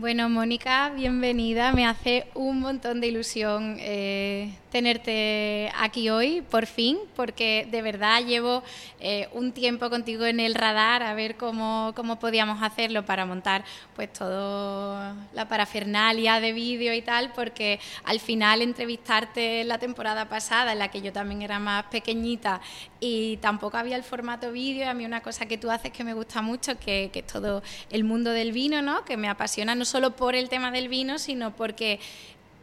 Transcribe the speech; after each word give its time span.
Bueno, 0.00 0.30
Mónica, 0.30 0.88
bienvenida. 0.96 1.72
Me 1.72 1.86
hace 1.86 2.26
un 2.32 2.58
montón 2.60 3.02
de 3.02 3.08
ilusión 3.08 3.76
eh, 3.80 4.50
tenerte 4.72 5.70
aquí 5.78 6.08
hoy, 6.08 6.40
por 6.40 6.64
fin, 6.64 6.96
porque 7.14 7.68
de 7.70 7.82
verdad 7.82 8.24
llevo 8.24 8.62
eh, 8.98 9.28
un 9.34 9.52
tiempo 9.52 9.90
contigo 9.90 10.24
en 10.24 10.40
el 10.40 10.54
radar 10.54 11.02
a 11.02 11.12
ver 11.12 11.36
cómo, 11.36 11.92
cómo 11.94 12.18
podíamos 12.18 12.62
hacerlo 12.62 13.04
para 13.04 13.26
montar 13.26 13.62
pues 13.94 14.10
todo 14.10 15.14
la 15.34 15.48
parafernalia 15.48 16.40
de 16.40 16.54
vídeo 16.54 16.94
y 16.94 17.02
tal, 17.02 17.34
porque 17.34 17.78
al 18.04 18.20
final 18.20 18.62
entrevistarte 18.62 19.64
la 19.64 19.76
temporada 19.76 20.30
pasada, 20.30 20.72
en 20.72 20.78
la 20.78 20.88
que 20.88 21.02
yo 21.02 21.12
también 21.12 21.42
era 21.42 21.58
más 21.58 21.84
pequeñita 21.90 22.62
y 23.00 23.38
tampoco 23.38 23.78
había 23.78 23.96
el 23.96 24.02
formato 24.02 24.52
vídeo, 24.52 24.88
a 24.88 24.94
mí 24.94 25.06
una 25.06 25.22
cosa 25.22 25.46
que 25.46 25.56
tú 25.56 25.70
haces 25.70 25.90
que 25.90 26.04
me 26.04 26.12
gusta 26.12 26.42
mucho, 26.42 26.78
que, 26.78 27.10
es 27.12 27.26
todo 27.26 27.62
el 27.90 28.04
mundo 28.04 28.30
del 28.30 28.52
vino, 28.52 28.82
¿no? 28.82 29.04
que 29.04 29.16
me 29.16 29.28
apasiona 29.28 29.74
no 29.74 29.86
solo 29.86 30.14
por 30.14 30.34
el 30.34 30.50
tema 30.50 30.70
del 30.70 30.88
vino, 30.88 31.18
sino 31.18 31.56
porque 31.56 31.98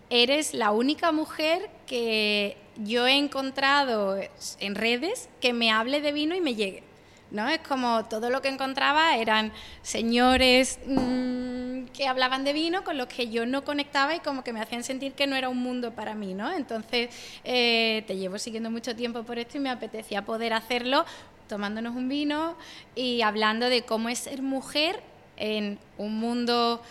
eres 0.09 0.53
la 0.53 0.71
única 0.71 1.11
mujer 1.11 1.69
que 1.87 2.55
yo 2.77 3.07
he 3.07 3.17
encontrado 3.17 4.17
en 4.59 4.75
redes 4.75 5.27
que 5.41 5.53
me 5.53 5.71
hable 5.71 6.01
de 6.01 6.11
vino 6.11 6.35
y 6.35 6.41
me 6.41 6.55
llegue. 6.55 6.83
¿no? 7.31 7.49
Es 7.49 7.59
como 7.59 8.05
todo 8.05 8.29
lo 8.29 8.41
que 8.41 8.47
encontraba 8.47 9.17
eran 9.17 9.51
señores 9.81 10.79
mmm, 10.85 11.56
que 11.85 12.07
hablaban 12.07 12.43
de 12.43 12.53
vino 12.53 12.83
con 12.83 12.97
los 12.97 13.07
que 13.07 13.29
yo 13.29 13.45
no 13.45 13.63
conectaba 13.63 14.15
y 14.15 14.19
como 14.19 14.43
que 14.43 14.53
me 14.53 14.61
hacían 14.61 14.83
sentir 14.83 15.13
que 15.13 15.27
no 15.27 15.35
era 15.35 15.49
un 15.49 15.57
mundo 15.57 15.91
para 15.91 16.15
mí, 16.15 16.33
¿no? 16.33 16.51
Entonces 16.51 17.09
eh, 17.43 18.03
te 18.07 18.17
llevo 18.17 18.37
siguiendo 18.39 18.71
mucho 18.71 18.95
tiempo 18.95 19.23
por 19.23 19.39
esto 19.39 19.57
y 19.57 19.59
me 19.61 19.69
apetecía 19.69 20.23
poder 20.25 20.53
hacerlo 20.53 21.05
tomándonos 21.47 21.95
un 21.95 22.09
vino 22.09 22.57
y 22.95 23.21
hablando 23.21 23.69
de 23.69 23.83
cómo 23.83 24.09
es 24.09 24.19
ser 24.19 24.41
mujer 24.41 25.01
en 25.37 25.79
un 25.97 26.19
mundo 26.19 26.81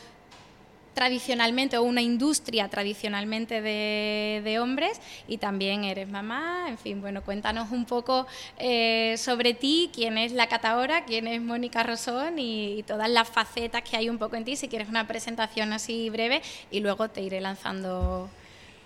tradicionalmente 0.96 1.76
o 1.76 1.82
una 1.82 2.00
industria 2.00 2.70
tradicionalmente 2.70 3.60
de, 3.60 4.58
hombres 4.58 4.98
y 5.28 5.36
también 5.36 5.84
eres 5.84 6.08
mamá, 6.08 6.64
en 6.70 6.78
fin, 6.78 7.02
bueno, 7.02 7.22
cuéntanos 7.22 7.70
un 7.70 7.84
poco 7.84 8.26
eh, 8.58 9.14
sobre 9.18 9.52
ti, 9.52 9.90
quién 9.92 10.16
es 10.16 10.32
la 10.32 10.46
catadora, 10.46 11.04
quién 11.04 11.26
es 11.26 11.42
Mónica 11.42 11.82
Rosón 11.82 12.38
y, 12.38 12.82
todas 12.86 13.10
las 13.10 13.28
facetas 13.28 13.82
que 13.82 13.98
hay 13.98 14.08
un 14.08 14.16
poco 14.16 14.36
en 14.36 14.46
ti, 14.46 14.56
si 14.56 14.68
quieres 14.68 14.88
una 14.88 15.06
presentación 15.06 15.74
así 15.74 16.08
breve 16.08 16.40
y 16.70 16.80
luego 16.80 17.10
te 17.10 17.20
iré 17.20 17.42
lanzando 17.42 18.30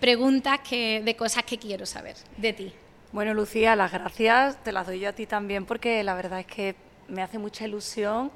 preguntas 0.01 0.59
que, 0.69 1.03
de 1.05 1.15
cosas 1.15 1.45
que 1.45 1.59
quiero 1.59 1.87
saber 1.87 2.17
de 2.37 2.53
ti. 2.53 2.73
Bueno, 3.12 3.34
Lucía, 3.34 3.77
las 3.77 3.93
gracias 3.93 4.61
te 4.65 4.73
las 4.73 4.89
doy 4.89 4.99
yo 4.99 5.11
a 5.11 5.12
ti 5.12 5.27
también 5.27 5.65
porque 5.65 6.03
la 6.03 6.15
verdad 6.15 6.41
es 6.41 6.47
que 6.47 6.75
me 7.06 7.23
hace 7.23 7.39
mucha 7.39 7.67
ilusión. 7.69 8.33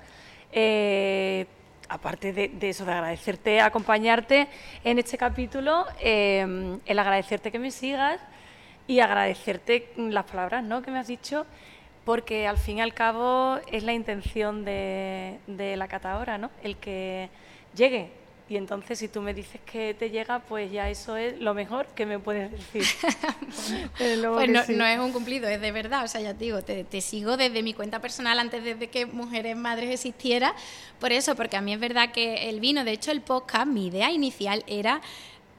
Eh, 0.53 1.47
aparte 1.89 2.33
de, 2.33 2.69
eso, 2.69 2.85
de 2.85 2.93
agradecerte, 2.93 3.61
acompañarte 3.61 4.49
en 4.85 4.99
este 4.99 5.19
capítulo, 5.19 5.87
em, 6.01 6.81
el 6.87 6.99
agradecerte 6.99 7.51
que 7.51 7.59
me 7.59 7.71
sigas 7.71 8.21
y 8.87 9.01
agradecerte 9.01 9.93
las 9.97 10.25
palabras 10.25 10.65
¿no? 10.65 10.83
que 10.83 10.91
me 10.91 10.99
has 10.99 11.07
dicho, 11.07 11.47
porque 12.05 12.47
al 12.47 12.59
fin 12.59 12.79
y 12.79 12.81
al 12.81 12.95
cabo 12.95 13.59
es 13.71 13.83
la 13.83 13.93
intención 13.93 14.65
de, 14.65 15.39
de 15.47 15.77
la 15.77 15.89
catadora, 15.89 16.39
¿no? 16.39 16.51
el 16.63 16.77
que 16.77 17.29
llegue 17.75 18.23
y 18.47 18.56
entonces 18.56 18.98
si 18.98 19.09
tú 19.09 19.23
me 19.23 19.33
dices 19.33 19.61
que 19.64 19.95
te 19.95 20.11
llega, 20.11 20.41
pues 20.41 20.70
ya 20.70 20.91
eso 20.91 21.17
es 21.17 21.41
lo 21.41 21.55
mejor 21.55 21.87
que 21.95 22.05
me 22.05 22.19
puedes 22.19 22.51
decir. 22.51 22.84
pues 23.98 24.69
no, 24.69 24.84
es 24.86 24.98
un 24.98 25.12
cumplido, 25.12 25.48
es 25.48 25.61
de 25.62 25.73
verdad. 25.73 26.05
O 26.05 26.09
sea, 26.09 26.20
ya 26.20 26.34
te 26.34 26.45
digo, 26.45 26.61
te, 26.62 26.84
te, 26.84 27.01
sigo 27.01 27.39
desde 27.39 27.62
mi 27.62 27.73
cuenta 27.73 28.01
personal 28.01 28.39
antes 28.39 28.78
de 28.78 28.89
que 28.91 29.06
Mujeres 29.06 29.56
Madres 29.56 29.91
existiera. 29.91 30.55
Por 31.01 31.12
eso, 31.12 31.34
porque 31.36 31.56
a 31.56 31.62
mí 31.62 31.73
es 31.73 31.81
verdad 31.81 32.12
que 32.12 32.51
el 32.51 32.61
vino, 32.61 32.84
de 32.84 32.92
hecho 32.92 33.12
el 33.12 33.23
podcast, 33.23 33.67
mi 33.67 33.86
idea 33.86 34.11
inicial 34.11 34.62
era 34.67 35.01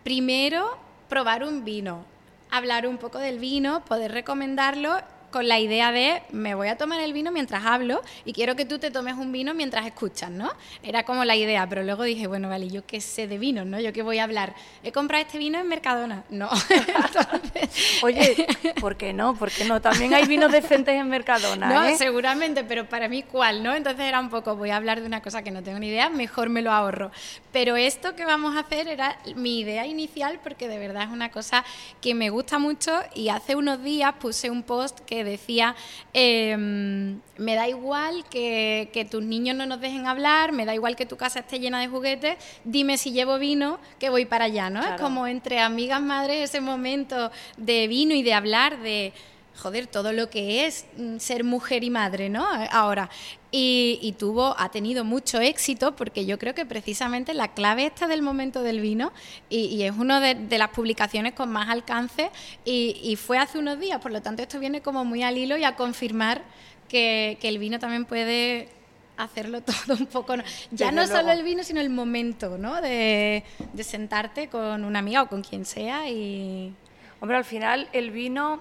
primero 0.04 0.78
probar 1.10 1.44
un 1.44 1.66
vino, 1.66 2.06
hablar 2.52 2.86
un 2.88 3.00
poco 3.00 3.18
del 3.18 3.40
vino, 3.40 3.84
poder 3.86 4.12
recomendarlo 4.12 5.00
con 5.36 5.50
la 5.50 5.60
idea 5.60 5.92
de 5.92 6.22
me 6.32 6.56
voy 6.56 6.70
a 6.70 6.78
tomar 6.78 7.02
el 7.02 7.12
vino 7.12 7.30
mientras 7.30 7.66
hablo 7.66 8.02
y 8.24 8.32
quiero 8.32 8.56
que 8.56 8.64
tú 8.64 8.80
te 8.80 8.90
tomes 8.90 9.16
un 9.16 9.34
vino 9.34 9.54
mientras 9.54 9.86
escuchas, 9.86 10.32
¿no? 10.32 10.50
Era 10.82 11.04
como 11.04 11.26
la 11.26 11.36
idea, 11.36 11.68
pero 11.68 11.84
luego 11.84 12.04
dije, 12.04 12.26
bueno, 12.28 12.48
vale, 12.48 12.70
yo 12.70 12.86
qué 12.86 13.02
sé 13.02 13.28
de 13.28 13.38
vino, 13.38 13.66
¿no? 13.66 13.78
Yo 13.82 13.92
qué 13.92 14.02
voy 14.02 14.20
a 14.20 14.24
hablar. 14.24 14.56
He 14.82 14.94
comprado 14.94 15.26
este 15.26 15.38
vino 15.38 15.60
en 15.60 15.68
Mercadona. 15.68 16.24
No. 16.30 16.50
Oye, 18.02 18.48
¿por 18.80 18.96
qué 18.96 19.12
no? 19.12 19.36
¿Por 19.36 19.52
qué 19.52 19.66
no? 19.66 19.82
También 19.82 20.14
hay 20.14 20.26
vinos 20.26 20.52
decentes 20.54 20.96
en 20.96 21.10
Mercadona. 21.10 21.68
No, 21.68 21.84
¿eh? 21.84 21.96
seguramente, 21.98 22.64
pero 22.64 22.88
para 22.88 23.10
mí, 23.10 23.24
¿cuál, 23.24 23.62
no? 23.62 23.76
Entonces 23.76 24.06
era 24.06 24.22
un 24.22 24.30
poco, 24.30 24.56
voy 24.56 24.70
a 24.70 24.78
hablar 24.78 25.02
de 25.02 25.08
una 25.08 25.22
cosa 25.22 25.44
que 25.44 25.52
no 25.52 25.64
tengo 25.64 25.80
ni 25.80 25.88
idea, 25.88 26.10
mejor 26.10 26.48
me 26.48 26.62
lo 26.62 26.72
ahorro. 26.72 27.12
Pero 27.52 27.76
esto 27.76 28.16
que 28.16 28.24
vamos 28.24 28.56
a 28.56 28.62
hacer 28.62 28.88
era 28.88 29.18
mi 29.36 29.60
idea 29.60 29.86
inicial 29.86 30.40
porque 30.42 30.70
de 30.70 30.80
verdad 30.80 31.04
es 31.04 31.10
una 31.10 31.30
cosa 31.30 31.66
que 32.02 32.16
me 32.16 32.30
gusta 32.30 32.58
mucho 32.58 32.92
y 33.14 33.28
hace 33.28 33.56
unos 33.56 33.84
días 33.84 34.14
puse 34.20 34.50
un 34.50 34.64
post 34.64 35.00
que 35.02 35.25
decía, 35.26 35.76
em, 36.14 37.20
me 37.38 37.56
da 37.56 37.68
igual 37.68 38.24
que, 38.30 39.08
tus 39.12 39.24
niños 39.24 39.56
no 39.56 39.66
nos 39.66 39.82
dejen 39.82 40.08
hablar, 40.08 40.52
me 40.52 40.66
da 40.66 40.74
igual 40.74 40.96
que 40.96 41.06
tu 41.06 41.18
casa 41.18 41.40
esté 41.40 41.60
llena 41.60 41.80
de 41.80 41.88
juguetes, 41.88 42.38
dime 42.64 42.98
si 42.98 43.12
llevo 43.12 43.38
vino, 43.38 43.80
que 44.00 44.10
voy 44.10 44.26
para 44.26 44.46
allá, 44.46 44.70
¿no? 44.70 44.82
Es 44.82 45.00
como 45.02 45.28
entre 45.28 45.60
amigas 45.60 46.02
madres 46.02 46.50
ese 46.50 46.62
momento 46.62 47.32
de 47.58 47.88
vino 47.88 48.16
y 48.16 48.24
de 48.24 48.34
hablar 48.34 48.80
de 48.80 49.14
joder, 49.58 49.88
todo 49.88 50.12
lo 50.14 50.30
que 50.30 50.66
es 50.66 50.86
mm, 50.98 51.18
ser 51.18 51.44
mujer 51.44 51.84
y 51.84 51.90
madre, 51.90 52.30
¿no? 52.30 52.46
Ahora. 52.72 53.10
Y, 53.58 54.14
tuvo, 54.20 54.54
ha 54.60 54.70
tenido 54.70 55.06
mucho 55.06 55.40
éxito 55.40 55.96
porque 55.96 56.26
yo 56.26 56.38
creo 56.38 56.54
que 56.54 56.66
precisamente 56.66 57.34
la 57.34 57.54
clave 57.54 57.86
está 57.86 58.06
del 58.06 58.22
momento 58.22 58.62
del 58.64 58.82
vino 58.82 59.14
y, 59.50 59.82
es 59.84 59.94
una 59.96 60.20
de, 60.20 60.58
las 60.58 60.72
publicaciones 60.72 61.32
con 61.32 61.50
más 61.54 61.70
alcance 61.70 62.32
y, 62.66 63.16
fue 63.16 63.38
hace 63.38 63.58
unos 63.58 63.80
días, 63.80 64.02
por 64.02 64.12
lo 64.12 64.22
tanto 64.22 64.42
esto 64.42 64.60
viene 64.60 64.82
como 64.82 65.06
muy 65.06 65.24
al 65.24 65.38
hilo 65.38 65.56
y 65.56 65.64
a 65.64 65.78
confirmar 65.78 66.44
que, 66.90 67.38
el 67.42 67.58
vino 67.58 67.80
también 67.80 68.04
puede 68.04 68.68
hacerlo 69.16 69.62
todo 69.88 69.96
un 69.98 70.08
poco, 70.08 70.36
ya 70.72 70.92
no 70.92 71.08
solo 71.08 71.32
el 71.32 71.44
vino, 71.44 71.64
sino 71.64 71.80
el 71.80 71.90
momento, 71.90 72.58
¿no? 72.58 72.82
De, 72.82 73.46
de 73.72 73.84
sentarte 73.86 74.50
con 74.50 74.84
una 74.84 75.00
amiga 75.00 75.22
o 75.22 75.30
con 75.30 75.42
quien 75.42 75.64
sea 75.64 76.10
y... 76.10 76.74
Hombre, 77.22 77.38
al 77.38 77.46
final 77.46 77.88
el 77.94 78.12
vino 78.12 78.60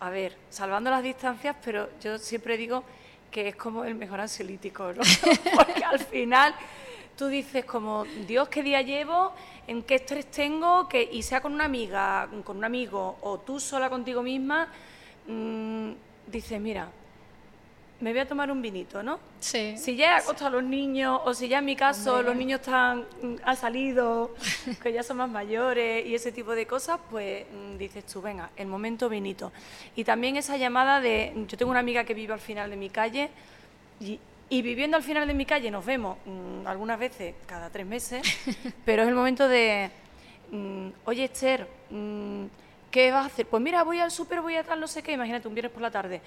a 0.00 0.10
ver, 0.10 0.36
salvando 0.50 0.90
las 0.90 1.02
distancias, 1.02 1.56
pero 1.64 1.88
yo 2.02 2.18
siempre 2.18 2.56
digo 2.56 2.84
que 3.30 3.48
es 3.48 3.56
como 3.56 3.84
el 3.84 3.94
mejor 3.94 4.20
ansiolítico, 4.20 4.92
¿no? 4.92 5.02
Porque 5.56 5.84
al 5.84 5.98
final 5.98 6.54
tú 7.16 7.28
dices 7.28 7.64
como, 7.64 8.04
Dios, 8.26 8.48
¿qué 8.48 8.62
día 8.62 8.82
llevo? 8.82 9.32
¿En 9.66 9.82
qué 9.82 9.96
estrés 9.96 10.30
tengo? 10.30 10.88
Que, 10.88 11.02
y 11.02 11.22
sea 11.22 11.40
con 11.40 11.54
una 11.54 11.64
amiga, 11.64 12.28
con 12.44 12.58
un 12.58 12.64
amigo 12.64 13.16
o 13.22 13.38
tú 13.38 13.58
sola 13.58 13.88
contigo 13.88 14.22
misma, 14.22 14.68
mmm, 15.26 15.92
dices, 16.26 16.60
mira, 16.60 16.88
me 18.00 18.10
voy 18.10 18.20
a 18.20 18.28
tomar 18.28 18.50
un 18.50 18.60
vinito, 18.60 19.02
¿no? 19.02 19.18
Sí. 19.40 19.76
Si 19.78 19.96
ya 19.96 20.12
he 20.12 20.20
acostado 20.20 20.48
a 20.48 20.60
los 20.60 20.64
niños, 20.64 21.20
o 21.24 21.32
si 21.32 21.48
ya 21.48 21.58
en 21.58 21.64
mi 21.64 21.76
caso 21.76 22.22
los 22.22 22.36
niños 22.36 22.60
están, 22.60 23.06
mm, 23.22 23.36
han 23.42 23.56
salido, 23.56 24.34
que 24.82 24.92
ya 24.92 25.02
son 25.02 25.16
más 25.16 25.30
mayores 25.30 26.06
y 26.06 26.14
ese 26.14 26.30
tipo 26.32 26.52
de 26.52 26.66
cosas, 26.66 27.00
pues 27.10 27.46
mm, 27.50 27.78
dices 27.78 28.04
tú, 28.04 28.20
venga, 28.20 28.50
el 28.56 28.66
momento 28.66 29.08
vinito. 29.08 29.50
Y 29.94 30.04
también 30.04 30.36
esa 30.36 30.56
llamada 30.56 31.00
de, 31.00 31.32
yo 31.48 31.56
tengo 31.56 31.70
una 31.70 31.80
amiga 31.80 32.04
que 32.04 32.12
vive 32.12 32.34
al 32.34 32.40
final 32.40 32.70
de 32.70 32.76
mi 32.76 32.90
calle 32.90 33.30
y, 34.00 34.18
viviendo 34.50 34.96
al 34.96 35.02
final 35.02 35.26
de 35.26 35.34
mi 35.34 35.46
calle 35.46 35.70
nos 35.70 35.84
vemos 35.84 36.18
mm, 36.26 36.66
algunas 36.66 36.98
veces 36.98 37.34
cada 37.46 37.70
tres 37.70 37.86
meses, 37.86 38.22
pero 38.84 39.02
es 39.02 39.08
el 39.08 39.14
momento 39.14 39.48
de, 39.48 39.90
oye 41.06 41.24
Esther, 41.24 41.66
¿qué 42.90 43.10
vas 43.10 43.24
a 43.24 43.26
hacer? 43.26 43.46
Pues 43.46 43.62
mira, 43.62 43.82
voy 43.84 44.00
al 44.00 44.10
súper, 44.10 44.40
voy 44.40 44.56
a 44.56 44.64
tal, 44.64 44.80
no 44.80 44.86
sé 44.86 45.02
qué, 45.02 45.12
imagínate 45.12 45.48
un 45.48 45.54
viernes 45.54 45.72
por 45.72 45.82
la 45.82 45.90
tarde 45.90 46.20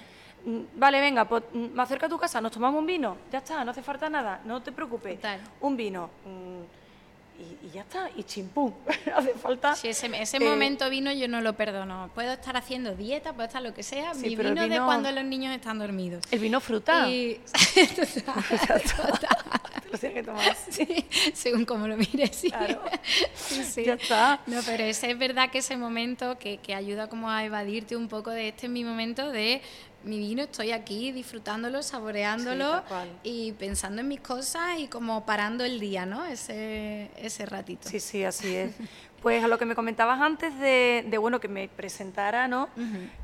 Mm, 0.44 0.60
vale, 0.76 1.00
venga, 1.00 1.26
pues 1.26 1.42
mm, 1.52 1.66
me 1.74 1.82
acerco 1.82 2.06
a 2.06 2.08
tu 2.08 2.18
casa, 2.18 2.40
nos 2.40 2.52
tomamos 2.52 2.78
un 2.78 2.86
vino, 2.86 3.16
ya 3.30 3.38
está, 3.38 3.64
no 3.64 3.70
hace 3.70 3.82
falta 3.82 4.08
nada, 4.08 4.40
no 4.44 4.62
te 4.62 4.72
preocupes. 4.72 5.18
Un 5.60 5.76
vino. 5.76 6.10
Mm, 6.24 7.66
y, 7.66 7.70
ya 7.70 7.82
está, 7.82 8.10
y 8.16 8.24
chimpú, 8.24 8.72
hace 9.14 9.34
falta. 9.34 9.74
Sí, 9.74 9.88
ese, 9.88 10.10
ese 10.20 10.36
eh, 10.36 10.40
momento 10.40 10.88
vino 10.90 11.10
yo 11.12 11.28
no 11.28 11.40
lo 11.40 11.54
perdono. 11.54 12.10
Puedo 12.14 12.32
estar 12.32 12.56
haciendo 12.56 12.94
dieta, 12.94 13.32
puedo 13.32 13.46
estar 13.46 13.62
lo 13.62 13.72
que 13.72 13.82
sea. 13.82 14.12
mi 14.14 14.36
vino, 14.36 14.68
de 14.68 14.80
cuando 14.80 15.10
los 15.10 15.24
niños 15.24 15.54
están 15.54 15.78
dormidos. 15.78 16.24
El 16.30 16.38
vino 16.38 16.60
fruta. 16.60 17.08
Y... 17.08 17.40
lo 19.92 19.98
que 19.98 20.22
tomar. 20.22 20.56
Sí, 20.70 21.06
según 21.34 21.64
como 21.64 21.88
lo 21.88 21.96
mires, 21.96 22.36
sí. 22.36 22.50
Claro. 22.50 22.80
sí, 23.34 23.84
Ya 23.84 23.94
está. 23.94 24.40
No, 24.46 24.60
pero 24.64 24.84
ese 24.84 25.10
es 25.10 25.18
verdad 25.18 25.50
que 25.50 25.58
ese 25.58 25.76
momento 25.76 26.38
que, 26.38 26.58
que 26.58 26.74
ayuda 26.74 27.08
como 27.08 27.30
a 27.30 27.44
evadirte 27.44 27.96
un 27.96 28.08
poco 28.08 28.30
de 28.30 28.48
este 28.48 28.66
es 28.66 28.72
mi 28.72 28.84
momento 28.84 29.30
de 29.30 29.62
mi 30.02 30.18
vino, 30.18 30.42
estoy 30.42 30.72
aquí 30.72 31.12
disfrutándolo, 31.12 31.82
saboreándolo 31.82 32.82
y 33.22 33.52
pensando 33.52 34.00
en 34.00 34.08
mis 34.08 34.20
cosas 34.20 34.78
y 34.78 34.88
como 34.88 35.26
parando 35.26 35.64
el 35.64 35.78
día, 35.78 36.06
¿no? 36.06 36.24
Ese, 36.24 37.10
ese 37.16 37.46
ratito. 37.46 37.88
Sí, 37.88 38.00
sí, 38.00 38.24
así 38.24 38.54
es. 38.54 38.72
Pues 39.20 39.44
a 39.44 39.48
lo 39.48 39.58
que 39.58 39.66
me 39.66 39.74
comentabas 39.74 40.18
antes 40.18 40.58
de, 40.58 41.14
bueno, 41.20 41.40
que 41.40 41.48
me 41.48 41.68
presentara, 41.68 42.48
¿no? 42.48 42.70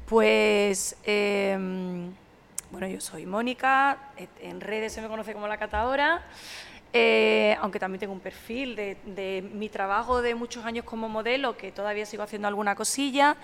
Pues, 0.05 0.95
em, 1.05 2.13
bueno, 2.71 2.89
yo 2.89 3.01
soy 3.01 3.27
Mónica, 3.27 4.11
en 4.41 4.61
redes 4.61 4.93
se 4.93 5.01
me 5.01 5.09
conoce 5.09 5.33
como 5.33 5.47
la 5.47 5.57
catadora. 5.57 6.23
eh, 6.93 7.57
aunque 7.61 7.79
también 7.79 8.01
tengo 8.01 8.13
un 8.13 8.21
perfil 8.21 8.75
de, 8.77 9.49
mi 9.53 9.69
trabajo 9.69 10.23
de 10.23 10.35
muchos 10.35 10.65
años 10.65 10.85
como 10.85 11.09
modelo, 11.09 11.57
que 11.57 11.71
todavía 11.73 12.07
sigo 12.07 12.23
haciendo 12.23 12.49
alguna 12.49 12.75
cosilla. 12.75 13.37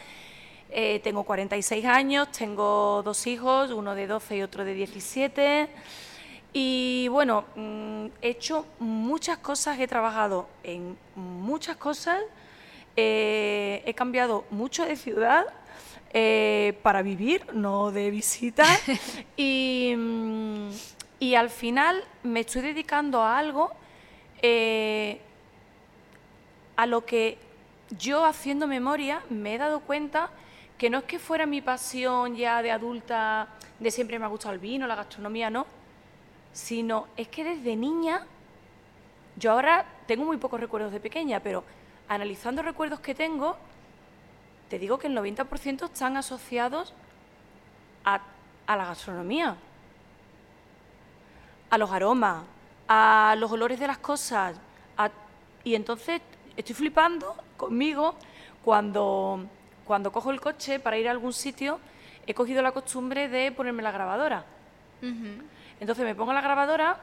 Eh, 0.70 1.00
tengo 1.04 1.24
46 1.24 1.84
años, 1.84 2.32
tengo 2.32 3.02
dos 3.04 3.26
hijos, 3.26 3.70
uno 3.72 3.94
de 3.94 4.06
12 4.06 4.36
y 4.38 4.42
otro 4.42 4.64
de 4.64 4.74
17. 4.74 5.68
Y 6.52 7.08
bueno, 7.08 7.44
mm, 7.56 8.06
he 8.22 8.30
hecho 8.30 8.66
muchas 8.78 9.38
cosas, 9.38 9.78
he 9.78 9.86
trabajado 9.86 10.48
en 10.64 10.96
muchas 11.14 11.76
cosas, 11.76 12.20
eh, 12.96 13.82
he 13.86 13.94
cambiado 13.94 14.44
mucho 14.50 14.84
de 14.84 14.96
ciudad 14.96 15.46
eh, 16.12 16.78
para 16.82 17.02
vivir, 17.02 17.46
no 17.52 17.90
de 17.90 18.10
visita. 18.10 18.64
y, 19.36 19.94
mm, 19.96 20.68
y, 21.18 21.34
al 21.34 21.50
final 21.50 22.04
me 22.22 22.40
estoy 22.40 22.62
dedicando 22.62 23.22
a 23.22 23.38
algo 23.38 23.70
eh, 24.42 25.20
a 26.76 26.86
lo 26.86 27.04
que 27.04 27.38
yo 27.98 28.24
haciendo 28.24 28.66
memoria 28.66 29.22
me 29.30 29.54
he 29.54 29.58
dado 29.58 29.80
cuenta 29.80 30.30
que 30.78 30.90
no 30.90 30.98
es 30.98 31.04
que 31.04 31.18
fuera 31.18 31.46
mi 31.46 31.60
pasión 31.60 32.34
ya 32.34 32.62
de 32.62 32.70
adulta, 32.70 33.48
de 33.78 33.90
siempre 33.90 34.18
me 34.18 34.24
ha 34.24 34.28
gustado 34.28 34.54
el 34.54 34.60
vino, 34.60 34.86
la 34.86 34.96
gastronomía, 34.96 35.48
no 35.50 35.66
sino 36.52 37.06
es 37.16 37.28
que 37.28 37.44
desde 37.44 37.76
niña, 37.76 38.26
yo 39.36 39.52
ahora 39.52 39.86
tengo 40.06 40.24
muy 40.24 40.36
pocos 40.36 40.60
recuerdos 40.60 40.92
de 40.92 41.00
pequeña, 41.00 41.40
pero 41.40 41.64
analizando 42.08 42.62
recuerdos 42.62 43.00
que 43.00 43.14
tengo, 43.14 43.56
te 44.72 44.78
digo 44.78 44.98
que 44.98 45.06
el 45.06 45.14
90% 45.14 45.84
están 45.84 46.16
asociados 46.16 46.94
a, 48.06 48.22
la 48.66 48.86
gastronomía, 48.86 49.54
a 51.68 51.76
los 51.76 51.90
aromas, 51.90 52.44
a 52.88 53.36
los 53.38 53.52
olores 53.52 53.78
de 53.78 53.86
las 53.86 53.98
cosas. 53.98 54.56
y 55.62 55.74
entonces 55.74 56.22
estoy 56.56 56.74
flipando 56.74 57.36
conmigo 57.58 58.14
cuando, 58.64 59.44
cuando 59.84 60.10
cojo 60.10 60.30
el 60.30 60.40
coche 60.40 60.80
para 60.80 60.96
ir 60.96 61.06
a 61.06 61.10
algún 61.10 61.34
sitio, 61.34 61.78
he 62.26 62.32
cogido 62.32 62.62
la 62.62 62.72
costumbre 62.72 63.28
de 63.28 63.52
ponerme 63.52 63.82
la 63.82 63.90
grabadora. 63.90 64.46
Entonces 65.80 66.02
me 66.02 66.14
pongo 66.14 66.32
la 66.32 66.40
grabadora 66.40 66.96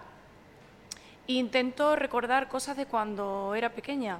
e 1.27 1.33
intento 1.33 1.95
recordar 1.95 2.50
cosas 2.50 2.75
de 2.77 2.88
cuando 2.88 3.54
era 3.54 3.69
pequeña, 3.69 4.18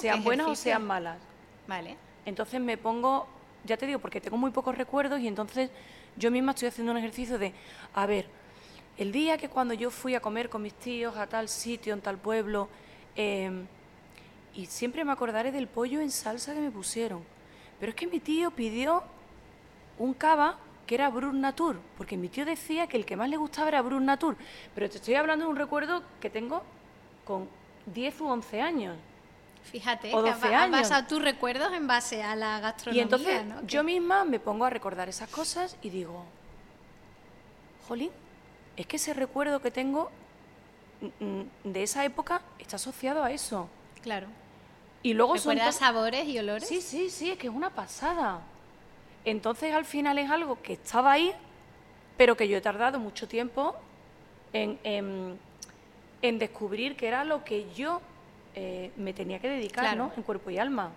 sean 0.00 0.24
buenas 0.24 0.46
o 0.46 0.54
sean 0.54 0.86
malas. 0.86 1.18
Vale. 1.66 2.13
Entonces 2.24 2.60
me 2.60 2.76
pongo, 2.76 3.26
ya 3.64 3.76
te 3.76 3.86
digo, 3.86 3.98
porque 3.98 4.20
tengo 4.20 4.36
muy 4.36 4.50
pocos 4.50 4.76
recuerdos 4.76 5.20
y 5.20 5.28
entonces 5.28 5.70
yo 6.16 6.30
misma 6.30 6.52
estoy 6.52 6.68
haciendo 6.68 6.92
un 6.92 6.98
ejercicio 6.98 7.38
de, 7.38 7.52
a 7.94 8.06
ver, 8.06 8.26
el 8.96 9.10
día 9.10 9.36
que 9.38 9.48
cuando 9.48 9.74
yo 9.74 9.90
fui 9.90 10.14
a 10.14 10.20
comer 10.20 10.48
con 10.48 10.62
mis 10.62 10.74
tíos 10.74 11.16
a 11.16 11.26
tal 11.26 11.48
sitio, 11.48 11.92
en 11.92 12.00
tal 12.00 12.18
pueblo, 12.18 12.68
em, 13.16 13.66
y 14.54 14.66
siempre 14.66 15.04
me 15.04 15.12
acordaré 15.12 15.50
del 15.50 15.66
pollo 15.66 16.00
en 16.00 16.10
salsa 16.10 16.54
que 16.54 16.60
me 16.60 16.70
pusieron. 16.70 17.24
Pero 17.80 17.90
es 17.90 17.96
que 17.96 18.06
mi 18.06 18.20
tío 18.20 18.52
pidió 18.52 19.02
un 19.98 20.14
cava 20.14 20.58
que 20.86 20.94
era 20.94 21.10
Brun 21.10 21.40
Natur, 21.40 21.80
porque 21.96 22.16
mi 22.16 22.28
tío 22.28 22.44
decía 22.44 22.86
que 22.86 22.96
el 22.96 23.04
que 23.04 23.16
más 23.16 23.28
le 23.28 23.36
gustaba 23.36 23.68
era 23.68 23.82
Brun 23.82 24.04
Natur, 24.04 24.36
pero 24.74 24.88
te 24.88 24.98
estoy 24.98 25.14
hablando 25.14 25.46
de 25.46 25.50
un 25.50 25.56
recuerdo 25.56 26.02
que 26.20 26.30
tengo 26.30 26.62
con 27.24 27.48
10 27.86 28.20
u 28.20 28.28
11 28.28 28.60
años. 28.60 28.96
Fíjate, 29.64 30.14
o 30.14 30.22
12 30.22 30.48
que 30.48 30.54
has 30.54 30.70
basado 30.70 31.06
tus 31.06 31.22
recuerdos 31.22 31.72
en 31.72 31.86
base 31.86 32.22
a 32.22 32.36
la 32.36 32.60
gastronomía. 32.60 33.00
Y 33.00 33.02
entonces 33.02 33.42
yo 33.66 33.82
misma 33.82 34.24
me 34.24 34.38
pongo 34.38 34.64
a 34.64 34.70
recordar 34.70 35.08
esas 35.08 35.28
cosas 35.28 35.76
y 35.82 35.90
digo, 35.90 36.24
jolín, 37.88 38.10
es 38.76 38.86
que 38.86 38.96
ese 38.96 39.14
recuerdo 39.14 39.60
que 39.60 39.70
tengo 39.70 40.10
mm, 41.00 41.24
mm, 41.24 41.72
de 41.72 41.82
esa 41.82 42.04
época 42.04 42.42
está 42.58 42.76
asociado 42.76 43.24
a 43.24 43.30
eso. 43.30 43.68
Claro. 44.02 44.28
Y 45.02 45.12
luego 45.12 45.34
¿Recuerdas 45.34 45.76
sabores 45.76 46.26
y 46.26 46.38
olores? 46.38 46.66
Sí, 46.66 46.80
sí, 46.80 47.10
sí, 47.10 47.30
es 47.30 47.38
que 47.38 47.48
es 47.48 47.52
una 47.52 47.70
pasada. 47.70 48.40
Entonces 49.24 49.74
al 49.74 49.84
final 49.84 50.18
es 50.18 50.30
algo 50.30 50.60
que 50.62 50.74
estaba 50.74 51.12
ahí, 51.12 51.32
pero 52.16 52.36
que 52.36 52.48
yo 52.48 52.56
he 52.56 52.60
tardado 52.60 52.98
mucho 52.98 53.28
tiempo 53.28 53.74
en, 54.52 55.38
descubrir 56.38 56.96
que 56.96 57.06
era 57.06 57.24
lo 57.24 57.44
que 57.44 57.70
yo 57.74 58.00
eh, 58.54 58.90
me 58.96 59.12
tenía 59.12 59.38
que 59.38 59.48
dedicar, 59.48 59.96
¿no? 59.96 60.12
En 60.16 60.22
cuerpo 60.22 60.50
y 60.50 60.58
alma. 60.58 60.92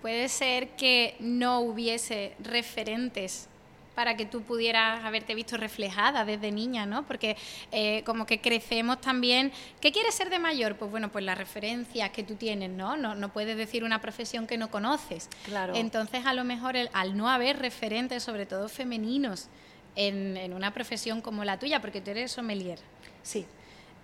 Puede 0.00 0.28
ser 0.28 0.70
que 0.70 1.16
no 1.20 1.60
hubiese 1.60 2.34
referentes 2.40 3.48
para 3.94 4.16
que 4.16 4.24
tú 4.24 4.42
pudieras 4.42 5.04
haberte 5.04 5.34
visto 5.34 5.56
reflejada 5.56 6.24
desde 6.24 6.50
niña, 6.50 6.86
¿no? 6.86 7.06
Porque 7.06 7.36
eh, 7.70 8.02
como 8.04 8.24
que 8.26 8.40
crecemos 8.40 9.00
también. 9.00 9.52
¿Qué 9.80 9.92
quieres 9.92 10.14
ser 10.14 10.30
de 10.30 10.38
mayor? 10.38 10.76
Pues 10.76 10.90
bueno, 10.90 11.10
pues 11.10 11.24
las 11.24 11.36
referencias 11.36 12.10
que 12.10 12.22
tú 12.22 12.36
tienes, 12.36 12.70
¿no? 12.70 12.96
No, 12.96 13.14
no 13.14 13.32
puedes 13.32 13.56
decir 13.56 13.84
una 13.84 14.00
profesión 14.00 14.46
que 14.46 14.56
no 14.56 14.70
conoces. 14.70 15.28
Claro. 15.44 15.74
Entonces, 15.74 16.24
a 16.24 16.32
lo 16.32 16.44
mejor 16.44 16.76
al 16.92 17.16
no 17.16 17.28
haber 17.28 17.58
referentes, 17.58 18.22
sobre 18.22 18.46
todo 18.46 18.68
femeninos, 18.68 19.48
en, 19.96 20.52
una 20.52 20.72
profesión 20.72 21.20
como 21.20 21.44
la 21.44 21.58
tuya, 21.58 21.80
porque 21.80 22.00
tú 22.00 22.10
eres 22.10 22.32
sommelier. 22.32 22.78
Sí. 23.22 23.46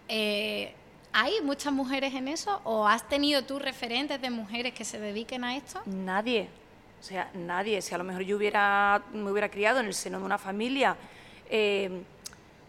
Eh, 0.09 0.75
¿Hay 1.13 1.41
muchas 1.43 1.73
mujeres 1.73 2.15
en 2.15 2.29
eso? 2.29 2.61
¿O 2.65 2.87
has 2.87 3.09
tenido 3.09 3.43
tú 3.45 3.59
referentes 3.59 4.21
de 4.21 4.31
mujeres 4.31 4.75
que 4.75 4.85
se 4.85 4.99
dediquen 4.99 5.45
a 5.45 5.57
esto? 5.57 5.81
Nadie. 5.87 6.49
O 7.01 7.03
sea, 7.03 7.31
nadie, 7.35 7.81
si 7.81 7.95
a 7.95 7.99
lo 7.99 8.05
mejor 8.05 8.23
yo 8.23 8.37
hubiera, 8.37 9.03
me 9.13 9.31
hubiera 9.31 9.49
criado 9.49 9.81
en 9.81 9.87
el 9.87 9.95
seno 9.95 10.19
de 10.19 10.25
una 10.25 10.39
familia 10.39 10.97
eh, 11.49 12.03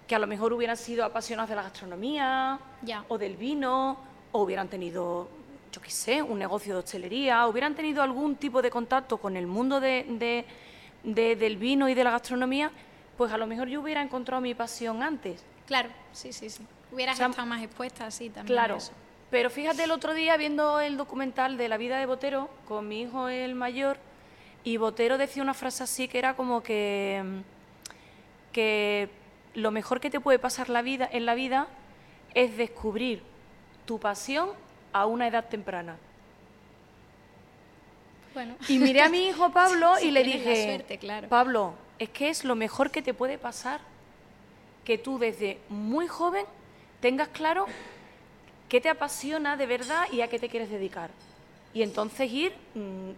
que 0.08 0.16
a 0.16 0.20
lo 0.20 0.28
mejor 0.28 0.54
hubieran 0.54 0.78
sido 0.78 1.04
apasionados 1.04 1.50
de 1.50 1.56
la 1.56 1.64
gastronomía 1.64 2.60
o 3.08 3.18
del 3.18 3.36
vino, 3.36 3.98
o 4.32 4.44
hubieran 4.44 4.68
tenido, 4.68 5.28
yo 5.72 5.82
qué 5.82 5.92
sé, 5.92 6.22
un 6.22 6.40
negocio 6.40 6.74
de 6.74 6.80
hostelería, 6.80 7.48
hubieran 7.48 7.76
tenido 7.76 8.02
algún 8.02 8.36
tipo 8.36 8.62
de 8.62 8.70
contacto 8.70 9.18
con 9.18 9.36
el 9.36 9.48
mundo 9.48 9.80
de, 9.80 10.46
del 11.04 11.58
vino 11.58 11.90
y 11.90 11.94
de 11.94 12.04
la 12.04 12.12
gastronomía, 12.12 12.72
pues 13.18 13.32
a 13.32 13.38
lo 13.38 13.48
mejor 13.48 13.68
yo 13.68 13.82
hubiera 13.82 14.02
encontrado 14.02 14.42
mi 14.42 14.54
pasión 14.54 15.04
antes. 15.04 15.44
Claro, 15.66 15.90
sí, 16.12 16.34
sí, 16.34 16.50
sí. 16.50 16.64
Hubieras 16.92 17.20
estado 17.20 17.46
más 17.46 17.62
expuesta, 17.62 18.10
sí, 18.12 18.30
también. 18.30 18.56
Claro. 18.56 18.78
Pero 19.30 19.50
fíjate 19.50 19.84
el 19.84 19.92
otro 19.92 20.14
día 20.14 20.38
viendo 20.38 20.80
el 20.80 20.98
documental 20.98 21.58
de 21.58 21.70
la 21.70 21.78
vida 21.78 22.00
de 22.00 22.06
Botero 22.06 22.50
con 22.68 22.88
mi 22.88 23.02
hijo 23.02 23.30
el 23.30 23.54
mayor, 23.54 23.98
y 24.64 24.78
Botero 24.78 25.18
decía 25.18 25.44
una 25.44 25.54
frase 25.54 25.84
así 25.84 26.08
que 26.08 26.18
era 26.18 26.36
como 26.36 26.64
que, 26.64 27.24
que 28.52 29.10
lo 29.54 29.72
mejor 29.72 30.00
que 30.00 30.10
te 30.10 30.20
puede 30.20 30.40
pasar 30.40 30.70
la 30.70 30.82
vida, 30.82 31.08
en 31.12 31.26
la 31.26 31.36
vida 31.36 31.68
es 32.34 32.58
descubrir 32.58 33.24
tu 33.86 34.00
pasión 34.00 34.50
a 34.94 35.06
una 35.06 35.28
edad 35.28 35.48
temprana. 35.48 35.98
Bueno. 38.34 38.56
Y 38.68 38.80
miré 38.80 39.02
a 39.02 39.10
mi 39.10 39.28
hijo 39.28 39.50
Pablo 39.54 40.00
y 40.00 40.12
le 40.12 40.24
dije, 40.24 40.86
claro. 41.00 41.30
Pablo, 41.30 41.74
es 41.98 42.10
que 42.10 42.30
es 42.30 42.44
lo 42.44 42.56
mejor 42.56 42.92
que 42.92 43.02
te 43.02 43.14
puede 43.14 43.38
pasar 43.38 43.80
que 44.86 44.98
tú 44.98 45.20
desde 45.20 45.60
muy 45.70 46.08
joven 46.08 46.46
tengas 47.00 47.30
claro 47.30 47.66
qué 48.68 48.82
te 48.82 48.90
apasiona 48.90 49.58
de 49.58 49.66
verdad 49.66 50.06
y 50.12 50.22
a 50.22 50.28
qué 50.28 50.40
te 50.40 50.50
quieres 50.50 50.70
dedicar 50.70 51.10
y 51.74 51.84
entonces 51.84 52.32
ir 52.32 52.54
mm, 52.76 53.12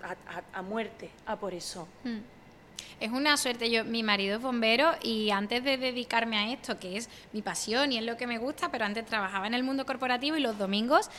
a, 0.53 0.61
muerte 0.61 1.09
a 1.25 1.35
por 1.35 1.53
eso. 1.53 1.87
Mm. 2.03 2.17
Es 2.99 3.11
una 3.11 3.35
suerte. 3.37 3.71
Yo, 3.71 3.83
mi 3.83 4.03
marido 4.03 4.35
es 4.35 4.41
bombero 4.41 4.91
y 5.01 5.31
antes 5.31 5.63
de 5.63 5.77
dedicarme 5.77 6.37
a 6.37 6.51
esto, 6.51 6.79
que 6.79 6.97
es 6.97 7.09
mi 7.33 7.41
pasión 7.41 7.91
y 7.91 7.97
es 7.97 8.03
lo 8.03 8.17
que 8.17 8.27
me 8.27 8.37
gusta, 8.37 8.69
pero 8.69 8.85
antes 8.85 9.05
trabajaba 9.05 9.47
en 9.47 9.53
el 9.53 9.63
mundo 9.63 9.85
corporativo 9.85 10.37
y 10.37 10.41
los 10.41 10.57
domingos 10.57 11.09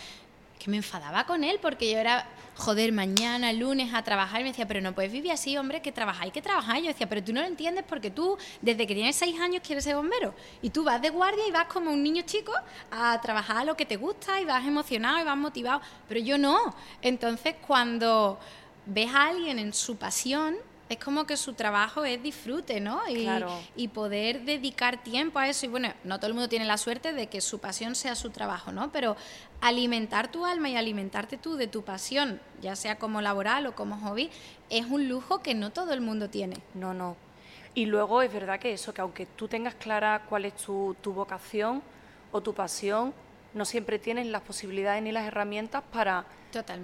que 0.59 0.71
me 0.71 0.76
enfadaba 0.76 1.26
con 1.26 1.44
él 1.44 1.59
porque 1.61 1.90
yo 1.90 1.99
era, 1.99 2.26
joder, 2.56 2.92
mañana, 2.92 3.52
lunes 3.52 3.92
a 3.94 4.02
trabajar 4.02 4.40
y 4.40 4.44
me 4.44 4.50
decía, 4.50 4.66
pero 4.68 4.80
no 4.80 4.94
puedes 4.94 5.11
vivir 5.11 5.32
así, 5.32 5.56
hombre, 5.56 5.82
que 5.82 5.92
trabajáis, 5.92 6.32
que 6.32 6.42
trabajáis. 6.42 6.85
Yo 6.85 6.88
decía, 6.88 7.09
pero 7.09 7.23
tú 7.23 7.32
no 7.32 7.40
lo 7.40 7.47
entiendes 7.47 7.85
porque 7.88 8.11
tú, 8.11 8.38
desde 8.61 8.87
que 8.87 8.94
tienes 8.94 9.16
seis 9.16 9.38
años, 9.40 9.62
quieres 9.66 9.85
ser 9.85 9.97
bombero. 9.97 10.35
Y 10.62 10.71
tú 10.71 10.85
vas 10.85 11.02
de 11.02 11.11
guardia 11.11 11.47
y 11.47 11.50
vas 11.50 11.66
como 11.66 11.90
un 11.90 12.02
niño 12.02 12.23
chico 12.23 12.52
a 12.90 13.21
trabajar 13.21 13.59
a 13.59 13.64
lo 13.64 13.76
que 13.76 13.87
te 13.87 13.97
gusta 13.97 14.40
y 14.40 14.44
vas 14.44 14.66
emocionado 14.66 15.21
y 15.21 15.25
vas 15.25 15.37
motivado. 15.37 15.80
Pero 16.09 16.21
yo 16.21 16.38
no. 16.38 16.75
Entonces, 17.00 17.56
cuando 17.66 18.38
ves 18.87 19.12
a 19.12 19.28
alguien 19.28 19.59
en 19.59 19.73
su 19.73 19.97
pasión, 19.97 20.56
es 20.92 20.99
como 20.99 21.26
que 21.26 21.37
su 21.37 21.54
trabajo 21.54 22.04
es 22.04 22.22
disfrute, 22.22 22.80
¿no? 22.80 23.00
Y, 23.08 23.28
y, 23.76 23.88
poder 23.88 24.42
dedicar 24.42 25.02
tiempo 25.02 25.38
a 25.38 25.49
eso. 25.49 25.66
Y 25.66 25.68
bueno, 25.68 25.92
no 26.04 26.18
todo 26.18 26.28
el 26.28 26.34
mundo 26.34 26.49
tiene 26.49 26.64
la 26.64 26.76
suerte 26.76 27.12
de 27.12 27.28
que 27.28 27.40
su 27.40 27.61
pasión 27.61 27.94
sea 27.94 28.14
su 28.14 28.30
trabajo, 28.30 28.72
¿no? 28.72 28.92
Pero 28.92 29.16
alimentar 29.61 30.30
tu 30.30 30.44
alma 30.44 30.68
y 30.68 30.76
alimentarte 30.76 31.38
tú 31.38 31.56
de 31.56 31.66
tu 31.66 31.82
pasión, 31.82 32.40
ya 32.61 32.76
sea 32.76 32.99
como 32.99 33.20
laboral 33.20 33.66
o 33.66 33.75
como 33.75 33.99
hobby, 33.99 34.30
es 34.70 34.87
un 34.87 35.08
lujo 35.08 35.42
que 35.42 35.54
no 35.54 35.70
todo 35.70 35.92
el 35.92 36.00
mundo 36.00 36.28
tiene. 36.28 36.58
No, 36.75 36.94
no. 36.94 37.16
Y 37.75 37.87
luego 37.87 38.20
es 38.20 38.32
verdad 38.32 38.61
que 38.61 38.72
eso, 38.72 38.92
que 38.92 39.00
aunque 39.00 39.26
tú 39.26 39.49
tengas 39.49 39.75
clara 39.75 40.26
cuál 40.28 40.44
es 40.44 40.54
tu, 40.56 40.94
vocación 41.04 41.82
o 42.30 42.40
tu 42.42 42.52
pasión, 42.52 43.14
no 43.54 43.64
siempre 43.64 43.99
tienes 43.99 44.26
las 44.26 44.42
posibilidades 44.42 45.02
ni 45.02 45.12
las 45.12 45.26
herramientas 45.26 45.82
para, 45.90 46.26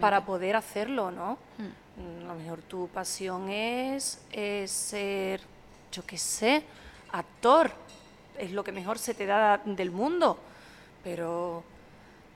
para 0.01 0.25
poder 0.25 0.57
hacerlo, 0.57 1.11
¿no? 1.11 1.39
Mm. 1.59 1.88
Mm, 1.99 2.25
a 2.25 2.35
lo 2.35 2.35
mejor 2.41 2.63
tu 2.63 2.89
pasión 2.89 3.49
es, 3.51 4.21
ser, 4.67 5.41
yo 5.93 6.05
qué 6.07 6.17
sé, 6.19 6.63
actor. 7.13 7.71
Es 8.39 8.53
lo 8.53 8.63
que 8.63 8.71
mejor 8.73 8.99
se 8.99 9.15
te 9.15 9.27
da 9.27 9.61
del 9.65 9.91
mundo. 9.91 10.39
Pero 11.03 11.63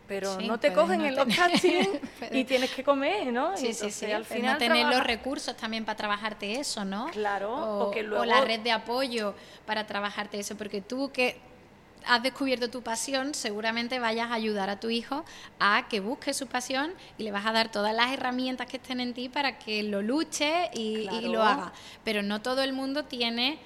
pero 0.08 0.38
Sí, 0.38 0.46
no 0.46 0.58
te 0.58 0.72
cogen 0.74 0.98
no 0.98 1.06
en 1.06 1.14
los 1.16 1.26
castings 1.36 1.88
y 2.32 2.44
tienes 2.44 2.70
que 2.72 2.82
comer, 2.84 3.32
¿no? 3.32 3.56
Sí, 3.56 3.68
Y 3.68 3.72
sí, 3.72 3.84
entonces, 3.86 3.94
sí. 4.08 4.12
al 4.12 4.24
pero 4.24 4.34
final 4.40 4.52
no 4.54 4.58
tener 4.58 4.86
los 4.86 5.04
recursos 5.04 5.56
también 5.56 5.84
para 5.84 5.96
trabajarte 5.96 6.58
eso, 6.60 6.84
¿no? 6.84 7.06
Claro, 7.12 7.54
O, 7.54 7.84
o 7.88 7.90
que 7.92 8.00
o 8.00 8.02
luego- 8.02 8.24
la 8.24 8.40
red 8.42 8.60
de 8.60 8.72
apoyo 8.72 9.34
para 9.64 9.86
trabajarte 9.86 10.38
eso, 10.40 10.56
porque 10.56 10.80
tú 10.82 11.10
que 11.12 11.40
has 12.06 12.22
descubierto 12.22 12.70
tu 12.70 12.82
pasión, 12.82 13.34
seguramente 13.34 13.98
vayas 13.98 14.30
a 14.30 14.34
ayudar 14.34 14.70
a 14.70 14.80
tu 14.80 14.90
hijo 14.90 15.24
a 15.58 15.86
que 15.88 16.00
busque 16.00 16.34
su 16.34 16.46
pasión 16.46 16.92
y 17.18 17.22
le 17.22 17.32
vas 17.32 17.46
a 17.46 17.52
dar 17.52 17.70
todas 17.70 17.94
las 17.94 18.12
herramientas 18.12 18.66
que 18.66 18.76
estén 18.76 19.00
en 19.00 19.14
ti 19.14 19.28
para 19.28 19.58
que 19.58 19.82
lo 19.82 20.02
luche 20.02 20.70
y, 20.74 21.08
y 21.10 21.28
lo 21.28 21.42
haga. 21.42 21.72
Pero 22.04 22.22
no 22.22 22.42
todo 22.42 22.62
el 22.62 22.72
mundo 22.72 23.04
tiene 23.04 23.58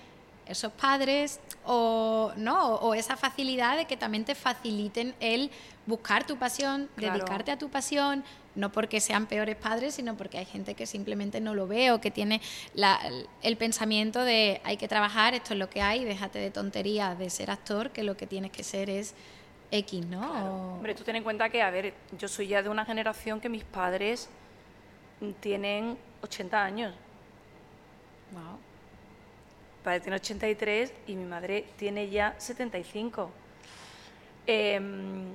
esos 0.46 0.72
padres 0.72 1.40
o 1.64 2.32
no 2.36 2.76
o 2.76 2.94
esa 2.94 3.16
facilidad 3.16 3.76
de 3.76 3.84
que 3.86 3.96
también 3.96 4.24
te 4.24 4.34
faciliten 4.34 5.14
el 5.20 5.50
buscar 5.86 6.26
tu 6.26 6.36
pasión, 6.36 6.88
Claro. 6.96 7.14
dedicarte 7.14 7.50
a 7.52 7.58
tu 7.58 7.68
pasión, 7.68 8.24
no 8.54 8.72
porque 8.72 9.00
sean 9.00 9.26
peores 9.26 9.56
padres, 9.56 9.94
sino 9.94 10.16
porque 10.16 10.38
hay 10.38 10.44
gente 10.46 10.74
que 10.74 10.86
simplemente 10.86 11.40
no 11.40 11.54
lo 11.54 11.66
ve 11.66 11.90
o 11.92 12.00
que 12.00 12.10
tiene 12.10 12.40
la- 12.74 12.98
el 13.42 13.56
pensamiento 13.56 14.24
de 14.24 14.60
hay 14.64 14.76
que 14.78 14.88
trabajar, 14.88 15.34
esto 15.34 15.52
es 15.52 15.58
lo 15.58 15.68
que 15.68 15.82
hay, 15.82 16.04
déjate 16.04 16.38
de 16.38 16.50
tonterías 16.50 17.18
de 17.18 17.28
ser 17.30 17.50
actor, 17.50 17.90
que 17.90 18.02
lo 18.02 18.16
que 18.16 18.26
tienes 18.26 18.50
que 18.52 18.62
ser 18.64 18.88
es 18.88 19.14
X, 19.70 20.06
¿no? 20.06 20.20
O- 20.22 20.74
Hombre, 20.76 20.94
tú 20.94 21.02
ten 21.04 21.16
en 21.16 21.22
cuenta 21.24 21.48
que, 21.50 21.60
a 21.60 21.70
ver, 21.70 21.92
yo 22.18 22.28
soy 22.28 22.46
ya 22.48 22.62
de 22.62 22.68
una 22.68 22.84
generación 22.84 23.40
que 23.40 23.48
mis 23.48 23.64
padres 23.64 24.28
tienen 25.40 25.98
80 26.22 26.64
años. 26.64 26.94
Wow. 28.32 28.58
Padre 29.86 30.00
tiene 30.00 30.16
83 30.16 30.92
y 31.06 31.14
mi 31.14 31.24
madre 31.26 31.64
tiene 31.76 32.10
ya 32.10 32.34
75. 32.38 33.30
Em, 34.44 35.26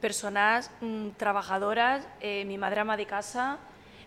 personas 0.00 0.70
mm, 0.80 1.08
trabajadoras, 1.16 2.06
eh, 2.20 2.44
mi 2.44 2.56
madre 2.56 2.82
ama 2.82 2.96
de 2.96 3.04
casa, 3.06 3.58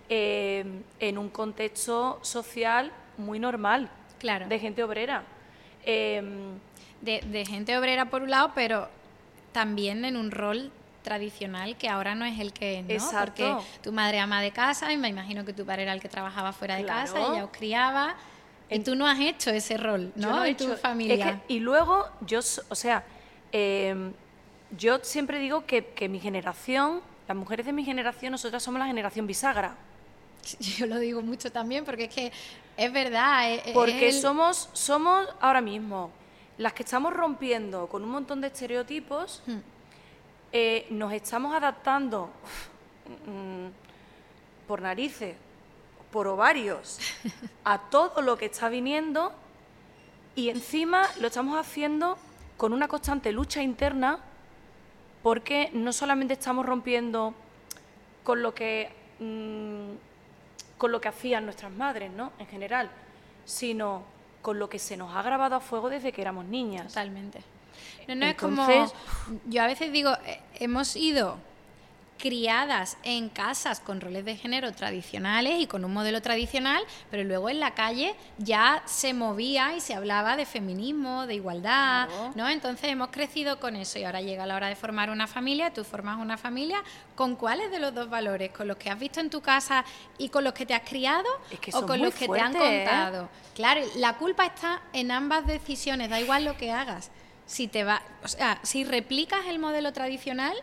em, 0.07 0.83
en 1.01 1.17
un 1.17 1.27
contexto 1.29 2.17
social 2.21 2.93
muy 3.17 3.39
normal, 3.39 3.89
Claro. 4.19 4.47
de 4.47 4.57
gente 4.57 4.81
obrera. 4.83 5.23
Em, 5.83 6.53
de, 7.01 7.19
de 7.19 7.45
gente 7.45 7.77
obrera 7.77 8.05
por 8.05 8.21
un 8.23 8.29
lado, 8.29 8.53
pero 8.55 8.87
también 9.51 10.05
en 10.05 10.15
un 10.15 10.31
rol 10.31 10.71
tradicional 11.03 11.75
que 11.75 11.89
ahora 11.89 12.15
no 12.15 12.23
es 12.23 12.39
el 12.39 12.53
que 12.53 12.79
es, 12.79 12.85
¿no? 12.87 12.93
Exacto. 12.93 13.57
Porque 13.57 13.79
tu 13.83 13.91
madre 13.91 14.19
ama 14.19 14.41
de 14.41 14.51
casa 14.51 14.93
y 14.93 14.97
me 14.97 15.09
imagino 15.09 15.43
que 15.43 15.51
tu 15.51 15.65
padre 15.65 15.83
era 15.83 15.91
el 15.91 15.99
que 15.99 16.07
trabajaba 16.07 16.53
fuera 16.53 16.77
de 16.77 16.83
Claro. 16.85 17.01
casa 17.13 17.19
y 17.19 17.31
ella 17.35 17.43
os 17.43 17.51
criaba. 17.51 18.15
Y 18.69 18.79
tú 18.79 18.95
no 18.95 19.07
has 19.07 19.19
hecho 19.19 19.49
ese 19.51 19.77
rol, 19.77 20.11
Yo 20.15 20.29
¿no? 20.29 20.43
he 20.43 20.49
en 20.49 20.57
tu 20.57 20.71
es 20.73 20.79
familia. 20.81 21.41
que- 21.47 21.53
y 21.55 21.59
luego, 21.59 22.05
yo, 22.21 22.39
o 22.39 22.75
sea, 22.75 23.03
em, 23.51 24.11
yo 24.77 24.99
siempre 25.03 25.39
digo 25.39 25.65
que, 25.65 25.85
que 25.85 26.09
mi 26.09 26.19
generación, 26.19 27.01
las 27.27 27.37
mujeres 27.37 27.65
de 27.65 27.71
mi 27.73 27.85
generación, 27.85 28.31
nosotras 28.31 28.61
somos 28.63 28.79
la 28.79 28.87
generación 28.87 29.25
bisagra. 29.27 29.75
Yo 30.59 30.85
lo 30.85 30.97
digo 30.99 31.21
mucho 31.21 31.51
también 31.51 31.83
porque 31.85 32.05
es 32.05 32.13
que 32.13 32.31
es 32.77 32.91
verdad. 32.93 33.51
es- 33.53 33.67
es 33.67 33.73
Porque 33.73 34.09
el- 34.09 34.13
somos, 34.13 34.69
somos 34.73 35.27
ahora 35.41 35.61
mismo 35.61 36.09
las 36.57 36.73
que 36.73 36.83
estamos 36.83 37.13
rompiendo 37.13 37.87
con 37.87 38.03
un 38.03 38.09
montón 38.09 38.41
de 38.41 38.47
estereotipos, 38.47 39.41
Hmm. 39.45 39.57
eh, 40.51 40.87
nos 40.89 41.11
estamos 41.13 41.53
adaptando 41.55 42.29
mm, 43.27 44.67
por 44.67 44.81
narices, 44.81 45.35
por 46.17 46.27
ovarios, 46.27 46.97
a 47.63 47.77
todo 47.77 48.23
lo 48.23 48.39
que 48.39 48.45
está 48.45 48.69
viniendo 48.69 49.31
y 50.33 50.49
encima 50.49 51.03
lo 51.19 51.27
estamos 51.27 51.59
haciendo 51.59 52.17
con 52.57 52.73
una 52.73 52.87
constante 52.87 53.31
lucha 53.31 53.61
interna 53.61 54.17
porque 55.21 55.69
no 55.73 55.93
solamente 55.93 56.33
estamos 56.33 56.65
rompiendo 56.65 57.35
con 58.23 58.41
lo 58.41 58.55
que 58.55 58.91
mm, 59.19 59.91
con 60.79 60.91
lo 60.91 60.99
que 60.99 61.07
hacían 61.07 61.45
nuestras 61.45 61.71
madres, 61.71 62.09
¿no? 62.11 62.31
En 62.39 62.47
general, 62.47 62.89
sino 63.45 64.01
con 64.41 64.57
lo 64.57 64.69
que 64.69 64.79
se 64.79 64.97
nos 64.97 65.15
ha 65.15 65.21
grabado 65.21 65.55
a 65.55 65.59
fuego 65.59 65.87
desde 65.87 66.11
que 66.11 66.21
éramos 66.23 66.45
niñas. 66.45 66.87
Totalmente. 66.87 67.41
No, 68.07 68.15
no 68.15 68.25
es 68.25 68.35
como. 68.37 68.67
Entonces- 68.67 68.97
Yo 69.45 69.61
a 69.61 69.67
veces 69.67 69.91
digo, 69.91 70.13
eh, 70.25 70.41
hemos 70.55 70.95
ido 70.95 71.37
criadas 72.17 72.97
en 73.03 73.29
casas 73.29 73.79
con 73.79 74.01
roles 74.01 74.25
de 74.25 74.35
género 74.35 74.71
tradicionales 74.73 75.61
y 75.61 75.67
con 75.67 75.85
un 75.85 75.93
modelo 75.93 76.21
tradicional, 76.21 76.83
pero 77.11 77.23
luego 77.23 77.49
en 77.49 77.59
la 77.59 77.73
calle 77.75 78.15
ya 78.37 78.81
se 78.85 79.13
movía 79.13 79.75
y 79.75 79.81
se 79.81 79.93
hablaba 79.93 80.35
de 80.35 80.45
feminismo, 80.45 81.27
de 81.27 81.35
igualdad, 81.35 82.07
Claro. 82.07 82.31
¿no? 82.35 82.49
Entonces 82.49 82.89
hemos 82.89 83.09
crecido 83.09 83.59
con 83.59 83.75
eso 83.75 83.99
y 83.99 84.03
ahora 84.03 84.21
llega 84.21 84.45
la 84.45 84.55
hora 84.55 84.67
de 84.67 84.75
formar 84.75 85.09
una 85.09 85.27
familia, 85.27 85.73
tú 85.73 85.83
formas 85.83 86.17
una 86.19 86.37
familia, 86.37 86.83
¿con 87.15 87.35
cuáles 87.35 87.71
de 87.71 87.79
los 87.79 87.93
dos 87.93 88.09
valores? 88.09 88.51
¿Con 88.51 88.67
los 88.67 88.77
que 88.77 88.89
has 88.89 88.99
visto 88.99 89.19
en 89.19 89.29
tu 89.29 89.41
casa 89.41 89.85
y 90.17 90.29
con 90.29 90.43
los 90.43 90.53
que 90.53 90.65
te 90.65 90.73
has 90.73 90.87
criado 90.87 91.27
Es 91.51 91.59
que 91.59 91.71
o 91.73 91.85
con 91.85 92.01
los 92.01 92.13
que 92.13 92.27
te 92.27 92.39
han 92.39 92.55
¿eh? 92.55 92.83
contado? 92.85 93.29
Claro, 93.55 93.81
la 93.95 94.13
culpa 94.17 94.45
está 94.45 94.81
en 94.93 95.11
ambas 95.11 95.45
decisiones, 95.47 96.09
da 96.09 96.19
igual 96.19 96.45
lo 96.45 96.57
que 96.57 96.71
hagas. 96.71 97.11
Si 97.45 97.67
te 97.67 97.83
va, 97.83 98.01
o 98.23 98.27
sea, 98.27 98.59
si 98.63 98.83
replicas 98.83 99.45
el 99.47 99.57
modelo 99.59 99.93
tradicional, 99.93 100.55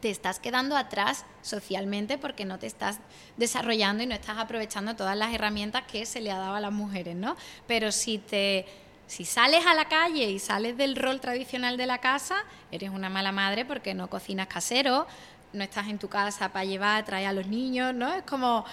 te 0.00 0.10
estás 0.10 0.38
quedando 0.40 0.76
atrás 0.76 1.24
socialmente 1.42 2.18
porque 2.18 2.44
no 2.44 2.58
te 2.58 2.66
estás 2.66 2.98
desarrollando 3.36 4.02
y 4.02 4.06
no 4.06 4.14
estás 4.14 4.38
aprovechando 4.38 4.96
todas 4.96 5.16
las 5.16 5.32
herramientas 5.34 5.84
que 5.90 6.06
se 6.06 6.20
le 6.20 6.30
ha 6.30 6.38
dado 6.38 6.54
a 6.54 6.60
las 6.60 6.72
mujeres, 6.72 7.14
¿no? 7.16 7.36
Pero 7.66 7.92
si 7.92 8.18
te 8.18 8.66
si 9.06 9.24
sales 9.26 9.66
a 9.66 9.74
la 9.74 9.88
calle 9.88 10.30
y 10.30 10.38
sales 10.38 10.76
del 10.78 10.96
rol 10.96 11.20
tradicional 11.20 11.76
de 11.76 11.86
la 11.86 11.98
casa, 11.98 12.36
eres 12.70 12.88
una 12.90 13.10
mala 13.10 13.30
madre 13.30 13.64
porque 13.66 13.92
no 13.92 14.08
cocinas 14.08 14.46
casero, 14.46 15.06
no 15.52 15.62
estás 15.62 15.88
en 15.88 15.98
tu 15.98 16.08
casa 16.08 16.48
para 16.50 16.64
llevar, 16.64 17.04
traer 17.04 17.26
a 17.26 17.32
los 17.34 17.46
niños, 17.46 17.92
¿no? 17.94 18.12
Es 18.14 18.22
como 18.22 18.64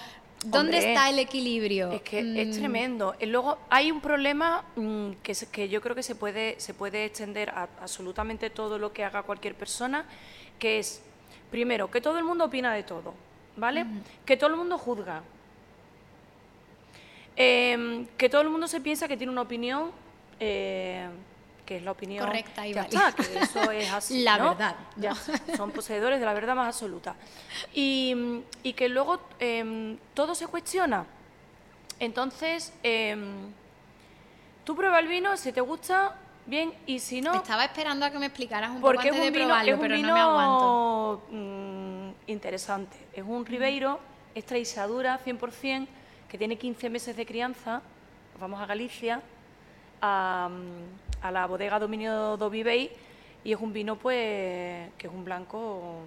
¿dónde 0.46 0.78
Hombre, 0.78 0.88
está 0.88 1.10
el 1.10 1.18
equilibrio? 1.18 1.92
Es 1.92 2.00
que 2.02 2.20
es 2.34 2.48
Mm, 2.48 2.58
tremendo. 2.58 3.14
Y 3.20 3.26
luego 3.26 3.58
hay 3.68 3.90
un 3.90 4.00
problema 4.00 4.64
mm, 4.76 5.10
que, 5.22 5.34
se- 5.34 5.50
que 5.50 5.68
yo 5.68 5.82
creo 5.82 5.94
que 5.94 6.02
se 6.02 6.14
puede, 6.14 6.58
se 6.58 6.72
puede 6.72 7.04
extender 7.04 7.50
a 7.50 7.68
absolutamente 7.82 8.48
todo 8.48 8.78
lo 8.78 8.94
que 8.94 9.04
haga 9.04 9.22
cualquier 9.24 9.54
persona, 9.54 10.06
que 10.58 10.78
es, 10.78 11.02
primero, 11.50 11.90
que 11.90 12.00
todo 12.00 12.18
el 12.18 12.24
mundo 12.24 12.44
opina 12.44 12.72
de 12.72 12.82
todo, 12.82 13.14
¿vale? 13.56 13.86
Que 14.24 14.36
todo 14.36 14.50
el 14.50 14.56
mundo 14.56 14.78
juzga. 14.78 15.22
Em, 17.36 18.06
que 18.18 18.28
todo 18.28 18.42
el 18.42 18.50
mundo 18.50 18.68
se 18.68 18.80
piensa 18.80 19.08
que 19.08 19.16
tiene 19.16 19.32
una 19.32 19.42
opinión, 19.42 19.90
eh, 20.38 21.08
que 21.64 21.76
es 21.76 21.82
la 21.82 21.92
opinión 21.92 22.26
Correcta 22.26 22.66
y 22.66 22.74
ya 22.74 22.82
está, 22.82 23.12
que 23.12 23.38
eso 23.38 23.70
es 23.70 23.92
así. 23.92 24.22
La 24.22 24.38
¿no? 24.38 24.50
verdad, 24.50 24.76
¿no? 24.96 25.02
Ya, 25.02 25.14
son 25.56 25.70
poseedores 25.70 26.20
de 26.20 26.26
la 26.26 26.34
verdad 26.34 26.54
más 26.54 26.68
absoluta. 26.68 27.14
Y, 27.72 28.42
y 28.62 28.72
que 28.72 28.88
luego 28.88 29.20
em, 29.38 29.96
todo 30.14 30.34
se 30.34 30.46
cuestiona. 30.48 31.06
Entonces, 31.98 32.72
em, 32.82 33.52
tú 34.64 34.74
prueba 34.74 34.98
el 34.98 35.06
vino, 35.06 35.36
si 35.36 35.52
te 35.52 35.60
gusta, 35.60 36.16
bien, 36.50 36.74
y 36.86 36.98
si 36.98 37.22
no, 37.22 37.34
Estaba 37.34 37.64
esperando 37.64 38.04
a 38.04 38.10
que 38.10 38.18
me 38.18 38.26
explicaras 38.26 38.70
un 38.70 38.80
porque 38.80 39.08
poco 39.08 39.08
es 39.08 39.12
antes 39.14 39.26
un 39.28 39.32
de 39.32 39.38
vino, 39.38 39.48
probarlo, 39.48 39.70
es 39.70 39.74
un 39.76 39.80
pero 39.80 39.94
vino 39.94 40.08
no 40.08 40.14
me 40.14 40.20
aguanto. 40.20 41.22
mm, 41.30 42.30
interesante. 42.30 42.96
Es 43.14 43.24
un 43.24 43.46
Ribeiro, 43.46 43.98
es 44.34 44.44
traisadura 44.44 45.18
100%, 45.24 45.86
que 46.28 46.36
tiene 46.36 46.56
15 46.56 46.90
meses 46.90 47.16
de 47.16 47.24
crianza. 47.24 47.80
Vamos 48.38 48.60
a 48.60 48.66
Galicia, 48.66 49.22
a, 50.02 50.48
mm, 50.50 51.24
a 51.24 51.30
la 51.30 51.46
bodega 51.46 51.78
Dominio 51.78 52.36
do 52.36 52.50
Vivei, 52.50 52.90
y 53.44 53.52
es 53.52 53.60
un 53.60 53.72
vino, 53.72 53.96
pues, 53.96 54.90
que 54.98 55.06
es 55.06 55.12
un 55.12 55.24
blanco 55.24 56.00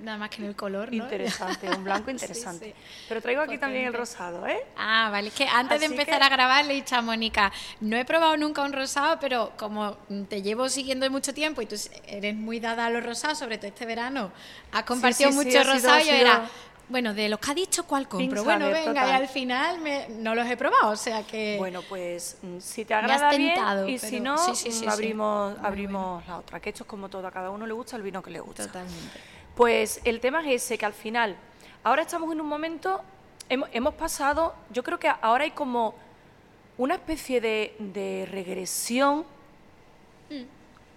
Nada 0.00 0.16
más 0.18 0.30
que 0.30 0.42
en 0.42 0.48
el 0.48 0.56
color, 0.56 0.88
¿no? 0.92 1.04
interesante, 1.04 1.68
un 1.68 1.84
blanco 1.84 2.10
interesante. 2.10 2.74
sí. 2.76 3.04
Pero 3.08 3.20
traigo 3.20 3.42
aquí 3.42 3.58
también 3.58 3.86
el 3.86 3.92
rosado, 3.94 4.46
¿eh? 4.46 4.64
Ah, 4.76 5.08
vale. 5.12 5.28
Es 5.28 5.34
que 5.34 5.46
antes 5.46 5.80
de 5.80 5.86
empezar 5.86 6.18
que- 6.18 6.24
a 6.24 6.28
grabar 6.28 6.64
le 6.64 6.72
he 6.72 6.76
dicho 6.76 6.96
a 6.96 7.02
Mónica, 7.02 7.52
no 7.80 7.96
he 7.96 8.04
probado 8.04 8.36
nunca 8.36 8.62
un 8.62 8.72
rosado, 8.72 9.18
pero 9.20 9.52
como 9.58 9.96
te 10.28 10.40
llevo 10.42 10.68
siguiendo 10.68 11.08
mucho 11.10 11.34
tiempo 11.34 11.60
y 11.62 11.66
tú 11.66 11.76
eres 12.06 12.34
muy 12.34 12.58
dada 12.60 12.86
a 12.86 12.90
los 12.90 13.04
rosados, 13.04 13.38
sobre 13.38 13.58
todo 13.58 13.68
este 13.68 13.84
verano, 13.86 14.32
has 14.72 14.84
compartido 14.84 15.30
sí, 15.30 15.38
sí, 15.38 15.44
mucho 15.44 15.60
ha 15.60 15.62
sido- 15.62 15.74
rosado 15.74 15.94
ha 15.94 16.02
y 16.02 16.06
yo 16.06 16.12
era, 16.14 16.48
bueno, 16.88 17.14
de 17.14 17.28
los 17.28 17.38
que 17.38 17.50
ha 17.50 17.54
dicho, 17.54 17.84
¿cuál 17.84 18.08
compro? 18.08 18.44
Bueno, 18.44 18.68
venga, 18.70 19.06
y 19.08 19.12
al 19.12 19.28
final 19.28 19.80
me- 19.80 20.08
no 20.08 20.34
los 20.34 20.46
he 20.48 20.56
probado, 20.56 20.90
o 20.90 20.96
sea 20.96 21.22
que... 21.22 21.56
Bueno, 21.58 21.80
pues 21.88 22.36
mm, 22.42 22.58
si 22.58 22.84
te 22.84 22.92
agrada 22.94 23.30
bien 23.36 23.54
tentado, 23.54 23.88
y 23.88 23.98
si 23.98 24.20
no, 24.20 24.36
sí, 24.38 24.54
sí, 24.56 24.68
mm, 24.70 24.72
sí, 24.72 24.86
abrimos, 24.88 25.54
abrimos 25.62 26.26
la 26.26 26.38
otra. 26.38 26.60
Que 26.60 26.70
esto 26.70 26.82
es 26.84 26.88
como 26.88 27.08
todo, 27.08 27.26
a 27.26 27.30
cada 27.30 27.50
uno 27.50 27.66
le 27.66 27.72
gusta 27.72 27.96
el 27.96 28.02
vino 28.02 28.22
que 28.22 28.30
le 28.30 28.40
gusta. 28.40 28.66
Totalmente. 28.66 29.20
Pues 29.54 30.00
el 30.04 30.20
tema 30.20 30.40
es 30.40 30.62
ese, 30.64 30.78
que 30.78 30.86
al 30.86 30.92
final, 30.94 31.36
ahora 31.84 32.02
estamos 32.02 32.32
en 32.32 32.40
un 32.40 32.46
momento, 32.48 33.02
hemos, 33.48 33.68
hemos 33.72 33.94
pasado, 33.94 34.54
yo 34.70 34.82
creo 34.82 34.98
que 34.98 35.08
ahora 35.20 35.44
hay 35.44 35.50
como 35.50 35.94
una 36.78 36.94
especie 36.94 37.40
de, 37.40 37.74
de 37.78 38.26
regresión 38.30 39.24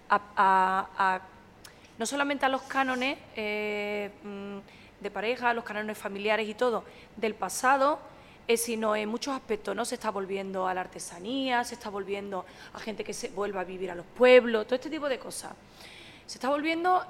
a, 0.08 0.20
a- 0.36 0.88
a- 0.96 1.20
no 1.98 2.06
solamente 2.06 2.46
a 2.46 2.48
los 2.48 2.62
cánones 2.62 3.18
eh, 3.36 4.10
mm, 4.22 4.58
de 5.02 5.10
pareja, 5.10 5.50
a 5.50 5.54
los 5.54 5.64
cánones 5.64 5.98
familiares 5.98 6.48
y 6.48 6.54
todo 6.54 6.84
del 7.16 7.34
pasado, 7.34 7.98
eh, 8.48 8.56
sino 8.56 8.96
en 8.96 9.08
muchos 9.08 9.34
aspectos, 9.34 9.76
¿no? 9.76 9.84
Se 9.84 9.96
está 9.96 10.10
volviendo 10.10 10.66
a 10.66 10.72
la 10.72 10.80
artesanía, 10.82 11.62
se 11.64 11.74
está 11.74 11.90
volviendo 11.90 12.46
a 12.72 12.78
gente 12.78 13.04
que 13.04 13.12
se 13.12 13.28
vuelva 13.28 13.60
a 13.62 13.64
vivir 13.64 13.90
a 13.90 13.94
los 13.94 14.06
pueblos, 14.06 14.64
todo 14.66 14.76
este 14.76 14.88
tipo 14.88 15.08
de 15.08 15.18
cosas. 15.18 15.52
Se 16.26 16.38
está 16.38 16.48
volviendo 16.48 17.04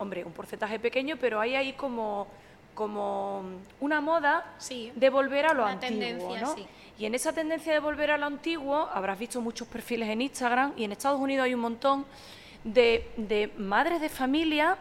hombre, 0.00 0.24
un 0.24 0.32
porcentaje 0.32 0.78
pequeño, 0.80 1.16
pero 1.20 1.38
hay 1.40 1.54
ahí 1.54 1.72
como, 1.74 2.26
como 2.74 3.42
una 3.80 4.00
moda 4.00 4.54
Sí. 4.58 4.90
de 4.96 5.10
volver 5.10 5.46
a 5.46 5.54
lo 5.54 5.62
Una 5.62 5.72
antiguo, 5.72 6.00
tendencia, 6.00 6.40
¿no? 6.40 6.54
sí. 6.54 6.66
Y 6.98 7.06
en 7.06 7.14
esa 7.14 7.32
tendencia 7.32 7.72
de 7.72 7.78
volver 7.78 8.10
a 8.10 8.18
lo 8.18 8.26
antiguo, 8.26 8.88
habrás 8.92 9.18
visto 9.18 9.40
muchos 9.40 9.68
perfiles 9.68 10.08
en 10.08 10.20
Instagram 10.22 10.72
y 10.76 10.84
en 10.84 10.92
Estados 10.92 11.20
Unidos 11.20 11.44
hay 11.44 11.54
un 11.54 11.60
montón 11.60 12.04
de, 12.64 13.10
de 13.16 13.50
madres 13.56 14.00
de 14.00 14.08
familia 14.10 14.76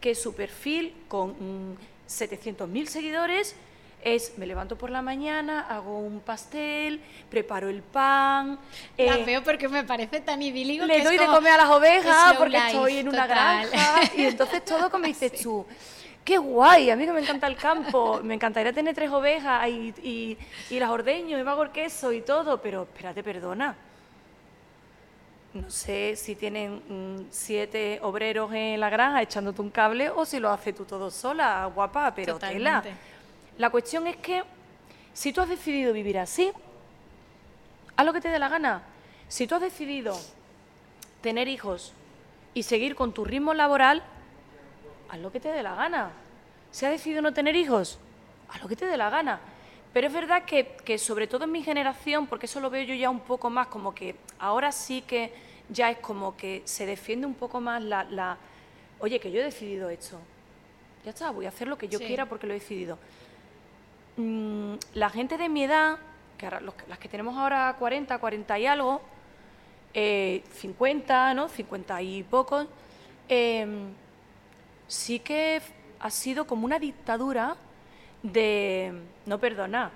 que 0.00 0.14
su 0.16 0.34
perfil 0.34 0.92
con 1.08 1.30
mm, 1.72 1.76
700.000 2.08 2.86
seguidores 2.86 3.54
es 4.02 4.36
me 4.38 4.46
levanto 4.46 4.76
por 4.76 4.90
la 4.90 5.02
mañana, 5.02 5.66
hago 5.68 5.98
un 5.98 6.20
pastel, 6.20 7.00
preparo 7.30 7.68
el 7.68 7.82
pan, 7.82 8.58
Las 8.98 9.18
eh, 9.18 9.24
veo 9.24 9.42
porque 9.42 9.68
me 9.68 9.84
parece 9.84 10.20
tan 10.20 10.42
idílico 10.42 10.84
le 10.84 10.96
que 10.96 11.04
doy 11.04 11.14
es 11.16 11.20
de 11.20 11.26
comer 11.26 11.52
a 11.52 11.56
las 11.58 11.70
ovejas 11.70 12.34
porque 12.36 12.56
life, 12.56 12.66
estoy 12.68 12.96
en 12.98 13.08
una 13.08 13.26
granja 13.26 14.00
y 14.16 14.22
entonces 14.26 14.64
todo 14.64 14.90
como 14.90 15.06
dices 15.06 15.32
tú 15.40 15.64
qué 16.24 16.38
guay 16.38 16.90
a 16.90 16.96
mí 16.96 17.04
que 17.04 17.12
me 17.12 17.20
encanta 17.20 17.46
el 17.46 17.56
campo 17.56 18.20
me 18.22 18.34
encantaría 18.34 18.72
tener 18.72 18.94
tres 18.94 19.10
ovejas 19.10 19.68
y, 19.68 19.94
y, 20.02 20.38
y 20.70 20.80
las 20.80 20.90
ordeño 20.90 21.38
y 21.38 21.42
me 21.44 21.50
hago 21.50 21.62
el 21.62 21.70
queso 21.70 22.12
y 22.12 22.20
todo 22.22 22.60
pero 22.60 22.82
espérate 22.82 23.22
perdona. 23.22 23.76
No 25.54 25.70
sé 25.70 26.16
si 26.16 26.34
tienen 26.34 26.82
mm, 26.88 27.26
siete 27.30 27.98
obreros 28.02 28.50
en 28.54 28.80
la 28.80 28.88
granja 28.88 29.20
echándote 29.20 29.60
un 29.60 29.68
cable 29.68 30.08
o 30.08 30.24
si 30.24 30.40
lo 30.40 30.50
haces 30.50 30.74
tú 30.74 30.86
todo 30.86 31.10
sola 31.10 31.70
guapa 31.74 32.14
pero 32.14 32.38
tela. 32.38 32.76
Totalmente. 32.76 33.11
La 33.58 33.70
cuestión 33.70 34.06
es 34.06 34.16
que 34.16 34.42
si 35.12 35.32
tú 35.32 35.40
has 35.40 35.48
decidido 35.48 35.92
vivir 35.92 36.18
así 36.18 36.52
haz 37.96 38.06
lo 38.06 38.12
que 38.12 38.20
te 38.20 38.28
dé 38.28 38.38
la 38.38 38.48
gana. 38.48 38.82
Si 39.28 39.46
tú 39.46 39.54
has 39.54 39.60
decidido 39.60 40.18
tener 41.20 41.48
hijos 41.48 41.92
y 42.54 42.62
seguir 42.62 42.94
con 42.94 43.12
tu 43.12 43.24
ritmo 43.24 43.54
laboral, 43.54 44.02
haz 45.08 45.18
lo 45.20 45.30
que 45.30 45.40
te 45.40 45.48
dé 45.52 45.62
la 45.62 45.74
gana. 45.74 46.10
Si 46.70 46.86
has 46.86 46.92
decidido 46.92 47.22
no 47.22 47.32
tener 47.32 47.54
hijos, 47.54 47.98
haz 48.48 48.62
lo 48.62 48.68
que 48.68 48.76
te 48.76 48.86
dé 48.86 48.96
la 48.96 49.10
gana. 49.10 49.40
Pero 49.92 50.06
es 50.06 50.12
verdad 50.12 50.44
que, 50.44 50.74
que 50.84 50.96
sobre 50.96 51.26
todo 51.26 51.44
en 51.44 51.52
mi 51.52 51.62
generación, 51.62 52.26
porque 52.26 52.46
eso 52.46 52.60
lo 52.60 52.70
veo 52.70 52.82
yo 52.82 52.94
ya 52.94 53.10
un 53.10 53.20
poco 53.20 53.50
más, 53.50 53.66
como 53.66 53.94
que 53.94 54.16
ahora 54.38 54.72
sí 54.72 55.02
que 55.02 55.32
ya 55.68 55.90
es 55.90 55.98
como 55.98 56.34
que 56.36 56.62
se 56.64 56.86
defiende 56.86 57.26
un 57.26 57.34
poco 57.34 57.60
más 57.60 57.82
la, 57.82 58.04
la 58.04 58.38
oye, 59.00 59.20
que 59.20 59.30
yo 59.30 59.40
he 59.40 59.44
decidido 59.44 59.90
esto. 59.90 60.18
Ya 61.04 61.10
está, 61.10 61.30
voy 61.30 61.44
a 61.46 61.48
hacer 61.50 61.68
lo 61.68 61.76
que 61.76 61.88
yo 61.88 61.98
Sí. 61.98 62.06
quiera 62.06 62.26
porque 62.26 62.46
lo 62.46 62.54
he 62.54 62.58
decidido. 62.58 62.98
Mm, 64.16 64.74
la 64.94 65.10
gente 65.10 65.38
de 65.38 65.48
mi 65.48 65.64
edad, 65.64 65.96
que 66.36 66.46
ahora- 66.46 66.60
los 66.60 66.74
las 66.88 66.98
que 66.98 67.08
tenemos 67.08 67.36
ahora 67.36 67.74
40, 67.78 68.18
40 68.18 68.58
y 68.58 68.66
algo, 68.66 69.00
eh, 69.94 70.42
50, 70.52 71.34
¿no? 71.34 71.48
50 71.48 72.00
y 72.02 72.22
pocos, 72.22 72.66
em, 73.28 73.90
sí 74.88 75.18
que 75.20 75.60
ha 76.00 76.10
sido 76.10 76.46
como 76.46 76.64
una 76.66 76.78
dictadura 76.78 77.56
de, 78.22 78.92
no 79.26 79.38
perdona, 79.38 79.90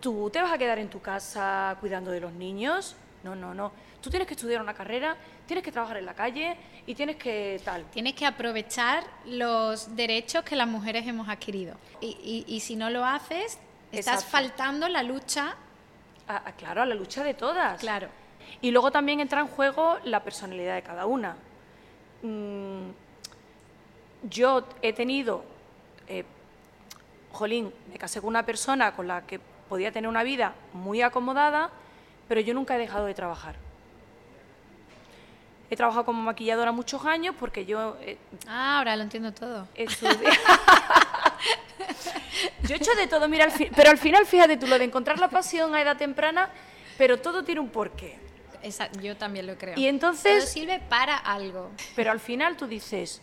tú 0.00 0.30
te 0.30 0.40
vas 0.40 0.52
a 0.52 0.58
quedar 0.58 0.78
en 0.78 0.88
tu 0.88 1.00
casa 1.00 1.76
cuidando 1.80 2.10
de 2.10 2.20
los 2.20 2.32
niños, 2.32 2.96
no, 3.24 3.34
no, 3.34 3.54
no, 3.54 3.72
tú 4.00 4.08
tienes 4.10 4.26
que 4.26 4.34
estudiar 4.34 4.62
una 4.62 4.74
carrera, 4.74 5.16
tienes 5.50 5.64
que 5.64 5.72
trabajar 5.72 5.96
en 5.96 6.06
la 6.06 6.14
calle 6.14 6.56
y 6.86 6.94
tienes 6.94 7.16
que 7.16 7.60
tal. 7.64 7.84
Tienes 7.90 8.14
que 8.14 8.24
aprovechar 8.24 9.02
los 9.26 9.96
derechos 9.96 10.44
que 10.44 10.54
las 10.54 10.68
mujeres 10.68 11.04
hemos 11.08 11.28
adquirido. 11.28 11.74
Y, 12.00 12.06
y- 12.46 12.54
y 12.54 12.60
si 12.60 12.76
no 12.76 12.88
lo 12.88 13.04
haces, 13.04 13.58
estás 13.90 14.22
Exacto. 14.22 14.30
faltando 14.30 14.88
la 14.88 15.02
lucha, 15.02 15.56
A- 16.28 16.36
a- 16.48 16.52
claro, 16.52 16.82
a 16.82 16.86
la 16.86 16.94
lucha 16.94 17.24
de 17.24 17.34
todas. 17.34 17.80
claro. 17.80 18.06
Y 18.60 18.70
luego 18.70 18.92
también 18.92 19.18
entra 19.18 19.40
en 19.40 19.48
juego 19.48 19.98
la 20.04 20.22
personalidad 20.22 20.76
de 20.76 20.82
cada 20.82 21.06
una. 21.06 21.34
Mm, 22.22 22.90
yo 24.30 24.68
he 24.82 24.92
tenido, 24.92 25.44
eh, 26.06 26.24
jolín, 27.32 27.72
me 27.90 27.98
casé 27.98 28.20
con 28.20 28.28
una 28.28 28.46
persona 28.46 28.92
con 28.94 29.08
la 29.08 29.22
que 29.26 29.40
podía 29.68 29.90
tener 29.90 30.08
una 30.08 30.22
vida 30.22 30.54
muy 30.74 31.02
acomodada, 31.02 31.70
pero 32.28 32.40
yo 32.40 32.54
nunca 32.54 32.76
he 32.76 32.78
dejado 32.78 33.06
de 33.06 33.14
trabajar. 33.14 33.56
He 35.70 35.76
trabajado 35.76 36.04
como 36.04 36.20
maquilladora 36.22 36.72
muchos 36.72 37.04
años 37.06 37.36
porque 37.38 37.64
yo 37.64 37.96
eh, 38.00 38.18
Ah, 38.48 38.78
ahora 38.78 38.96
lo 38.96 39.04
entiendo 39.04 39.32
todo. 39.32 39.68
estudié. 39.76 40.16
yo 42.64 42.74
he 42.74 42.78
hecho 42.78 42.94
de 42.96 43.06
todo, 43.06 43.28
mira, 43.28 43.44
al 43.44 43.52
pero 43.76 43.90
al 43.90 43.98
final, 43.98 44.26
fíjate 44.26 44.56
tú, 44.56 44.66
lo 44.66 44.78
de 44.78 44.84
encontrar 44.84 45.18
la 45.18 45.28
pasión 45.28 45.74
a 45.74 45.80
edad 45.80 45.96
temprana, 45.96 46.50
pero 46.98 47.20
todo 47.20 47.44
tiene 47.44 47.60
un 47.60 47.68
porqué. 47.70 48.18
Esa- 48.62 48.90
yo 49.00 49.16
también 49.16 49.46
lo 49.46 49.56
creo. 49.56 49.78
Y 49.78 49.86
entonces- 49.86 50.38
Todo 50.38 50.46
sirve 50.46 50.80
para 50.80 51.16
algo. 51.16 51.70
Pero 51.96 52.10
al 52.10 52.20
final 52.20 52.56
tú 52.56 52.66
dices, 52.66 53.22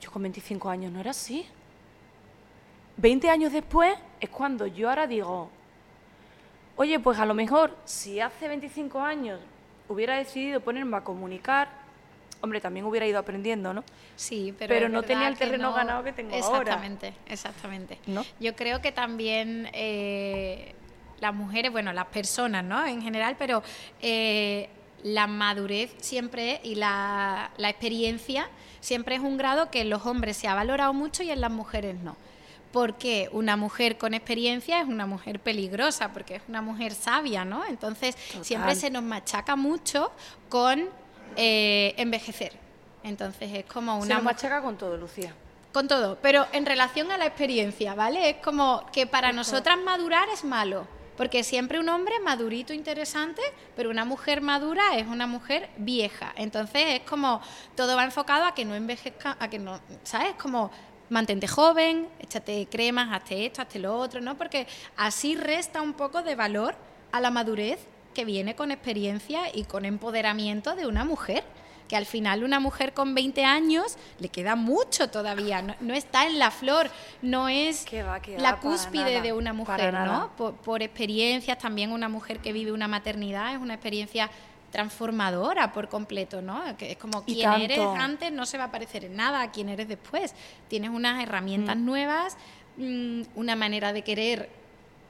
yo 0.00 0.10
con 0.10 0.22
25 0.22 0.70
años 0.70 0.92
no 0.92 1.00
era 1.00 1.10
así. 1.10 1.46
20 2.96 3.28
años 3.28 3.52
después 3.52 3.94
es 4.20 4.30
cuando 4.30 4.66
yo 4.66 4.88
ahora 4.88 5.06
digo, 5.06 5.50
oye, 6.76 6.98
pues 7.00 7.18
a 7.18 7.26
lo 7.26 7.34
mejor 7.34 7.76
si 7.84 8.20
hace 8.20 8.48
25 8.48 9.00
años 9.00 9.38
hubiera 9.88 10.16
decidido 10.16 10.60
ponerme 10.60 10.96
a 10.96 11.00
comunicar, 11.02 11.68
hombre, 12.40 12.60
también 12.60 12.84
hubiera 12.86 13.06
ido 13.06 13.18
aprendiendo, 13.18 13.72
¿no? 13.72 13.84
Sí, 14.16 14.54
pero, 14.58 14.74
Pero 14.74 14.88
no 14.88 15.02
tenía 15.02 15.28
el 15.28 15.36
terreno 15.36 15.70
no- 15.70 15.74
ganado 15.74 16.02
que 16.04 16.12
tengo 16.12 16.34
ahora. 16.34 16.60
exactamente, 16.62 17.14
Exactamente, 17.28 17.98
¿No? 18.06 18.24
Yo 18.40 18.54
creo 18.56 18.80
que 18.80 18.92
también 18.92 19.68
eh, 19.72 20.74
las 21.20 21.34
mujeres, 21.34 21.70
bueno, 21.72 21.92
las 21.92 22.06
personas, 22.06 22.64
¿no? 22.64 22.84
En 22.86 23.02
general, 23.02 23.36
pero 23.38 23.62
eh, 24.00 24.68
la 25.02 25.26
madurez 25.26 25.94
siempre 25.98 26.60
y 26.64 26.74
la, 26.76 27.50
la 27.58 27.68
experiencia 27.70 28.48
siempre 28.80 29.16
es 29.16 29.20
un 29.20 29.36
grado 29.36 29.70
que 29.70 29.82
en 29.82 29.90
los 29.90 30.06
hombres 30.06 30.36
se 30.36 30.48
ha 30.48 30.54
valorado 30.54 30.92
mucho 30.94 31.22
y 31.22 31.30
en 31.30 31.40
las 31.40 31.50
mujeres 31.50 31.96
no. 31.96 32.16
Porque 32.76 33.30
una 33.32 33.56
mujer 33.56 33.96
con 33.96 34.12
experiencia 34.12 34.82
es 34.82 34.86
una 34.86 35.06
mujer 35.06 35.40
peligrosa, 35.40 36.12
porque 36.12 36.34
es 36.34 36.42
una 36.46 36.60
mujer 36.60 36.92
sabia, 36.92 37.42
¿no? 37.42 37.64
Entonces 37.64 38.14
siempre 38.42 38.74
se 38.74 38.90
nos 38.90 39.02
machaca 39.02 39.56
mucho 39.56 40.12
con 40.50 40.86
eh, 41.36 41.94
envejecer. 41.96 42.52
Entonces 43.02 43.50
es 43.54 43.64
como 43.64 43.98
Se 44.00 44.06
una 44.08 44.14
nos 44.16 44.24
mu- 44.24 44.28
machaca 44.28 44.60
con 44.60 44.76
todo, 44.76 44.98
Lucía. 44.98 45.32
con 45.72 45.88
todo, 45.88 46.18
pero 46.20 46.46
en 46.52 46.66
relación 46.66 47.10
a 47.10 47.16
la 47.16 47.24
experiencia, 47.24 47.94
¿vale? 47.94 48.28
Es 48.28 48.36
como 48.44 48.84
que 48.92 49.06
para 49.06 49.32
nosotras 49.32 49.78
madurar 49.82 50.28
es 50.28 50.44
malo, 50.44 50.86
porque 51.16 51.44
siempre 51.44 51.80
un 51.80 51.88
hombre 51.88 52.20
madurito, 52.20 52.74
interesante, 52.74 53.40
pero 53.74 53.88
una 53.88 54.04
mujer 54.04 54.42
madura 54.42 54.82
es 54.98 55.06
una 55.06 55.26
mujer 55.26 55.70
vieja. 55.78 56.34
Entonces 56.36 56.82
es 56.88 57.00
como 57.08 57.40
todo 57.74 57.96
va 57.96 58.04
enfocado 58.04 58.44
a 58.44 58.54
que 58.54 58.66
no 58.66 58.74
envejezca, 58.74 59.34
a 59.40 59.48
que 59.48 59.58
no, 59.58 59.80
¿sabes? 60.04 60.34
Como 60.34 60.70
mantente 61.08 61.46
joven, 61.46 62.08
échate 62.20 62.66
cremas, 62.70 63.12
hazte 63.12 63.46
esto, 63.46 63.62
hazte 63.62 63.78
lo 63.78 63.96
otro, 63.96 64.20
¿no? 64.20 64.36
Porque 64.36 64.66
así 64.96 65.34
resta 65.34 65.82
un 65.82 65.94
poco 65.94 66.22
de 66.22 66.34
valor 66.34 66.74
a 67.12 67.20
la 67.20 67.30
madurez 67.30 67.78
que 68.14 68.24
viene 68.24 68.54
con 68.56 68.70
experiencia 68.70 69.42
y 69.52 69.64
con 69.64 69.84
empoderamiento 69.84 70.74
de 70.74 70.86
una 70.86 71.04
mujer 71.04 71.44
que 71.88 71.96
al 71.96 72.06
final 72.06 72.44
una 72.44 72.60
mujer 72.60 72.92
con 72.92 73.14
20 73.14 73.44
años 73.44 73.96
le 74.18 74.28
queda 74.28 74.56
mucho 74.56 75.08
todavía, 75.08 75.62
no, 75.62 75.74
no 75.80 75.94
está 75.94 76.26
en 76.26 76.38
la 76.38 76.50
flor, 76.50 76.90
no 77.22 77.48
es 77.48 77.84
Que 77.84 78.02
va, 78.02 78.20
que 78.20 78.36
va, 78.36 78.42
la 78.42 78.58
cúspide 78.58 79.04
nada, 79.04 79.20
de 79.20 79.32
una 79.32 79.52
mujer. 79.52 79.92
¿no? 79.92 80.30
Por, 80.36 80.54
por 80.54 80.82
experiencias, 80.82 81.58
también 81.58 81.92
una 81.92 82.08
mujer 82.08 82.40
que 82.40 82.52
vive 82.52 82.72
una 82.72 82.88
maternidad 82.88 83.54
es 83.54 83.60
una 83.60 83.74
experiencia 83.74 84.30
transformadora 84.76 85.72
por 85.72 85.88
completo, 85.88 86.42
¿no? 86.42 86.76
Que 86.76 86.92
es 86.92 86.98
como 86.98 87.24
quien 87.24 87.50
eres 87.62 87.78
antes 87.96 88.30
no 88.30 88.44
se 88.44 88.58
va 88.58 88.64
a 88.64 88.70
parecer 88.70 89.06
en 89.06 89.16
nada 89.16 89.40
a 89.40 89.50
quien 89.50 89.70
eres 89.70 89.88
después. 89.88 90.34
Tienes 90.68 90.90
unas 90.90 91.22
herramientas 91.22 91.78
nuevas, 91.78 92.36
mm, 92.76 93.22
una 93.36 93.56
manera 93.56 93.94
de 93.94 94.02
querer 94.02 94.50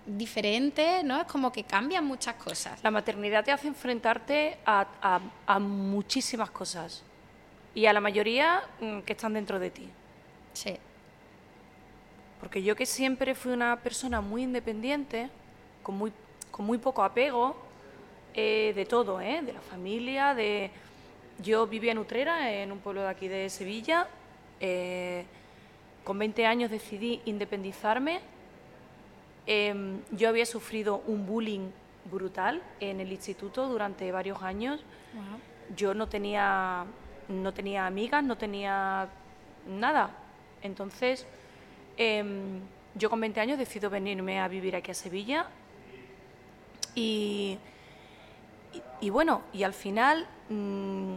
diferente, 0.07 1.02
¿no? 1.02 1.20
Es 1.20 1.26
como 1.26 1.50
que 1.50 1.64
cambian 1.64 2.05
muchas 2.05 2.37
cosas. 2.37 2.79
La 2.85 2.92
maternidad 2.92 3.44
te 3.44 3.50
hace 3.50 3.66
enfrentarte 3.66 4.57
a, 4.64 4.87
a- 5.02 5.20
a 5.46 5.59
muchísimas 5.59 6.50
cosas 6.50 7.02
y 7.74 7.87
a 7.87 7.92
la 7.92 8.00
mayoría 8.00 8.62
mm, 8.81 9.00
que 9.00 9.14
están 9.14 9.33
dentro 9.35 9.59
de 9.59 9.70
ti. 9.70 9.88
Sí. 10.52 10.76
Porque 12.38 12.62
yo 12.62 12.76
que 12.76 12.87
siempre 12.87 13.35
fui 13.35 13.50
una 13.52 13.74
persona 13.81 14.20
muy 14.20 14.44
independiente, 14.44 15.29
con 15.83 15.98
muy, 15.98 16.12
con 16.52 16.66
muy 16.66 16.79
poco 16.79 17.02
apego, 17.02 17.57
eh, 18.38 18.75
de 18.75 18.85
todo, 18.85 19.18
¿eh? 19.18 19.40
de 19.42 19.55
la 19.55 19.62
familia, 19.62 20.35
de... 20.35 20.70
Yo 21.38 21.66
vivía 21.66 21.92
en 21.92 21.99
Utrera, 21.99 22.53
en 22.53 22.70
un 22.70 22.81
pueblo 22.81 23.01
de 23.03 23.09
aquí 23.09 23.29
de 23.29 23.49
Sevilla. 23.49 24.09
eh, 24.61 25.25
con 26.05 26.18
20 26.18 26.46
años 26.46 26.70
decidí 26.70 27.20
independizarme. 27.25 28.20
Em, 29.46 30.01
yo 30.12 30.29
había 30.29 30.46
sufrido 30.46 31.03
un 31.07 31.27
bullying 31.27 31.70
brutal 32.05 32.62
en 32.79 33.01
el 33.01 33.11
instituto 33.11 33.68
durante 33.68 34.12
varios 34.12 34.42
años. 34.42 34.85
Yo 35.75 35.94
no 35.94 36.09
tenía, 36.09 36.85
no 37.29 37.53
tenía 37.53 37.87
amigas, 37.87 38.22
no 38.22 38.37
tenía 38.37 39.09
nada. 39.66 40.11
Entonces, 40.62 41.27
em, 41.96 42.61
yo 42.94 43.11
con 43.11 43.18
20 43.20 43.40
años 43.40 43.59
decido 43.59 43.90
venirme 43.90 44.40
a 44.40 44.46
vivir 44.46 44.77
aquí 44.77 44.90
a 44.90 44.94
Sevilla. 44.94 45.46
Y, 46.94 47.59
y, 49.01 49.11
bueno, 49.11 49.43
y 49.53 49.62
al 49.62 49.73
final 49.75 50.27
mm, 50.49 51.15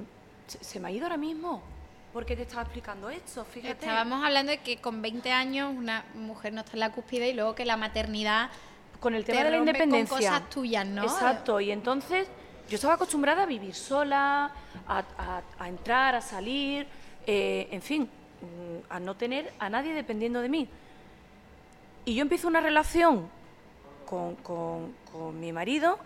se, 0.48 0.64
se 0.64 0.80
me 0.80 0.88
ha 0.88 0.92
ido 0.92 1.06
ahora 1.06 1.18
mismo. 1.18 1.62
¿Por 2.14 2.26
qué 2.26 2.36
te 2.36 2.42
estaba 2.42 2.64
explicando 2.64 3.10
esto? 3.10 3.46
Fíjate. 3.46 3.74
Estábamos 3.86 4.24
hablando 4.24 4.52
de 4.52 4.58
que 4.60 4.78
con 4.78 5.02
20 5.02 5.32
años 5.32 5.72
una 5.76 6.04
mujer 6.16 6.54
no 6.54 6.62
está 6.62 6.74
en 6.74 6.80
la 6.80 6.92
cúspide 6.92 7.30
y 7.30 7.34
luego 7.34 7.54
que 7.56 7.66
la 7.66 7.78
maternidad 7.78 8.50
con 9.00 9.14
el 9.14 9.24
tema 9.26 9.38
te 9.40 9.44
de 9.46 9.52
la 9.52 9.58
independencia. 9.58 10.18
con 10.18 10.20
cosas 10.20 10.50
tuyas, 10.50 10.86
¿no? 10.88 11.04
Exacto, 11.04 11.60
y 11.62 11.72
entonces 11.72 12.28
yo 12.68 12.76
estaba 12.76 12.96
acostumbrada 12.96 13.44
a 13.44 13.46
vivir 13.46 13.74
sola, 13.76 14.52
a, 14.88 14.98
a- 15.18 15.42
a 15.60 15.70
entrar, 15.70 16.16
a 16.16 16.22
salir, 16.22 16.88
eh, 17.28 17.68
en 17.72 17.82
fin, 17.82 18.04
mm, 18.04 18.92
a 18.92 19.00
no 19.00 19.16
tener 19.16 19.54
a 19.60 19.70
nadie 19.70 19.94
dependiendo 19.94 20.42
de 20.42 20.50
mí. 20.50 20.68
Y 22.06 22.16
yo 22.16 22.22
empiezo 22.24 22.48
una 22.48 22.60
relación 22.62 23.30
con, 24.08 24.36
con- 24.38 24.94
con 25.12 25.40
mi 25.40 25.52
marido, 25.52 26.00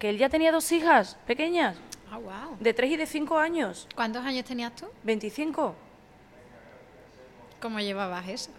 que 0.00 0.08
él 0.10 0.18
ya 0.18 0.28
tenía 0.28 0.50
dos 0.50 0.72
hijas 0.72 1.16
pequeñas, 1.26 1.76
Ah, 2.10 2.18
wow. 2.18 2.56
de 2.58 2.74
3 2.74 2.90
y 2.90 2.96
de 2.96 3.06
5 3.06 3.38
años, 3.38 3.86
¿Cuántos 3.94 4.24
años 4.24 4.44
tenías 4.44 4.74
tú? 4.74 4.86
25. 5.04 5.74
¿Cómo 7.60 7.78
llevabas 7.78 8.26
eso? 8.28 8.50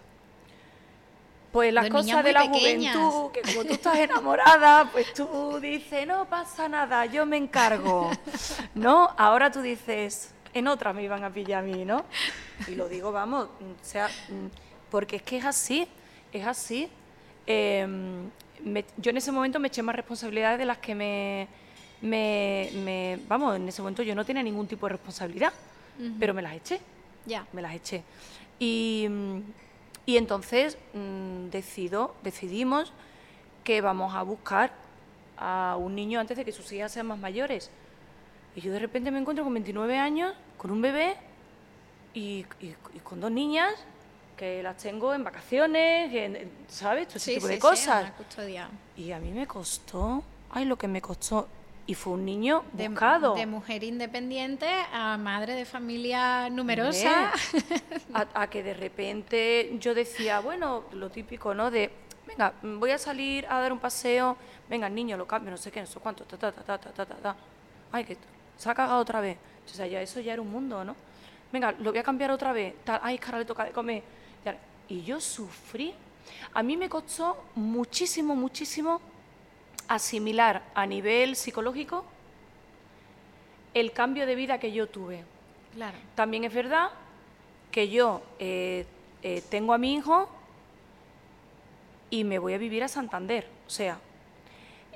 Pues 1.52 1.70
las 1.74 1.90
cosas 1.90 2.24
de 2.24 2.32
la 2.32 2.42
pequeñas. 2.50 2.96
juventud, 2.96 3.30
que 3.32 3.42
como 3.42 3.64
tú 3.66 3.72
estás 3.74 3.98
enamorada, 3.98 4.88
pues 4.90 5.12
tú 5.12 5.58
dices, 5.60 6.06
no 6.06 6.24
pasa 6.24 6.66
nada, 6.68 7.04
yo 7.04 7.26
me 7.26 7.36
encargo. 7.36 8.10
¿No? 8.74 9.10
Ahora 9.18 9.50
tú 9.50 9.60
dices, 9.60 10.32
en 10.54 10.66
otra 10.68 10.94
me 10.94 11.02
iban 11.02 11.22
a 11.24 11.30
pillar 11.30 11.62
a 11.62 11.66
mí, 11.66 11.84
¿no? 11.84 12.06
Y 12.68 12.74
lo 12.74 12.88
digo, 12.88 13.12
vamos, 13.12 13.48
o 13.60 13.84
sea, 13.84 14.08
porque 14.90 15.16
es 15.16 15.22
que 15.22 15.36
es 15.38 15.44
así, 15.44 15.86
es 16.32 16.46
así. 16.46 16.88
Eh, 17.46 17.86
me- 18.64 18.84
yo 18.96 19.10
en 19.10 19.16
ese 19.16 19.32
momento 19.32 19.58
me 19.60 19.68
eché 19.68 19.82
más 19.82 19.94
responsabilidades 19.96 20.58
de 20.58 20.64
las 20.64 20.78
que 20.78 20.94
me, 20.94 21.48
me, 22.00 22.70
me- 22.84 23.18
Vamos, 23.28 23.56
en 23.56 23.68
ese 23.68 23.82
momento 23.82 24.02
yo 24.02 24.14
no 24.14 24.24
tenía 24.24 24.42
ningún 24.42 24.66
tipo 24.66 24.86
de 24.86 24.92
responsabilidad, 24.92 25.52
pero 26.18 26.34
me 26.34 26.42
las 26.42 26.54
eché 26.54 26.80
Ya. 27.26 27.46
me 27.52 27.62
las 27.62 27.74
eché. 27.74 28.02
Y, 28.58 29.06
mm, 29.08 29.38
y 30.06 30.16
entonces 30.16 30.76
mm, 30.94 31.50
decido, 31.50 32.14
decidimos 32.24 32.92
que 33.64 33.80
vamos 33.80 34.14
a 34.14 34.22
buscar 34.22 34.72
a 35.36 35.76
un 35.78 35.94
niño 35.94 36.18
antes 36.20 36.36
de 36.36 36.44
que 36.44 36.52
sus 36.52 36.70
hijas 36.72 36.92
sean 36.92 37.06
más 37.06 37.18
mayores. 37.18 37.70
Y 38.56 38.60
yo 38.60 38.72
de 38.72 38.78
repente 38.80 39.10
me 39.10 39.18
encuentro 39.18 39.44
con 39.44 39.54
29 39.54 39.96
años, 39.98 40.34
con 40.58 40.70
un 40.70 40.82
bebé 40.82 41.16
y, 42.14 42.44
y- 42.60 42.74
y 42.94 42.98
con 43.02 43.20
dos 43.20 43.30
niñas 43.30 43.72
que 44.42 44.60
las 44.60 44.76
tengo 44.76 45.14
en 45.14 45.22
vacaciones, 45.22 46.10
¿sabes? 46.66 47.06
Todo 47.06 47.18
ese 47.18 47.34
tipo 47.34 47.46
de 47.46 47.60
cosas. 47.60 48.10
Y 48.96 49.12
a 49.12 49.20
mí 49.20 49.30
me 49.30 49.46
costó, 49.46 50.24
ay, 50.50 50.64
lo 50.64 50.76
que 50.76 50.88
me 50.88 51.00
costó. 51.00 51.46
Y 51.86 51.94
fue 51.94 52.14
un 52.14 52.24
niño 52.24 52.64
buscado. 52.72 53.36
De 53.36 53.46
mujer 53.46 53.84
independiente 53.84 54.66
a 54.92 55.16
madre 55.16 55.54
de 55.54 55.64
familia 55.64 56.50
numerosa. 56.50 57.30
a, 58.34 58.46
que 58.48 58.64
de 58.64 58.74
repente 58.74 59.76
yo 59.78 59.94
decía, 59.94 60.40
bueno, 60.40 60.86
lo 60.92 61.08
típico, 61.08 61.54
¿no? 61.54 61.70
De, 61.70 61.92
venga, 62.26 62.52
voy 62.62 62.90
a 62.90 62.98
salir 62.98 63.46
a 63.46 63.60
dar 63.60 63.72
un 63.72 63.78
paseo, 63.78 64.36
venga, 64.68 64.88
el 64.88 64.94
niño 64.96 65.16
lo 65.16 65.24
cambio, 65.24 65.52
no 65.52 65.56
sé 65.56 65.70
qué, 65.70 65.80
no 65.82 65.86
sé 65.86 66.00
cuánto, 66.00 66.24
ta, 66.24 66.36
ta, 66.36 66.50
ta, 66.50 66.78
ta, 66.78 66.78
ta, 66.78 67.06
ta, 67.06 67.14
ta. 67.14 67.36
Ay, 67.92 68.04
que 68.04 68.16
se 68.56 68.68
ha 68.68 68.74
cagado 68.74 68.98
otra 68.98 69.20
vez. 69.20 69.38
O 69.64 69.68
sea, 69.68 69.86
ya 69.86 70.02
eso 70.02 70.18
ya 70.18 70.32
era 70.32 70.42
un 70.42 70.50
mundo, 70.50 70.84
¿no? 70.84 70.96
Venga, 71.52 71.72
lo 71.78 71.92
voy 71.92 72.00
a 72.00 72.02
cambiar 72.02 72.32
otra 72.32 72.52
vez. 72.52 72.74
Tal, 72.82 72.98
ay, 73.04 73.18
cara, 73.18 73.38
le 73.38 73.44
toca 73.44 73.64
de 73.64 73.70
comer. 73.70 74.02
Y 74.92 75.04
yo 75.04 75.22
sufrí. 75.22 75.94
A 76.52 76.62
mí 76.62 76.76
me 76.76 76.90
costó 76.90 77.42
muchísimo, 77.54 78.36
muchísimo 78.36 79.00
asimilar 79.88 80.62
a 80.74 80.84
nivel 80.84 81.34
psicológico 81.34 82.04
el 83.72 83.92
cambio 83.92 84.26
de 84.26 84.34
vida 84.34 84.58
que 84.58 84.70
yo 84.70 84.86
tuve. 84.86 85.24
claro. 85.72 85.96
También 86.14 86.44
es 86.44 86.52
verdad 86.52 86.90
que 87.70 87.88
yo 87.88 88.20
eh, 88.38 88.84
eh, 89.22 89.42
tengo 89.48 89.72
a 89.72 89.78
mi 89.78 89.94
hijo 89.94 90.28
y 92.10 92.24
me 92.24 92.38
voy 92.38 92.52
a 92.52 92.58
vivir 92.58 92.84
a 92.84 92.88
Santander. 92.88 93.46
O 93.66 93.70
sea, 93.70 93.98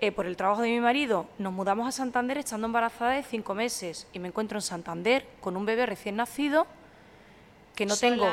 eh, 0.02 0.12
por 0.12 0.26
el 0.26 0.36
trabajo 0.36 0.60
de 0.60 0.68
mi 0.68 0.80
marido 0.80 1.26
nos 1.38 1.54
mudamos 1.54 1.88
a 1.88 1.92
Santander 1.92 2.36
estando 2.36 2.66
embarazada 2.66 3.12
de 3.12 3.22
cinco 3.22 3.54
meses 3.54 4.06
y 4.12 4.18
me 4.18 4.28
encuentro 4.28 4.58
en 4.58 4.62
Santander 4.62 5.26
con 5.40 5.56
un 5.56 5.64
bebé 5.64 5.86
recién 5.86 6.16
nacido 6.16 6.66
que 7.76 7.86
no 7.86 7.94
Sola, 7.94 8.10
tengo 8.10 8.26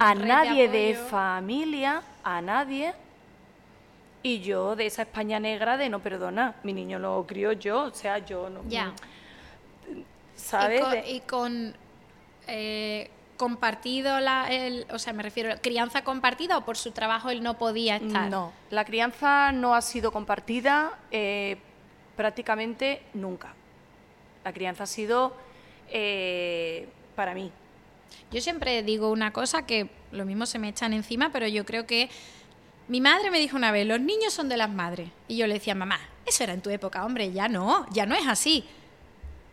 a 0.00 0.14
de 0.14 0.24
nadie 0.24 0.68
de, 0.68 0.94
familia, 0.94 2.02
a 2.24 2.40
nadie. 2.40 2.94
Y 4.22 4.40
yo 4.40 4.74
de 4.74 4.86
esa 4.86 5.02
España 5.02 5.38
negra 5.38 5.76
de 5.76 5.88
no 5.88 6.00
perdona, 6.00 6.56
mi 6.64 6.72
niño 6.72 6.98
lo 6.98 7.24
crió 7.28 7.52
yo, 7.52 7.82
o 7.84 7.94
sea, 7.94 8.18
yo 8.18 8.50
no... 8.50 8.62
Ya. 8.66 8.92
¿Sabes? 10.34 10.80
Y 10.80 10.82
con, 10.82 10.90
De- 10.90 11.10
y 11.10 11.20
con, 11.20 11.76
eh, 12.48 13.10
compartido 13.36 14.18
la, 14.18 14.48
el, 14.50 14.86
o 14.90 14.98
sea, 14.98 15.12
me 15.12 15.22
refiero, 15.22 15.54
crianza 15.62 16.02
compartida 16.02 16.58
o 16.58 16.64
por 16.64 16.76
su 16.76 16.90
trabajo 16.90 17.30
él 17.30 17.42
no 17.42 17.58
podía 17.58 17.96
estar. 17.96 18.30
No, 18.30 18.52
la 18.70 18.84
crianza 18.84 19.52
no 19.52 19.74
ha 19.74 19.82
sido 19.82 20.10
compartida 20.10 20.98
eh, 21.10 21.58
prácticamente 22.16 23.02
nunca. 23.14 23.54
La 24.44 24.52
crianza 24.52 24.84
ha 24.84 24.86
sido 24.86 25.34
eh, 25.90 26.88
para 27.14 27.34
mí. 27.34 27.52
Yo 28.30 28.40
siempre 28.40 28.82
digo 28.82 29.10
una 29.10 29.32
cosa 29.32 29.66
que 29.66 29.90
lo 30.12 30.24
mismo 30.24 30.46
se 30.46 30.58
me 30.58 30.68
echan 30.68 30.92
encima, 30.92 31.30
pero 31.32 31.46
yo 31.48 31.64
creo 31.64 31.86
que 31.86 32.08
mi 32.88 33.00
madre 33.00 33.30
me 33.30 33.38
dijo 33.38 33.56
una 33.56 33.72
vez, 33.72 33.86
los 33.86 34.00
niños 34.00 34.32
son 34.32 34.48
de 34.48 34.56
las 34.56 34.70
madres. 34.70 35.10
Y 35.28 35.36
yo 35.36 35.46
le 35.46 35.54
decía, 35.54 35.74
mamá, 35.74 35.98
eso 36.24 36.44
era 36.44 36.52
en 36.52 36.62
tu 36.62 36.70
época, 36.70 37.04
hombre, 37.04 37.32
ya 37.32 37.48
no, 37.48 37.86
ya 37.92 38.06
no 38.06 38.14
es 38.14 38.26
así. 38.26 38.64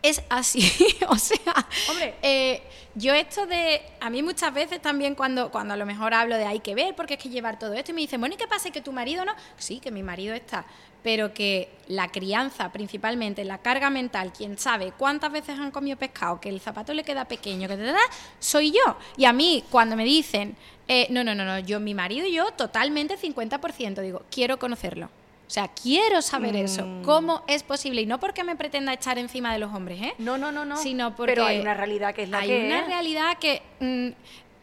Es 0.04 0.22
así, 0.28 0.70
o 1.08 1.16
sea, 1.16 1.66
Hombre. 1.88 2.14
eh, 2.20 2.62
yo 2.94 3.14
esto 3.14 3.46
de, 3.46 3.80
a 4.00 4.10
mí 4.10 4.22
muchas 4.22 4.52
veces 4.52 4.82
también 4.82 5.14
cuando, 5.14 5.50
cuando 5.50 5.72
a 5.72 5.78
lo 5.78 5.86
mejor 5.86 6.12
hablo 6.12 6.36
de 6.36 6.44
hay 6.44 6.60
que 6.60 6.74
ver, 6.74 6.94
porque 6.94 7.14
es 7.14 7.20
que 7.20 7.30
llevar 7.30 7.58
todo 7.58 7.72
esto, 7.72 7.90
y 7.92 7.94
me 7.94 8.02
dicen, 8.02 8.20
bueno, 8.20 8.34
¿y 8.34 8.38
qué 8.38 8.46
pasa? 8.46 8.70
¿Que 8.70 8.82
tu 8.82 8.92
marido 8.92 9.24
no? 9.24 9.32
Sí, 9.56 9.80
que 9.80 9.90
mi 9.90 10.02
marido 10.02 10.34
está, 10.34 10.66
pero 11.02 11.32
que 11.32 11.70
la 11.88 12.08
crianza, 12.08 12.70
principalmente 12.70 13.44
la 13.44 13.62
carga 13.62 13.88
mental, 13.88 14.30
quien 14.30 14.58
sabe 14.58 14.92
cuántas 14.92 15.32
veces 15.32 15.58
han 15.58 15.70
comido 15.70 15.96
pescado, 15.96 16.38
que 16.38 16.50
el 16.50 16.60
zapato 16.60 16.92
le 16.92 17.02
queda 17.02 17.24
pequeño, 17.24 17.66
que 17.66 17.76
te 17.78 17.84
da, 17.84 17.96
soy 18.38 18.72
yo. 18.72 18.98
Y 19.16 19.24
a 19.24 19.32
mí, 19.32 19.64
cuando 19.70 19.96
me 19.96 20.04
dicen, 20.04 20.54
eh, 20.86 21.06
no, 21.08 21.24
no, 21.24 21.34
no, 21.34 21.46
no, 21.46 21.60
yo, 21.60 21.80
mi 21.80 21.94
marido 21.94 22.26
y 22.26 22.34
yo, 22.34 22.50
totalmente 22.52 23.16
50%, 23.18 24.02
digo, 24.02 24.22
quiero 24.30 24.58
conocerlo. 24.58 25.08
O 25.54 25.60
sea, 25.62 25.68
quiero 25.68 26.20
saber 26.20 26.56
eso. 26.56 26.84
Mm. 26.84 27.02
¿Cómo 27.02 27.44
es 27.46 27.62
posible? 27.62 28.02
Y 28.02 28.06
no 28.06 28.18
porque 28.18 28.42
me 28.42 28.56
pretenda 28.56 28.92
echar 28.92 29.18
encima 29.18 29.52
de 29.52 29.60
los 29.60 29.72
hombres, 29.72 30.02
¿eh? 30.02 30.14
No, 30.18 30.36
no, 30.36 30.50
no, 30.50 30.64
no. 30.64 30.76
Sino 30.76 31.14
porque 31.14 31.30
Pero 31.30 31.46
hay 31.46 31.60
una 31.60 31.74
realidad 31.74 32.12
que 32.12 32.24
es 32.24 32.28
la 32.28 32.40
hay 32.40 32.48
que 32.48 32.66
una 32.66 32.84
realidad 32.84 33.38
que 33.38 33.62
mm, 33.78 34.08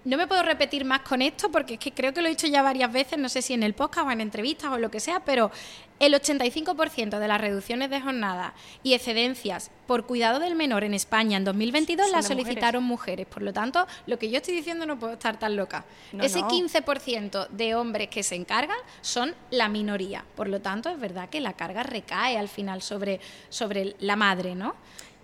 no 0.04 0.18
me 0.18 0.26
puedo 0.28 0.42
repetir 0.44 0.84
más 0.84 1.02
con 1.02 1.22
esto 1.22 1.52
porque 1.52 1.76
es 1.76 1.80
que 1.80 1.92
creo 1.94 2.14
que 2.14 2.22
lo 2.22 2.28
he 2.28 2.32
dicho 2.32 2.48
ya 2.48 2.62
varias 2.64 2.92
veces, 2.92 3.20
no 3.20 3.30
sé 3.30 3.42
si 3.42 3.54
en 3.54 3.62
el 3.64 3.74
podcast 3.76 4.08
o 4.08 4.12
en 4.12 4.20
entrevistas 4.22 4.72
o 4.72 4.78
lo 4.80 4.90
que 4.90 5.00
sea, 5.00 5.20
pero 5.24 5.52
el 6.00 6.14
85% 6.16 7.20
de 7.20 7.28
las 7.28 7.40
reducciones 7.40 7.92
de 7.92 8.02
jornada 8.02 8.56
y 8.82 8.96
excedencias 8.96 9.70
por 9.86 10.08
cuidado 10.08 10.40
del 10.40 10.56
menor 10.56 10.84
en 10.84 10.96
España 10.96 11.38
en 11.38 11.44
2022 11.44 12.08
Son 12.08 12.12
las 12.16 12.26
mujeres. 12.26 12.44
solicitaron 12.46 12.84
mujeres. 12.84 13.28
Por 13.28 13.44
lo 13.44 13.54
tanto, 13.54 13.86
lo 14.08 14.18
que 14.18 14.32
yo 14.32 14.38
estoy 14.38 14.56
diciendo 14.56 14.88
no 14.88 14.98
puedo 14.98 15.14
estar 15.14 15.38
tan 15.38 15.56
loca. 15.56 15.86
No, 16.14 16.24
Ese 16.24 16.42
no. 16.42 16.50
15% 16.50 17.48
de 17.50 17.76
hombres 17.76 18.08
que 18.10 18.24
se 18.24 18.34
encargan 18.34 18.78
son 19.02 19.36
la 19.52 19.70
minoría. 19.70 20.26
Por 20.36 20.50
lo 20.50 20.60
tanto, 20.62 20.90
es 20.90 21.00
verdad 21.00 21.30
que 21.30 21.40
la 21.42 21.54
carga 21.54 21.84
recae 21.84 22.38
al 22.38 22.50
final 22.50 22.82
sobre, 22.82 23.20
sobre 23.50 23.96
la 24.00 24.16
madre, 24.16 24.56
¿no? 24.56 24.74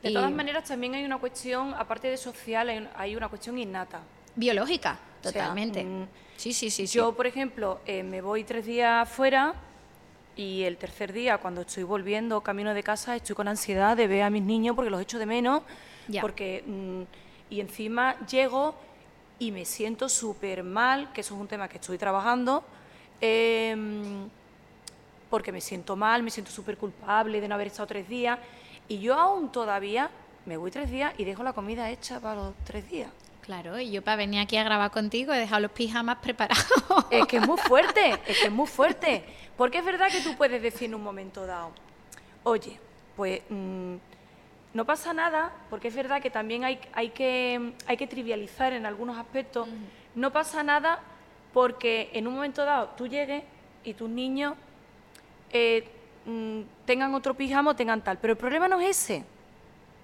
De 0.04 0.12
Y- 0.12 0.13
todas 0.13 0.32
maneras, 0.32 0.66
también 0.66 0.94
hay 0.94 1.04
una 1.04 1.18
cuestión, 1.18 1.74
aparte 1.74 2.08
de 2.10 2.18
social, 2.18 2.88
hay 2.96 3.16
una 3.16 3.30
cuestión 3.30 3.58
innata. 3.58 4.02
Biológica, 4.38 4.97
O 5.19 5.23
sea, 5.23 5.32
totalmente. 5.34 5.84
mm, 5.84 6.08
sí, 6.38 6.54
sí, 6.54 6.69
sí. 6.69 6.88
sí. 6.88 6.95
Yo, 6.97 7.13
por 7.13 7.28
ejemplo, 7.28 7.82
eh, 7.86 8.04
me 8.04 8.21
voy 8.21 8.43
tres 8.45 8.65
días 8.65 9.10
fuera 9.10 9.54
y 10.36 10.63
el 10.63 10.78
tercer 10.78 11.12
día, 11.12 11.39
cuando 11.39 11.62
estoy 11.62 11.82
volviendo 11.84 12.39
camino 12.41 12.73
de 12.73 12.84
casa, 12.84 13.15
estoy 13.15 13.36
con 13.36 13.47
ansiedad 13.47 13.97
de 13.97 14.08
ver 14.08 14.21
a 14.21 14.30
mis 14.30 14.43
niños 14.43 14.76
porque 14.76 14.91
los 14.91 15.02
echo 15.02 15.17
de 15.19 15.26
menos. 15.26 15.63
Ya. 16.08 16.21
Porque, 16.21 16.63
mm, 16.65 17.02
y 17.50 17.60
encima 17.60 18.15
llego 18.28 18.76
y 19.39 19.52
me 19.52 19.65
siento 19.65 20.08
súper 20.08 20.63
mal, 20.63 21.12
que 21.13 21.21
eso 21.21 21.36
es 21.36 21.41
un 21.41 21.47
tema 21.47 21.67
que 21.67 21.78
estoy 21.78 21.97
trabajando, 21.97 22.63
em, 23.19 24.30
porque 25.30 25.52
me 25.52 25.60
siento 25.62 25.95
mal, 25.95 26.23
me 26.23 26.30
siento 26.30 26.52
súper 26.52 26.78
culpable 26.78 27.41
de 27.41 27.47
no 27.47 27.56
haber 27.56 27.67
estado 27.67 27.88
tres 27.88 28.08
días. 28.08 28.39
Y 28.88 29.00
yo 29.00 29.15
aún 29.15 29.52
todavía 29.52 30.10
me 30.45 30.56
voy 30.56 30.71
tres 30.71 30.89
días 30.89 31.13
y 31.17 31.26
dejo 31.26 31.43
la 31.43 31.54
comida 31.54 31.89
hecha 31.89 32.19
para 32.19 32.36
los 32.36 32.54
tres 32.63 32.89
días. 32.89 33.10
Claro, 33.47 33.79
y 33.79 33.91
yo 33.91 34.03
para 34.03 34.17
venir 34.17 34.41
aquí 34.41 34.57
a 34.57 34.63
grabar 34.65 34.91
contigo 34.91 35.31
he 35.31 35.39
dejado 35.39 35.62
los 35.62 35.71
pijamas 35.71 36.17
preparados. 36.17 36.65
Es 37.10 37.25
que 37.27 37.38
es 37.38 37.47
muy 37.47 37.57
fuerte, 37.57 38.10
es 38.27 38.39
que 38.39 38.47
es 38.47 38.51
muy 38.51 38.67
fuerte. 38.67 39.23
Porque 39.55 39.77
es 39.77 39.86
verdad 39.86 40.10
que 40.12 40.19
tú 40.19 40.36
puedes 40.36 40.62
decir 40.62 40.89
en 40.89 40.95
un 40.95 41.01
momento 41.01 41.45
dado, 41.45 41.71
oye, 42.43 42.77
pues 43.15 43.41
mm, 43.47 43.95
no 44.73 44.86
pasa 44.86 45.13
nada, 45.13 45.53
porque 45.69 45.88
es 45.88 45.95
verdad 45.95 46.21
que 46.21 46.29
también 46.29 46.65
hay, 46.65 46.77
hay, 46.91 47.12
que, 47.12 47.71
hay 47.86 47.95
que 47.95 48.05
trivializar 48.05 48.73
en 48.73 48.86
algunos 48.86 49.17
aspectos. 49.17 49.65
No 50.13 50.33
pasa 50.33 50.62
nada 50.62 50.99
porque 51.53 52.10
en 52.12 52.27
un 52.27 52.36
momento 52.36 52.65
dado 52.65 52.89
tú 52.97 53.07
llegues 53.07 53.43
y 53.86 53.93
tus 53.93 54.10
niños 54.10 54.55
eh, 55.51 55.88
mm, 56.25 56.63
tengan 56.86 57.15
otro 57.15 57.33
pijama 57.33 57.71
o 57.71 57.75
tengan 57.77 58.03
tal. 58.03 58.17
Pero 58.17 58.33
el 58.33 58.38
problema 58.38 58.67
no 58.67 58.81
es 58.81 58.89
ese, 58.89 59.23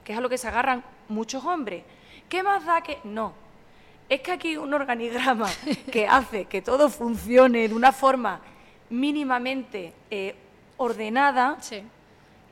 que 0.05 0.13
es 0.13 0.17
a 0.17 0.21
lo 0.21 0.29
que 0.29 0.37
se 0.37 0.47
agarran 0.47 0.81
muchos 1.09 1.43
hombres. 1.43 1.83
¿Qué 2.33 2.41
más 2.41 2.65
da 2.65 2.81
que.? 2.81 2.97
No, 3.03 3.31
es 4.09 4.21
que 4.21 4.31
aquí 4.31 4.57
un 4.57 4.73
organigrama 4.73 5.47
que 5.91 6.07
hace 6.07 6.45
que 6.45 6.63
todo 6.63 6.89
funcione 6.89 7.67
de 7.67 7.75
una 7.75 7.91
forma 7.91 8.41
mínimamente 8.89 9.93
eh, 10.09 10.33
ordenada, 10.77 11.57
Sí. 11.61 11.83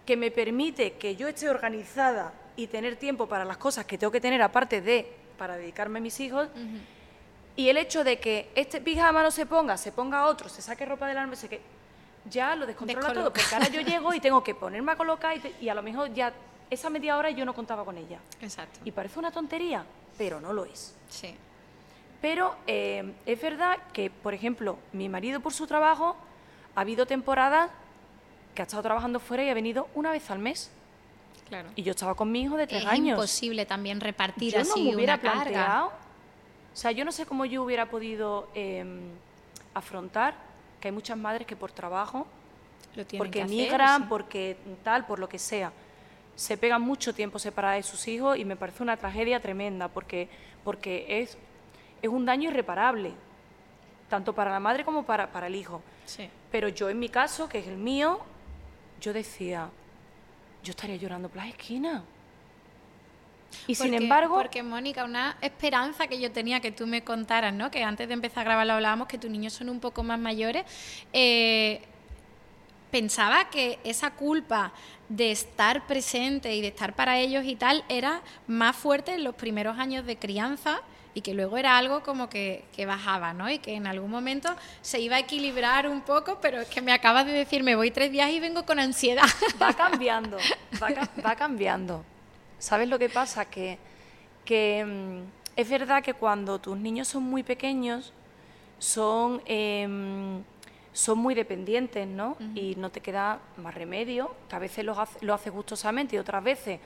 que 0.06 0.15
me 0.15 0.30
permite 0.30 0.94
que 0.94 1.15
yo 1.15 1.28
esté 1.28 1.50
organizada 1.50 2.32
y 2.56 2.67
tener 2.67 2.96
tiempo 2.98 3.26
para 3.26 3.44
las 3.44 3.58
cosas 3.58 3.86
que 3.86 3.98
tengo 3.98 4.12
que 4.12 4.22
tener 4.22 4.39
aparte 4.44 4.82
de 4.82 5.12
para 5.39 5.58
dedicarme 5.58 5.98
a 5.98 6.02
mis 6.04 6.20
hijos. 6.20 6.48
Y 7.56 7.67
el 7.70 7.78
hecho 7.78 8.04
de 8.04 8.20
que 8.20 8.50
este 8.54 8.82
pijama 8.82 9.24
no 9.24 9.32
se 9.32 9.48
ponga, 9.48 9.78
se 9.78 9.91
ponga 9.91 10.28
otro, 10.28 10.48
se 10.48 10.62
saque 10.62 10.86
ropa 10.86 11.08
del 11.08 11.17
armario, 11.17 11.39
se 11.39 11.50
que 11.50 11.60
ya 12.30 12.56
lo 12.56 12.67
descontrola 12.67 13.13
todo, 13.13 13.34
porque 13.34 13.56
ahora 13.56 13.67
yo 13.70 13.82
llego 13.82 14.13
y 14.13 14.20
tengo 14.20 14.44
que 14.44 14.54
ponerme 14.54 14.91
a 14.91 14.96
colocar 14.96 15.36
y, 15.36 15.39
te- 15.39 15.56
y 15.60 15.70
a 15.70 15.74
lo 15.74 15.82
mejor 15.82 16.13
ya 16.13 16.32
esa 16.72 16.90
media 16.90 17.18
hora 17.18 17.30
yo 17.30 17.46
no 17.46 17.54
contaba 17.54 17.86
con 17.86 17.98
ella. 17.98 18.20
Exacto. 18.42 18.80
Y 18.84 18.92
parece 18.92 19.20
una 19.20 19.30
tontería, 19.32 19.86
pero 20.18 20.42
no 20.42 20.54
lo 20.54 20.66
es. 20.66 20.96
Sí. 21.10 21.36
Pero 22.22 22.56
eh, 22.66 23.14
es 23.26 23.42
verdad 23.42 23.78
que, 23.94 24.10
por 24.10 24.34
ejemplo, 24.34 24.80
mi 24.94 25.10
marido 25.10 25.42
por 25.42 25.54
su 25.54 25.68
trabajo 25.68 26.16
ha 26.76 26.82
habido 26.82 27.06
temporadas 27.06 27.70
que 28.56 28.62
ha 28.62 28.66
estado 28.66 28.84
trabajando 28.84 29.20
fuera 29.20 29.44
y 29.44 29.50
ha 29.50 29.54
venido 29.54 29.88
una 29.96 30.12
vez 30.12 30.32
al 30.32 30.40
mes. 30.40 30.72
Claro. 31.50 31.70
Y 31.76 31.84
yo 31.84 31.92
estaba 31.92 32.16
con 32.16 32.32
mi 32.32 32.42
hijo 32.44 32.56
de 32.56 32.68
tres 32.68 32.84
es 32.84 32.88
años. 32.90 33.18
imposible 33.18 33.66
también 33.66 34.00
repartir 34.00 34.54
yo 34.54 34.64
no 34.64 34.72
así 34.72 34.84
me 34.84 34.96
hubiera 34.96 35.16
una 35.16 35.22
carga. 35.22 35.86
O 35.86 35.92
sea, 36.74 36.92
yo 36.92 37.04
no 37.04 37.12
sé 37.12 37.26
cómo 37.26 37.44
yo 37.44 37.64
hubiera 37.64 37.90
podido 37.90 38.48
eh, 38.56 38.86
afrontar 39.74 40.36
que 40.80 40.88
hay 40.88 40.94
muchas 40.94 41.18
madres 41.18 41.46
que 41.46 41.56
por 41.58 41.72
trabajo, 41.72 42.26
Lo 42.96 43.06
tienen 43.06 43.18
porque 43.20 43.40
que 43.40 43.44
hacer, 43.44 43.56
migran, 43.56 44.02
sí. 44.04 44.08
porque 44.08 44.58
tal, 44.84 45.06
por 45.06 45.20
lo 45.20 45.28
que 45.28 45.38
sea, 45.38 45.74
se 46.36 46.58
pegan 46.58 46.82
mucho 46.82 47.13
tiempo 47.13 47.39
separadas 47.39 47.78
de 47.78 47.84
sus 47.84 48.08
hijos 48.08 48.38
y 48.38 48.46
me 48.46 48.56
parece 48.56 48.84
una 48.84 48.98
tragedia 48.98 49.39
tremenda 49.39 49.88
porque, 49.88 50.30
porque 50.63 51.22
es, 51.22 51.38
es 52.02 52.10
un 52.10 52.26
daño 52.26 52.50
irreparable, 52.50 53.13
tanto 54.10 54.34
para 54.34 54.52
la 54.52 54.60
madre 54.60 54.84
como 54.84 55.04
para, 55.04 55.32
para 55.32 55.48
el 55.48 55.56
hijo. 55.56 55.82
Sí. 56.06 56.30
Pero 56.52 56.67
yo 56.67 56.89
en 56.89 57.00
mi 57.00 57.10
caso, 57.10 57.48
que 57.48 57.60
es 57.60 57.67
el 57.67 57.78
mío, 57.78 58.20
yo 59.00 59.13
decía, 59.13 59.70
yo 60.63 60.72
estaría 60.72 60.96
llorando 60.96 61.30
por 61.30 61.38
las 61.38 61.48
esquinas. 61.48 62.04
Y 63.67 63.76
sin 63.76 63.94
embargo, 63.94 64.36
Porque, 64.36 64.63
Mónica, 64.63 65.04
una 65.04 65.38
esperanza 65.41 66.08
que 66.08 66.20
yo 66.20 66.32
tenía 66.32 66.62
que 66.62 66.72
tú 66.72 66.88
me 66.88 67.04
contaras, 67.04 67.54
¿no? 67.54 67.70
Que 67.70 67.84
antes 67.84 68.08
de 68.08 68.13
empezar 68.13 68.41
a 68.41 68.44
grabar 68.46 68.65
lo 68.65 68.74
hablábamos, 68.74 69.08
que 69.08 69.17
tus 69.17 69.30
niños 69.30 69.54
son 69.54 69.70
un 69.70 69.80
poco 69.80 70.04
más 70.04 70.17
mayores. 70.17 70.65
eh, 71.12 71.82
pensaba 72.91 73.49
que 73.49 73.80
esa 73.84 74.12
culpa 74.12 74.71
de 75.10 75.32
estar 75.32 75.88
presente 75.88 76.56
y 76.56 76.62
de 76.62 76.67
estar 76.69 76.93
para 76.95 77.17
ellos 77.19 77.43
y 77.45 77.56
tal 77.56 77.84
era 77.89 78.21
más 78.47 78.75
fuerte 78.75 79.13
en 79.13 79.23
los 79.23 79.36
primeros 79.36 79.77
años 79.77 80.06
de 80.06 80.17
crianza 80.17 80.82
y 81.13 81.19
que 81.21 81.34
luego 81.34 81.58
era 81.58 81.77
algo 81.77 82.04
como 82.04 82.30
que, 82.30 82.63
que 82.73 82.86
bajaba, 82.86 83.34
¿no? 83.34 83.49
Y 83.49 83.60
que 83.60 83.73
en 83.75 83.86
algún 83.88 84.10
momento 84.10 84.56
se 84.82 85.01
iba 85.01 85.17
a 85.17 85.19
equilibrar 85.19 85.88
un 85.88 86.01
poco, 86.01 86.39
pero 86.41 86.62
es 86.62 86.69
que 86.69 86.82
me 86.82 86.93
acabas 86.93 87.25
de 87.25 87.34
decir, 87.34 87.63
me 87.63 87.75
voy 87.75 87.91
tres 87.91 88.12
días 88.13 88.30
y 88.32 88.39
vengo 88.39 88.65
con 88.65 88.80
ansiedad. 88.80 89.23
va 89.62 89.73
cambiando, 89.75 90.38
va, 90.82 90.93
ca- 90.93 91.10
va 91.25 91.36
cambiando. 91.36 92.06
¿Sabes 92.60 92.88
lo 92.88 92.97
que 92.97 93.10
pasa? 93.10 93.43
Que, 93.43 93.77
que 94.45 94.86
mm, 94.86 95.60
es 95.60 95.69
verdad 95.69 96.01
que 96.01 96.13
cuando 96.13 96.60
tus 96.60 96.77
niños 96.77 97.10
son 97.10 97.23
muy 97.23 97.43
pequeños, 97.43 98.13
son, 98.80 99.41
em, 99.45 100.41
son 100.93 101.19
muy 101.19 101.34
dependientes, 101.36 102.06
¿no? 102.08 102.36
Y 102.56 102.75
no 102.75 102.89
te 102.89 102.99
queda 103.01 103.39
más 103.58 103.73
remedio, 103.75 104.36
que 104.49 104.56
a 104.56 104.60
veces 104.60 104.84
los 104.86 104.97
hace- 104.97 105.23
lo 105.25 105.34
haces 105.34 105.51
gustosamente 105.54 106.15
y 106.15 106.19
otras 106.19 106.43
veces 106.43 106.80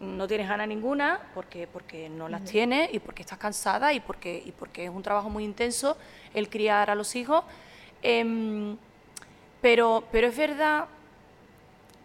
no 0.00 0.28
tienes 0.28 0.48
ganas 0.48 0.68
ninguna 0.68 1.18
porque, 1.34 1.66
porque 1.66 2.08
no 2.08 2.28
las 2.28 2.44
tienes 2.44 2.94
y 2.94 3.00
porque 3.00 3.22
estás 3.22 3.38
cansada 3.38 3.92
y 3.92 3.98
porque, 4.00 4.40
y 4.46 4.52
porque 4.52 4.84
es 4.84 4.90
un 4.90 5.02
trabajo 5.02 5.28
muy 5.28 5.42
intenso 5.44 5.96
el 6.34 6.48
criar 6.48 6.88
a 6.88 6.94
los 6.94 7.16
hijos. 7.16 7.42
Em, 8.00 8.76
pero, 9.60 10.04
pero 10.12 10.28
es 10.28 10.36
verdad 10.36 10.86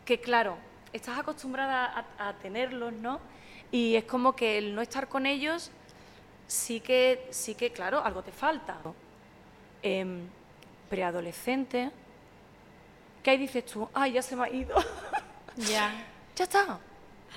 que 0.05 0.19
claro, 0.19 0.57
estás 0.91 1.19
acostumbrada 1.19 2.05
a, 2.17 2.29
a 2.29 2.33
tenerlos, 2.33 2.93
¿no? 2.93 3.19
Y 3.71 3.95
es 3.95 4.05
como 4.05 4.35
que 4.35 4.57
el 4.57 4.73
no 4.75 4.81
estar 4.81 5.07
con 5.07 5.25
ellos 5.27 5.69
sí 6.47 6.79
que, 6.79 7.27
sí 7.29 7.53
que 7.55 7.71
claro, 7.71 8.03
algo 8.03 8.23
te 8.23 8.31
falta. 8.31 8.77
Em, 9.81 10.21
preadolescente, 10.93 11.89
que 13.23 13.31
ahí 13.31 13.37
dices 13.37 13.65
tú, 13.65 13.89
ay, 13.95 14.11
ya 14.13 14.21
se 14.21 14.35
me 14.35 14.43
ha 14.45 14.49
ido, 14.51 14.75
ya. 15.55 15.91
ya 16.35 16.43
está, 16.43 16.77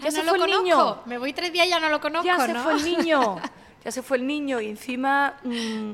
ya 0.03 0.11
se 0.11 0.23
no 0.23 0.29
fue 0.31 0.39
lo 0.41 0.45
el 0.45 0.51
conozco. 0.53 0.63
niño, 0.63 1.03
Me 1.07 1.17
voy 1.17 1.33
tres 1.33 1.51
días 1.55 1.67
y 1.67 1.71
ya 1.71 1.81
no 1.81 1.89
lo 1.89 1.99
conozco, 1.99 2.27
ya 2.27 2.39
se 2.39 2.55
fue 2.55 2.75
el 2.75 2.85
niño, 2.85 3.41
ya 3.85 3.91
se 3.91 4.03
fue 4.03 4.19
el 4.19 4.27
niño 4.27 4.61
y 4.61 4.69
encima 4.69 5.37
mm, 5.43 5.93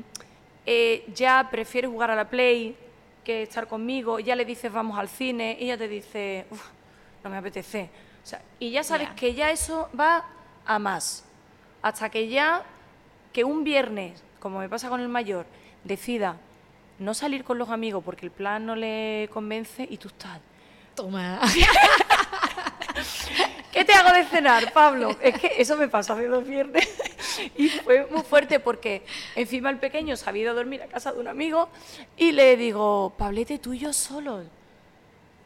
eh, 0.65 1.05
ya 1.15 1.47
prefiere 1.49 1.87
jugar 1.87 2.11
a 2.11 2.15
la 2.15 2.27
Play 2.29 2.75
que 3.23 3.43
estar 3.43 3.65
conmigo, 3.65 4.19
ya 4.19 4.35
le 4.35 4.43
dices 4.43 4.69
vamos 4.69 4.99
al 4.99 5.07
cine 5.07 5.55
y 5.57 5.63
ella 5.65 5.77
te 5.77 5.87
dice, 5.87 6.45
"Uf, 6.51 6.61
no 7.23 7.29
me 7.29 7.37
apetece. 7.37 7.89
O 8.21 8.27
sea, 8.27 8.41
y 8.59 8.71
ya 8.71 8.83
sabes 8.83 9.09
que 9.11 9.33
ya 9.33 9.51
eso 9.51 9.87
va 9.97 10.25
a 10.65 10.79
más, 10.79 11.23
hasta 11.81 12.09
que 12.09 12.27
ya 12.27 12.63
que 13.31 13.45
un 13.45 13.63
viernes, 13.63 14.21
como 14.41 14.59
me 14.59 14.67
pasa 14.67 14.89
con 14.89 14.99
el 14.99 15.07
mayor, 15.07 15.45
decida 15.85 16.35
no 16.99 17.13
salir 17.13 17.43
con 17.43 17.57
los 17.57 17.69
amigos 17.69 18.03
porque 18.03 18.25
el 18.25 18.31
plan 18.31 18.65
no 18.65 18.75
le 18.75 19.29
convence 19.33 19.85
y 19.89 19.97
tú 19.97 20.07
estás, 20.09 20.39
Toma. 20.95 21.39
¿Qué 23.71 23.83
te 23.83 23.93
hago 23.93 24.13
de 24.15 24.23
cenar, 24.25 24.71
Pablo? 24.71 25.15
Es 25.19 25.39
que 25.39 25.53
eso 25.57 25.75
me 25.75 25.87
pasó 25.87 26.13
hace 26.13 26.27
dos 26.27 26.45
viernes 26.47 26.87
y 27.57 27.69
fue 27.69 28.05
muy 28.11 28.21
fuerte 28.21 28.59
porque 28.59 29.03
encima 29.35 29.71
el 29.71 29.79
pequeño 29.79 30.15
se 30.15 30.29
había 30.29 30.43
ido 30.43 30.51
a 30.51 30.55
dormir 30.55 30.83
a 30.83 30.87
casa 30.87 31.11
de 31.11 31.19
un 31.19 31.27
amigo 31.27 31.69
y 32.15 32.31
le 32.31 32.55
digo, 32.55 33.13
Pablete, 33.17 33.57
tú 33.57 33.73
y 33.73 33.79
yo 33.79 33.91
solos. 33.91 34.45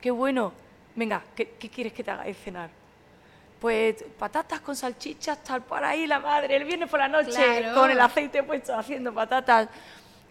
Qué 0.01 0.11
bueno. 0.11 0.51
Venga, 0.95 1.23
¿qué, 1.35 1.51
qué 1.59 1.69
quieres 1.69 1.93
que 1.93 2.03
te 2.03 2.11
haga 2.11 2.23
de 2.23 2.33
cenar? 2.33 2.69
Pues 3.61 4.03
patatas 4.19 4.59
con 4.59 4.75
salchichas, 4.75 5.41
tal 5.43 5.61
por 5.63 5.83
ahí 5.83 6.05
la 6.05 6.19
madre, 6.19 6.57
el 6.57 6.65
viernes 6.65 6.89
por 6.89 6.99
la 6.99 7.07
noche, 7.07 7.31
Claro. 7.31 7.79
con 7.79 7.89
el 7.89 7.99
aceite 7.99 8.43
puesto 8.43 8.75
haciendo 8.77 9.13
patatas. 9.13 9.69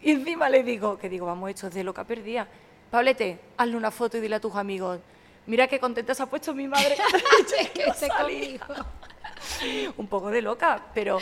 Y 0.02 0.12
encima 0.12 0.48
le 0.48 0.62
digo, 0.62 0.98
que 0.98 1.08
digo, 1.08 1.26
vamos, 1.26 1.50
esto 1.50 1.66
es 1.68 1.74
de 1.74 1.82
loca 1.84 2.04
perdida. 2.04 2.46
Pablete, 2.90 3.38
hazle 3.56 3.76
una 3.76 3.90
foto 3.90 4.16
y 4.16 4.20
dile 4.20 4.36
a 4.36 4.40
tus 4.40 4.54
amigos, 4.54 5.00
mira 5.46 5.66
qué 5.66 5.80
contenta 5.80 6.14
se 6.14 6.22
ha 6.22 6.26
puesto 6.26 6.54
mi 6.54 6.68
madre. 6.68 6.96
Es 7.58 7.70
que 7.70 7.84
no 7.86 7.92
esté 7.92 8.06
salía". 8.08 8.58
conmigo. 8.60 8.84
un 9.96 10.06
poco 10.06 10.30
de 10.30 10.42
loca, 10.42 10.80
pero, 10.94 11.18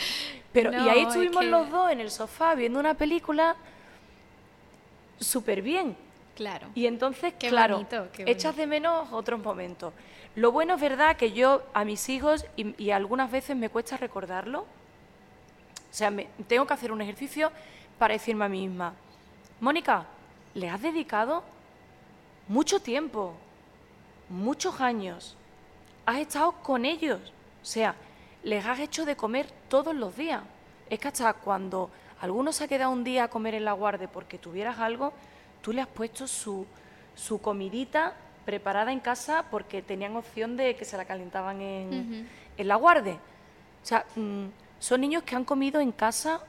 pero 0.53 0.71
No, 0.71 0.85
y 0.85 0.89
ahí 0.89 0.99
es 1.01 1.07
estuvimos 1.07 1.39
que- 1.41 1.49
los 1.49 1.69
dos 1.69 1.91
en 1.91 1.99
el 1.99 2.11
sofá 2.11 2.55
viendo 2.55 2.79
una 2.79 2.93
película 2.93 3.55
súper 5.19 5.61
bien. 5.61 5.95
Claro. 6.35 6.67
Y 6.75 6.85
entonces, 6.85 7.33
Qué 7.39 7.47
claro, 7.49 7.75
bonito, 7.75 8.07
qué 8.13 8.23
echas 8.27 8.55
de 8.57 8.67
menos 8.67 9.07
otros 9.13 9.39
momentos. 9.39 9.93
Lo 10.35 10.51
bueno 10.51 10.75
es 10.75 10.81
verdad 10.81 11.15
que 11.15 11.31
yo 11.31 11.63
a 11.73 11.85
mis 11.85 12.09
hijos, 12.09 12.45
y, 12.57 12.75
y 12.83 12.91
algunas 12.91 13.31
veces 13.31 13.55
me 13.55 13.69
cuesta 13.69 13.95
recordarlo, 13.95 14.61
o 14.61 14.65
sea, 15.91 16.11
me- 16.11 16.27
tengo 16.47 16.67
que 16.67 16.73
hacer 16.73 16.91
un 16.91 17.01
ejercicio 17.01 17.51
para 17.97 18.13
decirme 18.13 18.45
a 18.45 18.49
mí 18.49 18.67
misma, 18.67 18.93
Mónica, 19.59 20.05
le 20.53 20.69
has 20.69 20.81
dedicado 20.81 21.43
mucho 22.47 22.79
tiempo, 22.79 23.33
muchos 24.29 24.81
años, 24.81 25.35
has 26.05 26.17
estado 26.17 26.51
con 26.51 26.85
ellos, 26.85 27.19
o 27.61 27.65
sea, 27.65 27.95
les 28.43 28.65
has 28.65 28.79
hecho 28.79 29.05
de 29.05 29.15
comer 29.15 29.47
todos 29.69 29.95
los 29.95 30.15
días. 30.15 30.41
Es 30.89 30.99
que 30.99 31.07
hasta 31.07 31.33
cuando 31.33 31.89
alguno 32.21 32.51
se 32.53 32.63
ha 32.63 32.67
quedado 32.67 32.91
un 32.91 33.03
día 33.03 33.23
a 33.23 33.27
comer 33.27 33.55
en 33.55 33.65
la 33.65 33.73
guardia 33.73 34.07
porque 34.11 34.37
tuvieras 34.37 34.79
algo, 34.79 35.13
tú 35.61 35.73
le 35.73 35.81
has 35.81 35.87
puesto 35.87 36.27
su, 36.27 36.65
su 37.15 37.41
comidita 37.41 38.13
preparada 38.45 38.91
en 38.91 38.99
casa 38.99 39.45
porque 39.49 39.81
tenían 39.81 40.15
opción 40.15 40.55
de 40.57 40.75
que 40.75 40.85
se 40.85 40.95
la 40.95 41.05
calentaban 41.05 41.59
en, 41.59 42.27
en 42.55 42.67
la 42.67 42.75
guardia. 42.75 43.15
O 43.15 43.85
sea, 43.85 44.05
mm, 44.15 44.45
son 44.79 45.01
niños 45.01 45.23
que 45.23 45.35
han 45.35 45.43
comido 45.43 45.81
en 45.81 45.91
casa 45.91 46.41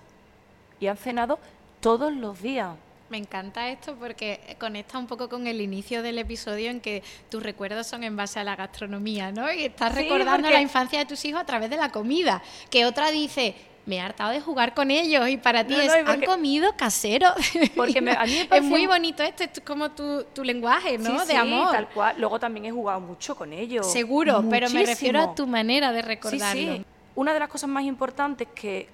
y 0.80 0.86
han 0.88 0.96
cenado 0.96 1.38
todos 1.80 2.12
los 2.12 2.40
días. 2.42 2.70
Me 3.08 3.18
encanta 3.18 3.68
esto 3.68 3.94
porque 4.00 4.56
conecta 4.58 4.98
un 4.98 5.06
poco 5.06 5.28
con 5.28 5.46
el 5.46 5.60
inicio 5.60 6.02
del 6.02 6.18
episodio 6.18 6.70
en 6.70 6.80
que 6.80 7.04
tus 7.30 7.40
recuerdos 7.42 7.86
son 7.86 8.02
en 8.02 8.16
base 8.16 8.40
a 8.40 8.44
la 8.44 8.56
gastronomía, 8.56 9.30
¿no? 9.30 9.52
Y 9.52 9.64
estás 9.66 9.92
Sí, 9.94 10.00
recordando 10.02 10.42
porque- 10.48 10.54
la 10.54 10.60
infancia 10.60 10.98
de 10.98 11.06
tus 11.06 11.24
hijos 11.24 11.40
a 11.40 11.46
través 11.46 11.70
de 11.70 11.76
la 11.76 11.90
comida. 11.92 12.42
Que 12.68 12.84
otra 12.84 13.12
dice, 13.12 13.54
me 13.86 13.98
he 13.98 14.00
hartado 14.00 14.32
de 14.32 14.40
jugar 14.40 14.74
con 14.74 14.90
ellos 14.90 15.28
y 15.28 15.36
para 15.36 15.64
ti 15.64 15.74
No, 15.74 15.80
es, 15.82 16.04
no, 16.04 16.10
han 16.10 16.22
comido 16.22 16.74
casero. 16.76 17.28
Porque 17.76 18.00
me- 18.00 18.10
a 18.10 18.24
mí 18.24 18.32
me 18.32 18.40
es 18.40 18.46
parece 18.48 18.66
muy 18.66 18.82
un- 18.82 18.88
bonito 18.88 19.22
esto, 19.22 19.44
es 19.44 19.60
como 19.64 19.92
tu, 19.92 20.24
tu 20.34 20.42
lenguaje, 20.42 20.98
¿no? 20.98 21.20
Sí, 21.20 21.26
de 21.28 21.32
sí, 21.32 21.36
amor. 21.36 21.70
tal 21.70 21.88
cual. 21.90 22.16
Luego 22.18 22.40
también 22.40 22.66
he 22.66 22.72
jugado 22.72 22.98
mucho 23.00 23.36
con 23.36 23.52
ellos. 23.52 23.86
Seguro, 23.92 24.44
pero 24.50 24.68
me 24.70 24.84
refiero 24.84 25.20
a 25.20 25.32
tu 25.32 25.46
manera 25.46 25.92
de 25.92 26.00
Sí, 26.02 26.08
recordarlo. 26.08 26.74
sí. 26.74 26.84
Una 27.14 27.32
de 27.32 27.38
las 27.38 27.48
cosas 27.48 27.70
más 27.70 27.84
importantes 27.84 28.48
que, 28.52 28.88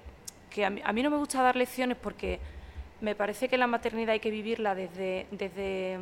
que 0.53 0.63
a, 0.63 0.69
mí, 0.69 0.81
a 0.85 0.93
mí 0.93 1.01
no 1.01 1.09
me 1.09 1.17
gusta 1.17 1.41
dar 1.41 1.55
lecciones 1.55 1.97
porque 1.97 2.39
me 3.01 3.15
parece 3.15 3.49
que 3.49 3.57
la 3.57 3.67
maternidad 3.67 4.13
hay 4.13 4.19
que 4.19 4.29
vivirla 4.29 4.75
desde, 4.75 5.25
desde, 5.31 5.99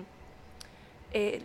eh, 1.13 1.41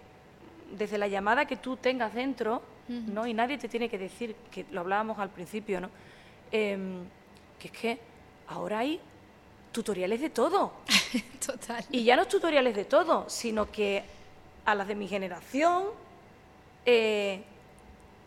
desde 0.73 0.99
la 0.99 1.07
llamada 1.07 1.47
que 1.47 1.57
tú 1.57 1.77
tengas 1.77 2.13
dentro, 2.13 2.63
¿no? 2.89 3.27
Y 3.27 3.33
nadie 3.33 3.59
te 3.59 3.69
tiene 3.69 3.89
que 3.89 3.99
decir, 3.99 4.35
que 4.51 4.67
lo 4.71 4.81
hablábamos 4.81 5.19
al 5.19 5.31
principio, 5.31 5.81
¿no? 5.81 5.91
Em, 6.51 7.05
que 7.59 7.69
es 7.69 7.73
que 7.73 7.99
ahora 8.49 8.81
hay 8.81 9.01
tutoriales 9.73 10.21
de 10.21 10.31
todo. 10.31 10.73
Total. 11.47 11.85
Y 11.91 12.05
ya 12.05 12.17
no 12.17 12.27
tutoriales 12.27 12.75
de 12.75 12.85
todo, 12.85 13.29
sino 13.29 13.71
que 13.71 14.03
a 14.65 14.75
las 14.75 14.89
de 14.89 14.95
mi 14.97 15.07
generación 15.07 15.85
eh, 16.85 17.43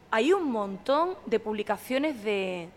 hay 0.10 0.34
un 0.34 0.50
montón 0.52 1.16
de 1.26 1.40
publicaciones 1.40 2.24
de 2.24 2.70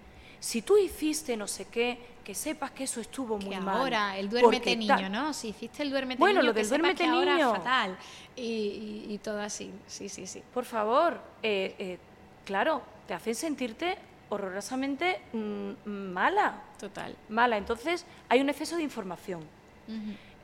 si 0.42 0.60
tú 0.60 0.76
hiciste 0.76 1.36
no 1.36 1.46
sé 1.46 1.66
qué, 1.66 1.96
que 2.24 2.34
sepas 2.34 2.72
que 2.72 2.82
eso 2.82 3.00
estuvo 3.00 3.38
muy 3.38 3.56
mal. 3.58 3.76
ahora, 3.76 4.18
el 4.18 4.28
duérmete 4.28 4.74
niño, 4.74 5.08
¿no? 5.08 5.32
Si 5.32 5.50
hiciste 5.50 5.84
el 5.84 5.90
duérmete 5.90 6.18
bueno, 6.18 6.40
niño, 6.40 6.48
lo 6.48 6.52
del 6.52 6.64
que 6.64 6.68
duérmete 6.68 7.04
que 7.04 7.08
ahora 7.08 7.34
niño. 7.34 7.52
es 7.52 7.58
fatal. 7.58 7.96
Y, 8.34 9.06
y, 9.08 9.20
todo 9.22 9.40
así, 9.40 9.70
sí, 9.86 10.08
sí, 10.08 10.26
sí. 10.26 10.42
Por 10.52 10.64
favor, 10.64 11.20
eh, 11.44 11.76
eh, 11.78 11.98
claro, 12.44 12.82
te 13.06 13.14
hacen 13.14 13.36
sentirte 13.36 13.96
horrorosamente 14.30 15.20
mm, 15.32 15.88
mala. 15.88 16.60
Total. 16.76 17.14
Mala. 17.28 17.56
Entonces, 17.56 18.04
hay 18.28 18.40
un 18.40 18.48
exceso 18.48 18.74
de 18.74 18.82
información. 18.82 19.44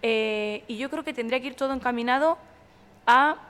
Eh, 0.01 0.63
y 0.69 0.77
yo 0.77 0.91
creo 0.91 1.03
que 1.03 1.13
tendría 1.13 1.41
que 1.41 1.49
ir 1.49 1.55
todo 1.57 1.73
encaminado 1.73 2.39
a 3.05 3.48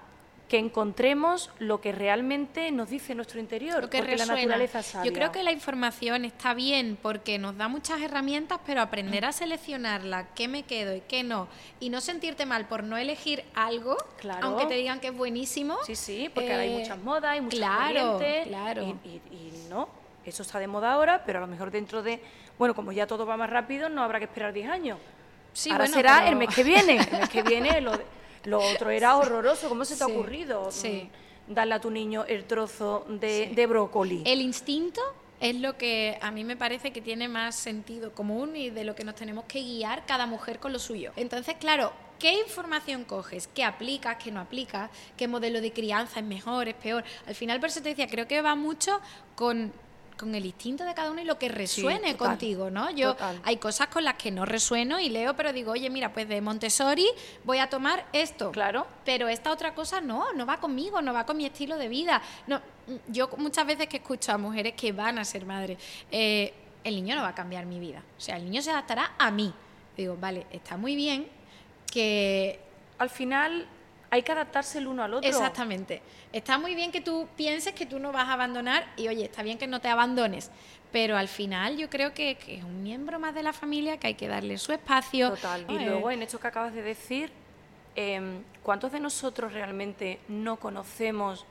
que 0.49 0.59
encontremos 0.59 1.51
lo 1.59 1.81
que 1.83 1.93
realmente 1.93 2.71
nos 2.71 2.89
dice 2.89 3.15
nuestro 3.15 3.39
interior, 3.39 3.83
lo 3.83 3.91
que 3.91 3.99
porque 3.99 4.17
la 4.17 4.25
naturaleza 4.25 4.83
sabia. 4.83 5.11
Yo 5.11 5.15
creo 5.15 5.31
que 5.31 5.43
la 5.43 5.53
información 5.53 6.25
está 6.25 6.55
bien 6.55 6.97
porque 7.03 7.39
nos 7.39 7.57
da 7.59 7.69
muchas 7.69 8.01
herramientas, 8.01 8.59
pero 8.65 8.81
aprender 8.81 9.27
a 9.27 9.33
seleccionarla, 9.33 10.29
qué 10.35 10.49
me 10.49 10.63
quedo 10.63 10.97
y 10.97 11.03
qué 11.03 11.23
no, 11.23 11.49
y 11.81 11.91
no 11.91 12.01
sentirte 12.01 12.47
mal 12.47 12.67
por 12.67 12.83
no 12.83 12.97
elegir 12.97 13.45
algo, 13.55 13.97
Claro. 14.19 14.47
aunque 14.47 14.65
te 14.65 14.75
digan 14.75 15.01
que 15.01 15.09
es 15.09 15.15
buenísimo. 15.17 15.77
Sí, 15.85 15.95
sí, 15.95 16.31
porque 16.33 16.51
ahora 16.51 16.63
hay 16.63 16.73
eh, 16.75 16.79
muchas 16.79 16.99
modas, 16.99 17.31
hay 17.33 17.41
muchas 17.43 17.59
claro, 17.59 18.19
claro. 18.47 18.83
Y, 19.05 19.09
y- 19.09 19.21
y 19.31 19.67
no, 19.69 19.89
eso 20.25 20.43
está 20.43 20.59
de 20.59 20.67
moda 20.67 20.93
ahora, 20.93 21.25
pero 21.27 21.39
a 21.39 21.43
lo 21.43 21.47
mejor 21.47 21.71
dentro 21.71 22.03
de, 22.03 22.23
bueno, 22.59 22.75
como 22.75 22.91
ya 22.93 23.07
todo 23.07 23.27
va 23.27 23.37
más 23.37 23.51
rápido, 23.51 23.91
no 23.91 24.03
habrá 24.03 24.19
que 24.19 24.25
esperar 24.25 24.55
10 24.55 24.71
años. 24.71 24.99
Sí, 25.53 25.71
ahora 25.71 25.85
bueno, 25.85 25.95
será 25.95 26.17
pero- 26.21 26.29
el 26.31 26.37
mes 26.37 26.55
que 26.55 26.65
viene, 26.65 26.97
el 26.97 27.19
mes 27.19 27.29
que 27.29 27.43
viene 27.43 27.81
lo, 27.83 27.97
de- 27.99 28.05
lo 28.45 28.61
otro 28.61 28.91
era 28.91 29.17
horroroso, 29.17 29.69
¿cómo 29.69 29.85
se 29.85 29.95
te 29.97 30.05
Sí, 30.05 30.11
ha 30.11 30.15
ocurrido? 30.15 30.71
sí. 30.71 31.09
mm, 31.49 31.55
Darle 31.55 31.75
a 31.75 31.81
tu 31.81 31.91
niño 31.91 32.25
el 32.29 32.45
trozo 32.45 33.07
de, 33.09 33.47
Sí. 33.49 33.55
de 33.55 33.67
brócoli. 33.67 34.23
El 34.27 34.43
instinto 34.43 35.01
es 35.41 35.55
lo 35.57 35.79
que 35.79 36.19
a 36.21 36.31
mí 36.31 36.45
me 36.45 36.57
parece 36.57 36.93
que 36.93 37.01
tiene 37.01 37.27
más 37.29 37.55
sentido 37.55 38.13
común 38.13 38.55
y 38.55 38.69
de 38.71 38.85
lo 38.85 38.95
que 38.95 39.03
nos 39.05 39.15
tenemos 39.15 39.45
que 39.47 39.61
guiar 39.63 40.05
cada 40.05 40.27
mujer 40.27 40.59
con 40.59 40.73
lo 40.75 40.79
suyo. 40.79 41.13
Entonces, 41.17 41.55
claro, 41.59 41.93
¿qué 42.19 42.35
información 42.35 43.05
coges? 43.05 43.49
¿Qué 43.55 43.65
aplicas? 43.65 44.17
¿Qué 44.23 44.31
no 44.31 44.41
aplicas? 44.41 44.91
¿Qué 45.17 45.27
modelo 45.27 45.61
de 45.63 45.73
crianza 45.73 46.21
es 46.21 46.27
mejor? 46.27 46.69
¿Es 46.69 46.75
peor? 46.75 47.03
Al 47.27 47.35
final, 47.35 47.61
por 47.61 47.71
eso 47.71 47.81
te 47.83 47.91
decía, 47.91 48.09
creo 48.09 48.29
que 48.29 48.43
va 48.43 48.55
mucho 48.55 49.01
con 49.35 49.73
con 50.19 50.35
el 50.35 50.45
instinto 50.45 50.85
de 50.85 50.93
cada 50.93 51.11
uno 51.11 51.23
y 51.23 51.25
lo 51.25 51.39
que 51.39 51.49
resuene 51.49 52.13
total, 52.13 52.31
contigo, 52.31 52.71
¿no? 52.71 52.91
Yo 52.91 53.13
total. 53.13 53.41
hay 53.45 53.57
cosas 53.57 53.89
con 53.89 54.05
las 54.05 54.15
que 54.15 54.31
no 54.31 54.45
resueno 54.45 55.01
y 55.01 55.09
leo, 55.09 55.35
pero 55.35 55.53
digo, 55.53 55.73
oye, 55.73 55.89
mira, 55.89 56.13
pues 56.13 56.29
de 56.29 56.41
Montessori 56.41 57.07
voy 57.45 57.59
a 57.59 57.71
tomar 57.71 58.07
esto. 58.13 58.51
Claro. 58.51 58.87
Pero 59.05 59.29
esta 59.29 59.51
otra 59.51 59.75
cosa 59.75 60.01
no, 60.01 60.33
no 60.35 60.45
va 60.45 60.59
conmigo, 60.59 61.01
no 61.01 61.15
va 61.15 61.25
con 61.25 61.37
mi 61.37 61.47
estilo 61.47 61.77
de 61.77 61.89
vida. 61.89 62.21
No, 62.47 62.61
yo 63.07 63.31
muchas 63.39 63.67
veces 63.67 63.87
que 63.87 63.99
escucho 63.99 64.33
a 64.33 64.39
mujeres 64.39 64.75
que 64.75 64.93
van 64.93 65.19
a 65.19 65.25
ser 65.25 65.47
madres, 65.47 65.79
eh, 66.11 66.53
el 66.85 66.97
niño 66.97 67.17
no 67.17 67.23
va 67.23 67.29
a 67.29 67.35
cambiar 67.35 67.65
mi 67.65 67.79
vida. 67.79 68.03
O 68.17 68.21
sea, 68.21 68.37
el 68.37 68.45
niño 68.45 68.61
se 68.61 68.71
adaptará 68.71 69.15
a 69.19 69.31
mí. 69.31 69.55
Digo, 69.97 70.17
vale, 70.21 70.47
está 70.51 70.77
muy 70.77 70.95
bien 70.95 71.27
que 71.91 72.61
Al 72.99 73.11
final 73.11 73.67
hay 74.11 74.23
que 74.23 74.33
adaptarse 74.33 74.79
el 74.79 74.87
uno 74.87 75.03
al 75.05 75.15
otro. 75.15 75.29
Exactamente. 75.29 76.01
Está 76.33 76.59
muy 76.59 76.75
bien 76.75 76.91
que 76.93 77.01
tú 77.01 77.29
pienses 77.37 77.75
que 77.75 77.87
tú 77.87 77.99
no 77.99 78.13
vas 78.13 78.29
a 78.29 78.33
abandonar 78.35 78.87
y 78.97 79.09
oye, 79.09 79.25
está 79.25 79.43
bien 79.43 79.59
que 79.59 79.67
no 79.67 79.81
te 79.81 79.89
abandones, 79.89 80.51
pero 80.93 81.17
al 81.17 81.29
final 81.29 81.77
yo 81.77 81.91
creo 81.91 82.15
que, 82.15 82.37
que 82.37 82.57
es 82.57 82.65
un 82.65 82.83
miembro 82.83 83.19
más 83.19 83.35
de 83.35 83.43
la 83.43 83.53
familia 83.53 83.99
que 83.99 84.07
hay 84.09 84.15
que 84.15 84.29
darle 84.29 84.57
su 84.59 84.73
espacio. 84.73 85.31
Total. 85.31 85.67
Y 85.69 85.77
Eh, 85.77 85.87
luego 85.87 86.11
en 86.11 86.23
esto 86.23 86.39
que 86.41 86.47
acabas 86.47 86.73
de 86.73 86.83
decir, 86.83 87.31
em, 87.97 88.43
¿cuántos 88.63 88.93
de 88.93 89.01
nosotros 89.01 89.53
realmente 89.53 90.21
no 90.29 90.57
conocemos 90.57 91.45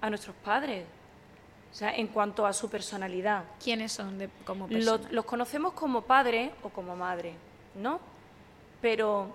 a 0.00 0.10
nuestros 0.10 0.34
padres? 0.36 0.84
O 1.70 1.74
sea, 1.74 1.94
en 1.94 2.08
cuanto 2.08 2.46
a 2.46 2.52
su 2.54 2.70
personalidad. 2.70 3.44
¿Quiénes 3.62 3.92
son 3.92 4.18
de, 4.18 4.30
como 4.44 4.66
personas? 4.66 5.12
los 5.12 5.24
conocemos 5.26 5.74
como 5.74 6.02
padre 6.02 6.50
o 6.62 6.70
como 6.70 6.96
madre, 6.96 7.34
¿no? 7.74 8.00
Pero 8.80 9.34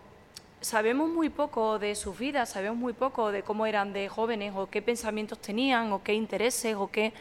sabemos 0.63 1.09
muy 1.09 1.29
poco 1.29 1.77
de 1.77 1.93
sus 1.95 2.17
vidas, 2.17 2.49
sabemos 2.49 2.77
muy 2.77 2.93
poco 2.93 3.31
de 3.31 3.43
cómo 3.43 3.65
eran 3.65 3.91
de 3.93 4.07
jóvenes 4.09 4.53
o 4.55 4.69
qué 4.69 4.81
pensamientos 4.81 5.39
tenían 5.39 5.91
o 5.91 6.01
qué 6.01 6.13
intereses 6.13 6.75
o 6.75 6.89
qué... 6.89 7.13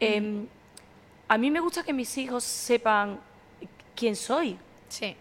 em, 0.00 0.46
a 1.28 1.38
mí 1.38 1.50
me 1.50 1.60
gusta 1.60 1.82
que 1.82 1.92
mis 1.92 2.16
hijos 2.18 2.44
sepan 2.44 3.18
quién 3.96 4.14
soy. 4.16 4.56
Sí. 4.88 5.16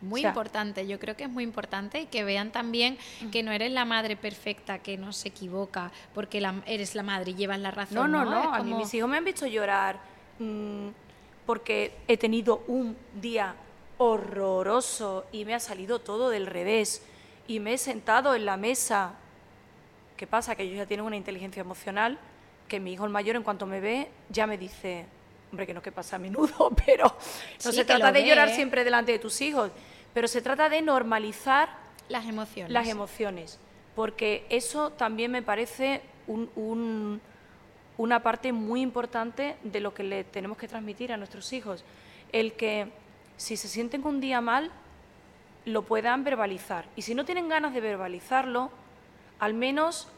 Muy 0.00 0.20
O 0.20 0.22
sea- 0.22 0.30
importante, 0.30 0.86
yo 0.86 0.98
creo 0.98 1.14
que 1.16 1.24
es 1.24 1.30
muy 1.30 1.44
importante 1.44 2.00
y 2.00 2.06
que 2.06 2.24
vean 2.24 2.50
también 2.52 2.96
que 3.30 3.42
no 3.42 3.52
eres 3.52 3.70
la 3.72 3.84
madre 3.84 4.16
perfecta, 4.16 4.78
que 4.78 4.96
no 4.96 5.12
se 5.12 5.28
equivoca, 5.28 5.90
porque 6.14 6.40
la- 6.40 6.62
eres 6.66 6.94
la 6.94 7.02
madre 7.02 7.32
y 7.32 7.34
llevas 7.34 7.58
la 7.60 7.70
razón. 7.70 8.10
No, 8.10 8.24
no, 8.24 8.24
no. 8.24 8.40
Es 8.40 8.46
A 8.46 8.62
mí 8.62 8.70
como- 8.70 8.78
mis 8.78 8.94
hijos 8.94 9.10
me 9.10 9.18
han 9.18 9.24
visto 9.24 9.46
llorar 9.46 9.98
mm, 10.38 10.88
porque 11.44 11.92
he 12.08 12.16
tenido 12.16 12.62
un 12.68 12.96
día 13.20 13.54
horroroso 14.00 15.26
y 15.30 15.44
me 15.44 15.54
ha 15.54 15.60
salido 15.60 15.98
todo 15.98 16.30
del 16.30 16.46
revés 16.46 17.02
y 17.46 17.60
me 17.60 17.74
he 17.74 17.78
sentado 17.78 18.34
en 18.34 18.46
la 18.46 18.56
mesa. 18.56 19.12
¿Qué 20.16 20.26
pasa? 20.26 20.54
Que 20.56 20.62
ellos 20.62 20.78
ya 20.78 20.86
tienen 20.86 21.04
una 21.04 21.16
inteligencia 21.16 21.60
emocional 21.60 22.18
que 22.66 22.80
mi 22.80 22.92
hijo 22.94 23.04
el 23.04 23.10
mayor 23.10 23.36
en 23.36 23.42
cuanto 23.42 23.66
me 23.66 23.78
ve 23.80 24.08
ya 24.30 24.46
me 24.46 24.56
dice, 24.56 25.04
hombre, 25.50 25.66
que 25.66 25.74
no 25.74 25.82
que 25.82 25.92
pasa 25.92 26.16
a 26.16 26.18
menudo, 26.18 26.70
pero 26.86 27.04
no 27.04 27.14
Sí, 27.58 27.72
se 27.72 27.84
trata 27.84 28.10
de 28.10 28.22
ve, 28.22 28.28
llorar 28.28 28.48
¿eh? 28.48 28.54
siempre 28.54 28.84
delante 28.84 29.12
de 29.12 29.18
tus 29.18 29.38
hijos, 29.42 29.70
pero 30.14 30.28
se 30.28 30.40
trata 30.40 30.68
de 30.70 30.80
normalizar 30.80 31.68
Las 32.08 32.24
emociones. 32.26 32.72
las 32.72 32.88
emociones, 32.88 33.58
porque 33.94 34.46
eso 34.48 34.90
también 34.92 35.30
me 35.30 35.42
parece 35.42 36.00
un- 36.26 36.48
un- 36.56 37.20
una 37.98 38.22
parte 38.22 38.50
muy 38.52 38.80
importante 38.80 39.56
de 39.62 39.80
lo 39.80 39.92
que 39.92 40.04
le 40.04 40.24
tenemos 40.24 40.56
que 40.56 40.68
transmitir 40.68 41.12
a 41.12 41.18
nuestros 41.18 41.52
hijos. 41.52 41.84
El 42.32 42.54
que 42.54 42.92
si 43.40 43.56
se 43.56 43.68
sienten 43.68 44.06
un 44.06 44.20
día 44.20 44.42
mal, 44.42 44.70
lo 45.64 45.80
puedan 45.80 46.24
verbalizar. 46.24 46.84
Y 46.94 47.00
si 47.00 47.14
no 47.14 47.24
tienen 47.24 47.48
ganas 47.48 47.72
de 47.72 47.80
verbalizarlo, 47.80 48.70
al 49.38 49.54
menos 49.54 50.08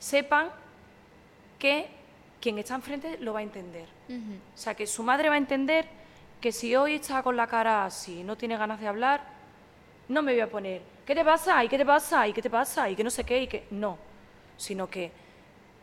sepan 0.00 0.48
que 1.60 1.86
quien 2.40 2.58
está 2.58 2.74
enfrente 2.74 3.16
lo 3.18 3.32
va 3.32 3.38
a 3.38 3.42
entender. 3.44 3.86
O 4.08 4.58
sea, 4.58 4.74
que 4.74 4.88
su 4.88 5.04
madre 5.04 5.28
va 5.28 5.36
a 5.36 5.38
entender 5.38 5.86
que 6.40 6.50
si 6.50 6.74
hoy 6.74 6.94
está 6.94 7.22
con 7.22 7.36
la 7.36 7.46
cara 7.46 7.84
así, 7.84 8.24
no 8.24 8.36
tiene 8.36 8.56
ganas 8.56 8.80
de 8.80 8.88
hablar, 8.88 9.22
no 10.08 10.20
me 10.22 10.32
voy 10.32 10.40
a 10.40 10.50
poner, 10.50 10.82
¿qué 11.06 11.14
te 11.14 11.24
pasa? 11.24 11.64
¿Y 11.64 11.68
qué 11.68 11.78
te 11.78 11.86
pasa? 11.86 12.26
¿Y 12.26 12.32
qué 12.32 12.42
te 12.42 12.50
pasa? 12.50 12.90
¿Y 12.90 12.96
que 12.96 13.04
no 13.04 13.10
sé 13.10 13.22
qué? 13.22 13.40
Y 13.42 13.46
que 13.46 13.68
no, 13.70 13.98
sino 14.56 14.90
que 14.90 15.12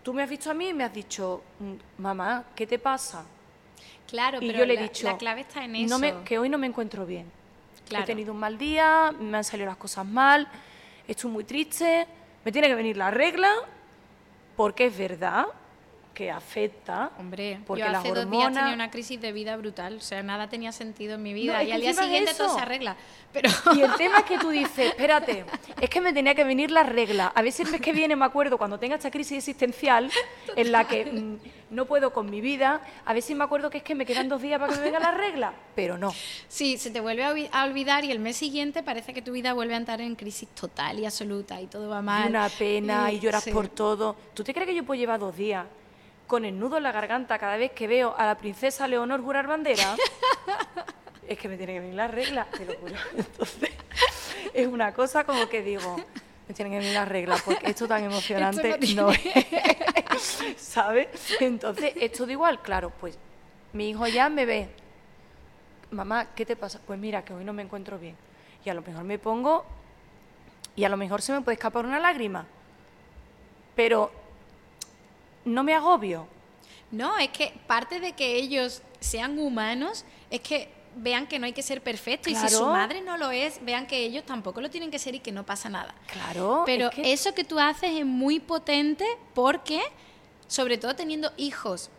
tú 0.04 0.14
me 0.14 0.24
has 0.24 0.30
visto 0.30 0.52
a 0.52 0.54
mí 0.54 0.68
y 0.68 0.74
me 0.74 0.84
has 0.84 0.94
dicho, 0.94 1.42
"Mm, 1.60 2.02
mamá, 2.02 2.44
¿qué 2.54 2.68
te 2.68 2.80
pasa? 2.80 3.24
Claro, 4.08 4.40
y 4.42 4.48
pero 4.48 4.60
yo 4.60 4.66
le 4.66 4.74
he 4.74 4.78
la, 4.78 4.84
dicho, 4.84 5.08
la 5.08 5.18
clave 5.18 5.42
está 5.42 5.64
en 5.66 5.76
eso. 5.76 5.90
no 5.90 6.00
me- 6.00 6.24
que 6.24 6.38
hoy 6.38 6.50
no 6.50 6.58
me 6.58 6.68
encuentro 6.68 7.06
bien. 7.06 7.26
Claro. 7.88 8.04
He 8.04 8.08
tenido 8.08 8.34
un 8.34 8.40
mal 8.40 8.58
día, 8.58 9.14
me 9.20 9.38
han 9.38 9.44
salido 9.44 9.68
las 9.68 9.78
cosas 9.78 10.06
mal, 10.06 10.48
estoy 11.08 11.30
muy 11.32 11.44
triste, 11.44 12.08
me 12.44 12.52
tiene 12.52 12.68
que 12.68 12.76
venir 12.76 12.98
la 12.98 13.12
regla, 13.12 13.52
porque 14.56 14.86
es 14.88 14.98
verdad 14.98 15.46
que 16.14 16.32
afecta. 16.32 17.12
Hombre, 17.20 17.60
porque 17.68 17.82
yo 17.84 17.90
las 17.90 18.00
hace 18.00 18.14
dos 18.14 18.32
días 18.32 18.54
tenía 18.54 18.74
una 18.74 18.90
crisis 18.90 19.20
de 19.20 19.34
vida 19.34 19.58
brutal, 19.58 19.98
o 19.98 20.02
sea, 20.02 20.24
nada 20.24 20.50
tenía 20.50 20.72
sentido 20.72 21.16
en 21.16 21.24
mi 21.24 21.34
vida 21.34 21.58
No, 21.58 21.62
y 21.64 21.72
al 21.74 21.82
día 21.82 21.94
siguiente 21.94 22.34
todo 22.34 22.56
se 22.56 22.62
arregla. 22.62 22.96
Pero 23.34 23.50
Y 23.76 23.82
el 23.82 23.94
tema 23.96 24.20
es 24.20 24.24
que 24.24 24.38
tú 24.38 24.50
dices, 24.62 24.88
espérate, 24.88 25.46
es 25.82 25.90
que 25.90 26.00
me 26.00 26.14
tenía 26.14 26.34
que 26.34 26.46
venir 26.46 26.72
la 26.72 26.84
regla. 26.84 27.34
A 27.36 27.42
veces 27.42 27.66
el 27.66 27.72
mes 27.74 27.82
que 27.82 27.92
viene 27.92 28.16
me 28.16 28.24
acuerdo 28.26 28.58
cuando 28.58 28.80
tenga 28.80 28.96
esta 28.96 29.12
crisis 29.12 29.40
existencial 29.40 30.10
en 30.56 30.72
la 30.72 30.88
que 30.88 31.06
mm, 31.06 31.38
no 31.70 31.86
puedo 31.86 32.14
con 32.14 32.30
mi 32.30 32.42
vida, 32.42 32.82
a 33.06 33.14
veces 33.14 33.36
me 33.36 33.44
acuerdo 33.44 33.70
que 33.70 33.80
es 33.80 33.84
que 33.84 33.96
me 33.96 34.06
quedan 34.06 34.30
dos 34.30 34.42
días 34.42 34.60
para 34.60 34.72
que 34.74 34.80
me 34.80 34.86
venga 34.86 35.00
la 35.00 35.12
regla, 35.12 35.54
pero 35.76 35.98
no. 35.98 36.14
sí, 36.48 36.78
se 36.78 36.92
te 36.92 37.00
vuelve 37.00 37.24
a 37.24 37.34
olvi- 37.34 37.50
a 37.52 37.66
olvidar 37.66 38.06
y 38.06 38.12
el 38.12 38.20
mes 38.20 38.38
siguiente 38.38 38.84
parece 38.84 39.14
que 39.14 39.22
tu 39.22 39.32
vida 39.32 39.54
vuelve 39.54 39.74
a 39.74 39.78
entrar 39.78 40.00
en 40.02 40.16
crisis 40.16 40.48
total 40.50 41.00
y 41.00 41.06
absoluta 41.06 41.60
y 41.62 41.68
todo 41.68 41.90
va 41.90 42.02
mal. 42.02 42.26
Y 42.26 42.30
una 42.30 42.50
pena 42.50 43.12
y 43.12 43.20
lloras 43.20 43.44
sí. 43.44 43.52
por 43.52 43.68
todo. 43.68 44.16
¿Tú 44.34 44.44
te 44.44 44.54
crees 44.54 44.68
que 44.68 44.76
yo 44.76 44.84
puedo 44.86 45.00
llevar 45.00 45.20
dos 45.20 45.36
días 45.36 45.66
con 46.28 46.46
el 46.46 46.58
nudo 46.60 46.78
en 46.78 46.84
la 46.84 46.92
garganta 46.92 47.38
cada 47.40 47.58
vez 47.58 47.72
que 47.72 47.88
veo 47.88 48.16
a 48.18 48.26
la 48.26 48.38
princesa 48.38 48.88
Leonor 48.88 49.22
jurar 49.22 49.48
bandera? 49.48 49.96
es 51.28 51.38
que 51.40 51.48
me 51.48 51.58
tiene 51.58 51.74
que 51.74 51.80
venir 51.80 51.96
la 51.96 52.08
regla, 52.08 52.48
te 52.56 52.66
lo 52.66 52.74
juro. 52.76 52.96
Entonces, 53.18 53.72
es 54.54 54.68
una 54.68 54.94
cosa 54.94 55.24
como 55.24 55.50
que 55.50 55.62
digo, 55.64 55.98
me 56.48 56.54
tienen 56.54 56.74
que 56.74 56.80
venir 56.80 56.94
las 56.94 57.08
reglas 57.08 57.42
porque 57.42 57.70
esto 57.70 57.88
tan 57.88 58.04
emocionante 58.12 58.78
Esto 58.80 58.96
no 58.96 59.08
no 59.08 59.12
es. 59.12 60.44
¿Sabes? 60.58 61.08
Entonces, 61.40 61.94
esto 61.96 62.26
da 62.26 62.32
igual, 62.32 62.62
claro, 62.62 62.92
pues 63.00 63.18
mi 63.74 63.90
hijo 63.90 64.08
ya 64.08 64.30
me 64.30 64.46
ve. 64.46 64.70
Mamá, 65.92 66.28
¿qué 66.36 66.46
te 66.46 66.56
pasa? 66.56 66.80
Pues 66.86 67.00
mira, 67.00 67.24
que 67.24 67.34
hoy 67.34 67.44
no 67.44 67.54
me 67.54 67.64
encuentro 67.64 68.00
bien. 68.00 68.16
Y 68.64 68.70
a 68.70 68.74
lo 68.74 68.82
mejor 68.82 69.04
me 69.04 69.20
pongo 69.20 69.66
y 70.76 70.84
a 70.84 70.90
lo 70.90 70.98
mejor 70.98 71.22
se 71.22 71.34
me 71.34 71.42
puede 71.42 71.56
escapar 71.56 71.86
una 71.86 72.00
lágrima. 72.00 72.46
Pero 73.76 74.12
no 75.46 75.64
me 75.64 75.74
agobio. 75.74 76.28
No, 76.92 77.18
es 77.18 77.30
que 77.30 77.54
parte 77.68 78.00
de 78.00 78.14
que 78.14 78.36
ellos 78.36 78.82
sean 79.00 79.38
humanos 79.40 80.06
es 80.30 80.42
que 80.42 80.70
vean 80.96 81.28
que 81.28 81.40
no 81.40 81.46
hay 81.46 81.54
que 81.54 81.62
ser 81.62 81.82
perfecto 81.82 82.30
y 82.30 82.36
si 82.36 82.50
su 82.50 82.66
madre 82.66 83.02
no 83.02 83.18
lo 83.18 83.32
es, 83.32 83.64
vean 83.64 83.86
que 83.88 83.98
ellos 83.98 84.26
tampoco 84.26 84.62
lo 84.62 84.70
tienen 84.70 84.92
que 84.92 85.00
ser 85.00 85.16
y 85.16 85.20
que 85.20 85.32
no 85.32 85.46
pasa 85.46 85.70
nada. 85.70 85.94
Claro. 86.08 86.64
Pero 86.66 86.90
eso 86.98 87.34
que 87.34 87.44
tú 87.44 87.60
haces 87.60 87.92
es 87.92 88.06
muy 88.06 88.40
potente 88.40 89.06
porque, 89.34 89.82
sobre 90.48 90.78
todo 90.78 90.96
teniendo 90.96 91.32
hijos 91.38 91.90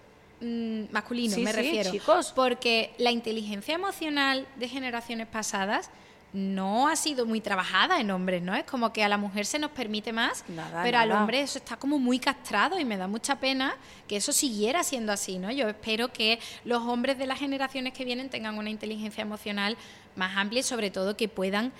mm, 0.40 0.84
masculinos, 0.90 1.38
me 1.38 1.52
refiero, 1.52 1.90
chicos. 1.90 2.32
porque 2.34 2.94
la 2.98 3.10
inteligencia 3.10 3.74
emocional 3.74 4.46
de 4.56 4.68
generaciones 4.68 5.26
pasadas 5.26 5.90
no 6.36 6.86
ha 6.86 6.96
sido 6.96 7.24
muy 7.24 7.40
trabajada 7.40 7.98
en 7.98 8.10
hombres, 8.10 8.42
¿no? 8.42 8.54
Es 8.54 8.64
como 8.64 8.92
que 8.92 9.02
a 9.02 9.08
la 9.08 9.16
mujer 9.16 9.46
se 9.46 9.58
nos 9.58 9.70
permite 9.70 10.12
más, 10.12 10.44
pero 10.82 10.98
al 10.98 11.10
hombre 11.10 11.40
eso 11.40 11.56
está 11.56 11.78
como 11.78 11.98
muy 11.98 12.18
castrado 12.18 12.78
y 12.78 12.84
me 12.84 12.98
da 12.98 13.08
mucha 13.08 13.40
pena 13.40 13.74
que 14.06 14.16
eso 14.16 14.34
siguiera 14.34 14.84
siendo 14.84 15.12
así, 15.12 15.38
¿no? 15.38 15.50
Yo 15.50 15.66
espero 15.66 16.12
que 16.12 16.38
los 16.66 16.82
hombres 16.82 17.16
de 17.16 17.26
las 17.26 17.38
generaciones 17.38 17.94
que 17.94 18.04
vienen 18.04 18.28
tengan 18.28 18.58
una 18.58 18.68
inteligencia 18.68 19.22
emocional 19.22 19.78
más 20.14 20.36
amplia 20.36 20.60
y 20.60 20.62
sobre 20.62 20.90
todo 20.90 21.16
que 21.16 21.26
puedan 21.28 21.72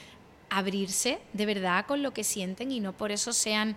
abrirse 0.48 1.18
de 1.34 1.44
verdad 1.44 1.84
con 1.84 2.02
lo 2.02 2.14
que 2.14 2.24
sienten 2.24 2.72
y 2.72 2.80
no 2.80 2.94
por 2.94 3.12
eso 3.12 3.34
sean 3.34 3.76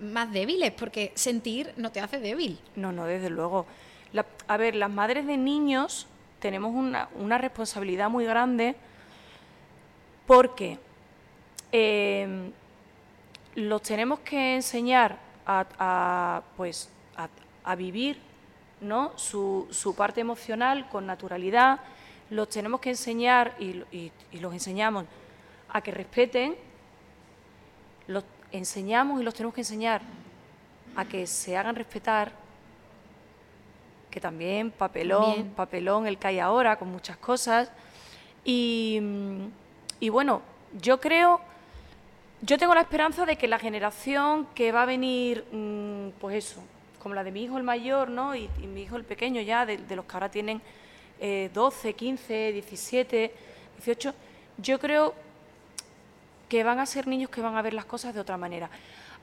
más 0.00 0.32
débiles, 0.32 0.72
porque 0.72 1.12
sentir 1.16 1.74
no 1.76 1.92
te 1.92 2.00
hace 2.00 2.18
débil. 2.18 2.58
No, 2.76 2.92
no, 2.92 3.04
desde 3.04 3.28
luego. 3.28 3.66
a 4.46 4.56
ver, 4.56 4.74
las 4.74 4.90
madres 4.90 5.26
de 5.26 5.36
niños 5.36 6.06
tenemos 6.38 6.74
una, 6.74 7.10
una 7.14 7.36
responsabilidad 7.36 8.08
muy 8.08 8.24
grande 8.24 8.74
porque 10.28 10.78
em, 11.72 12.52
los 13.54 13.80
tenemos 13.80 14.18
que 14.20 14.56
enseñar 14.56 15.18
a, 15.46 16.42
pues, 16.54 16.90
a, 17.64 17.74
vivir 17.74 18.20
¿no? 18.82 19.12
Su, 19.16 19.94
parte 19.96 20.20
emocional 20.20 20.86
con 20.90 21.06
naturalidad, 21.06 21.80
los 22.28 22.48
tenemos 22.50 22.80
que 22.80 22.90
enseñar 22.90 23.56
y, 23.58 23.82
los 24.32 24.52
enseñamos 24.52 25.06
a 25.70 25.80
que 25.80 25.90
respeten, 25.92 26.56
los 28.06 28.22
enseñamos 28.52 29.22
y 29.22 29.24
los 29.24 29.32
tenemos 29.32 29.54
que 29.54 29.62
enseñar 29.62 30.02
a 30.94 31.06
que 31.06 31.26
se 31.26 31.56
hagan 31.56 31.74
respetar, 31.74 32.32
que 34.10 34.20
también 34.20 34.70
papelón, 34.70 35.52
papelón 35.56 36.06
el 36.06 36.18
que 36.18 36.28
hay 36.28 36.38
ahora 36.38 36.78
con 36.78 36.88
muchas 36.88 37.16
cosas, 37.16 37.70
y 38.44 39.00
y 40.00 40.08
bueno, 40.08 40.42
yo 40.80 41.00
creo, 41.00 41.40
yo 42.42 42.58
tengo 42.58 42.74
la 42.74 42.82
esperanza 42.82 43.26
de 43.26 43.36
que 43.36 43.48
la 43.48 43.58
generación 43.58 44.46
que 44.54 44.72
va 44.72 44.82
a 44.82 44.86
venir, 44.86 45.44
mm, 45.52 46.20
pues 46.20 46.36
eso, 46.36 46.62
como 46.98 47.14
la 47.14 47.24
de 47.24 47.32
mi 47.32 47.44
hijo 47.44 47.56
el 47.56 47.64
mayor, 47.64 48.10
¿no? 48.10 48.34
Y, 48.34 48.48
mi 48.58 48.82
hijo 48.82 48.96
el 48.96 49.04
pequeño 49.04 49.40
ya, 49.40 49.66
de, 49.66 49.78
los 49.94 50.04
que 50.04 50.12
ahora 50.12 50.30
tienen 50.30 50.60
12, 51.52 51.94
15, 51.94 52.52
17, 52.52 53.34
18, 53.84 54.14
yo 54.58 54.78
creo 54.78 55.14
que 56.48 56.62
van 56.62 56.78
a 56.78 56.86
ser 56.86 57.06
niños 57.06 57.28
que 57.30 57.40
van 57.40 57.56
a 57.56 57.62
ver 57.62 57.74
las 57.74 57.84
cosas 57.84 58.14
de 58.14 58.20
otra 58.20 58.36
manera. 58.36 58.70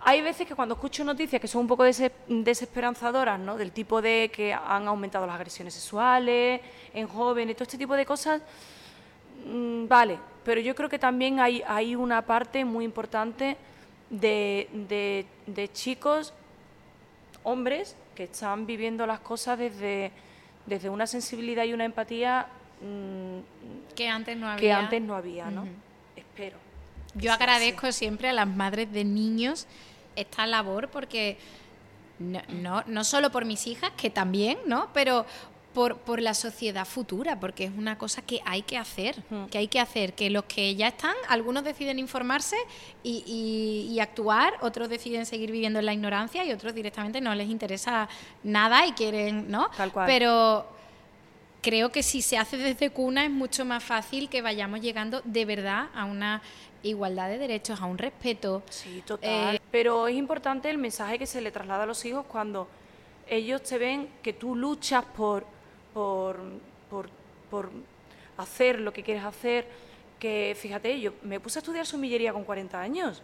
Hay 0.01 0.21
veces 0.21 0.45
que 0.45 0.55
cuando 0.55 0.75
escucho 0.75 1.03
noticias 1.03 1.41
que 1.41 1.47
son 1.47 1.61
un 1.61 1.67
poco 1.67 1.85
desesperanzadoras, 2.27 3.39
¿no? 3.39 3.57
Del 3.57 3.71
tipo 3.71 4.01
de 4.01 4.29
que 4.33 4.53
han 4.53 4.87
aumentado 4.87 5.25
las 5.25 5.35
agresiones 5.35 5.73
sexuales 5.73 6.61
en 6.93 7.07
jóvenes, 7.07 7.55
todo 7.55 7.63
este 7.63 7.77
tipo 7.77 7.95
de 7.95 8.05
cosas, 8.05 8.41
Mm, 9.45 9.87
vale, 9.87 10.17
pero 10.45 10.61
yo 10.61 10.75
creo 10.75 10.87
que 10.87 10.99
también 10.99 11.39
hay, 11.39 11.63
hay 11.67 11.95
una 11.95 12.21
parte 12.21 12.63
muy 12.63 12.85
importante 12.85 13.57
de, 14.11 15.27
chicos, 15.73 16.33
hombres, 17.43 17.95
que 18.13 18.25
están 18.25 18.67
viviendo 18.67 19.07
las 19.07 19.19
cosas 19.19 19.57
desde, 19.57 20.11
desde 20.67 20.89
una 20.89 21.07
sensibilidad 21.07 21.65
y 21.65 21.73
una 21.73 21.83
empatía 21.83 22.45
mm, 22.79 23.95
que 23.95 24.07
antes 24.07 24.37
no 24.37 24.47
había. 24.47 24.61
Que 24.61 24.71
antes 24.71 25.01
no 25.01 25.15
había, 25.15 25.49
¿no? 25.49 25.65
Espero. 26.15 26.57
Yo 27.15 27.33
agradezco 27.33 27.91
siempre 27.91 28.29
a 28.29 28.33
las 28.33 28.47
madres 28.47 28.91
de 28.91 29.03
niños 29.03 29.67
esta 30.15 30.45
labor 30.45 30.89
porque 30.89 31.37
no, 32.19 32.41
no, 32.49 32.83
no, 32.85 33.03
solo 33.03 33.31
por 33.31 33.45
mis 33.45 33.67
hijas, 33.67 33.91
que 33.97 34.09
también, 34.09 34.57
¿no? 34.67 34.89
Pero 34.93 35.25
por, 35.75 35.97
por, 35.97 36.21
la 36.21 36.33
sociedad 36.33 36.85
futura, 36.85 37.37
porque 37.39 37.65
es 37.65 37.71
una 37.77 37.97
cosa 37.97 38.21
que 38.21 38.39
hay 38.45 38.61
que 38.61 38.77
hacer, 38.77 39.21
que 39.51 39.57
hay 39.57 39.67
que 39.67 39.79
hacer, 39.79 40.13
que 40.13 40.29
los 40.29 40.45
que 40.45 40.73
ya 40.75 40.87
están, 40.87 41.13
algunos 41.27 41.65
deciden 41.65 41.99
informarse 41.99 42.55
y, 43.03 43.85
y, 43.91 43.99
actuar, 43.99 44.53
otros 44.61 44.87
deciden 44.87 45.25
seguir 45.25 45.51
viviendo 45.51 45.79
en 45.79 45.85
la 45.85 45.93
ignorancia 45.93 46.45
y 46.45 46.53
otros 46.53 46.73
directamente 46.73 47.19
no 47.19 47.35
les 47.35 47.49
interesa 47.49 48.07
nada 48.41 48.87
y 48.87 48.93
quieren, 48.93 49.51
¿no? 49.51 49.69
Tal 49.75 49.91
cual. 49.91 50.07
Pero 50.07 50.65
creo 51.61 51.91
que 51.91 52.03
si 52.03 52.21
se 52.21 52.37
hace 52.37 52.55
desde 52.55 52.89
cuna 52.89 53.25
es 53.25 53.31
mucho 53.31 53.65
más 53.65 53.83
fácil 53.83 54.29
que 54.29 54.41
vayamos 54.41 54.79
llegando 54.79 55.21
de 55.25 55.43
verdad 55.43 55.89
a 55.93 56.05
una 56.05 56.41
igualdad 56.83 57.27
de 57.27 57.37
derechos, 57.37 57.81
a 57.81 57.85
un 57.85 57.97
respeto. 57.97 58.63
Sí, 58.69 59.03
total. 59.05 59.55
Eh, 59.55 59.61
Pero 59.71 60.07
es 60.07 60.15
importante 60.15 60.69
el 60.69 60.77
mensaje 60.77 61.19
que 61.19 61.25
se 61.25 61.41
le 61.41 61.51
traslada 61.51 61.83
a 61.83 61.85
los 61.85 62.05
hijos 62.05 62.25
cuando 62.27 62.69
ellos 63.27 63.61
te 63.63 63.77
ven 63.77 64.07
que 64.21 64.31
tú 64.31 64.55
luchas 64.55 65.03
por 65.03 65.54
por, 65.95 66.37
por, 66.89 67.71
hacer 68.37 68.81
lo 68.81 68.91
que 68.91 69.01
quieres 69.01 69.23
hacer, 69.23 69.65
que 70.19 70.57
fíjate, 70.59 70.99
yo 70.99 71.13
me 71.23 71.39
puse 71.39 71.59
a 71.59 71.61
estudiar 71.61 71.85
sumillería 71.85 72.33
con 72.33 72.43
40 72.43 72.79
años. 72.79 73.21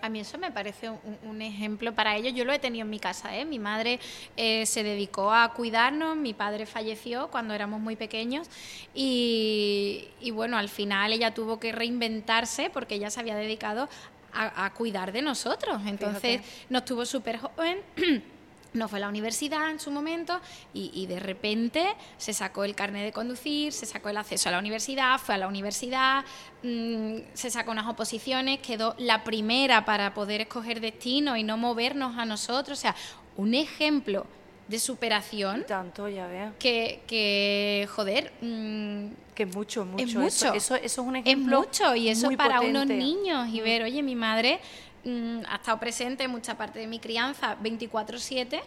A 0.00 0.08
mí 0.08 0.20
eso 0.20 0.38
me 0.38 0.50
parece 0.50 0.88
un, 0.88 1.42
ejemplo 1.42 1.94
para 1.94 2.16
ellos. 2.16 2.32
Yo 2.32 2.46
lo 2.46 2.54
he 2.54 2.58
tenido 2.58 2.84
en 2.84 2.90
mi 2.90 2.98
casa. 2.98 3.36
¿eh? 3.36 3.44
Mi 3.44 3.58
madre 3.58 4.00
eh, 4.38 4.64
se 4.64 4.82
dedicó 4.82 5.30
a 5.34 5.52
cuidarnos, 5.52 6.16
mi 6.16 6.32
padre 6.32 6.64
falleció 6.64 7.28
cuando 7.28 7.52
éramos 7.52 7.78
muy 7.78 7.96
pequeños 7.96 8.48
y, 8.94 10.08
bueno, 10.32 10.56
al 10.56 10.70
final 10.70 11.12
ella 11.12 11.34
tuvo 11.34 11.60
que 11.60 11.72
reinventarse 11.72 12.70
porque 12.70 12.94
ella 12.94 13.10
se 13.10 13.20
había 13.20 13.34
dedicado 13.34 13.90
a, 14.32 14.72
cuidar 14.72 15.12
de 15.12 15.20
nosotros. 15.20 15.82
Entonces 15.84 16.40
nos 16.70 16.86
tuvo 16.86 17.04
súper 17.04 17.36
joven. 17.36 17.82
no 18.72 18.88
fue 18.88 18.98
a 18.98 19.02
la 19.02 19.08
universidad 19.08 19.70
en 19.70 19.80
su 19.80 19.90
momento 19.90 20.40
y, 20.72 21.06
de 21.06 21.18
repente 21.18 21.94
se 22.18 22.32
sacó 22.32 22.64
el 22.64 22.74
carnet 22.74 23.04
de 23.04 23.12
conducir, 23.12 23.72
se 23.72 23.86
sacó 23.86 24.08
el 24.08 24.16
acceso 24.16 24.48
a 24.48 24.52
la 24.52 24.58
universidad, 24.58 25.18
fue 25.18 25.34
a 25.34 25.38
la 25.38 25.48
universidad, 25.48 26.24
mm, 26.62 27.16
se 27.34 27.50
sacó 27.50 27.72
unas 27.72 27.88
oposiciones, 27.88 28.60
quedó 28.60 28.94
la 28.98 29.24
primera 29.24 29.84
para 29.84 30.14
poder 30.14 30.42
escoger 30.42 30.80
destino 30.80 31.36
y 31.36 31.42
no 31.42 31.56
movernos 31.56 32.16
a 32.18 32.24
nosotros. 32.24 32.78
O 32.78 32.80
sea, 32.80 32.94
un 33.36 33.54
ejemplo 33.54 34.26
de 34.68 34.78
superación. 34.78 35.64
tanto, 35.66 36.08
ya 36.08 36.26
veo. 36.28 36.52
Que, 36.58 37.02
que 37.06 37.88
joder. 37.90 38.32
Mm, 38.40 39.08
que 39.34 39.42
es 39.42 39.54
mucho, 39.54 39.84
mucho. 39.84 40.04
Es 40.04 40.14
mucho. 40.14 40.54
Eso, 40.54 40.76
es 40.76 40.98
un 40.98 41.16
ejemplo. 41.16 41.60
Es 41.60 41.66
mucho, 41.66 41.96
y 41.96 42.08
eso 42.08 42.30
para 42.36 42.60
unos 42.60 42.86
niños. 42.86 43.48
Y 43.48 43.60
ver, 43.60 43.82
oye, 43.82 44.02
mi 44.02 44.14
madre 44.14 44.60
Mm, 45.02 45.40
ha 45.48 45.56
estado 45.56 45.80
presente 45.80 46.24
en 46.24 46.30
mucha 46.30 46.58
parte 46.58 46.78
de 46.78 46.86
mi 46.86 46.98
crianza 46.98 47.56
24/7 47.62 48.60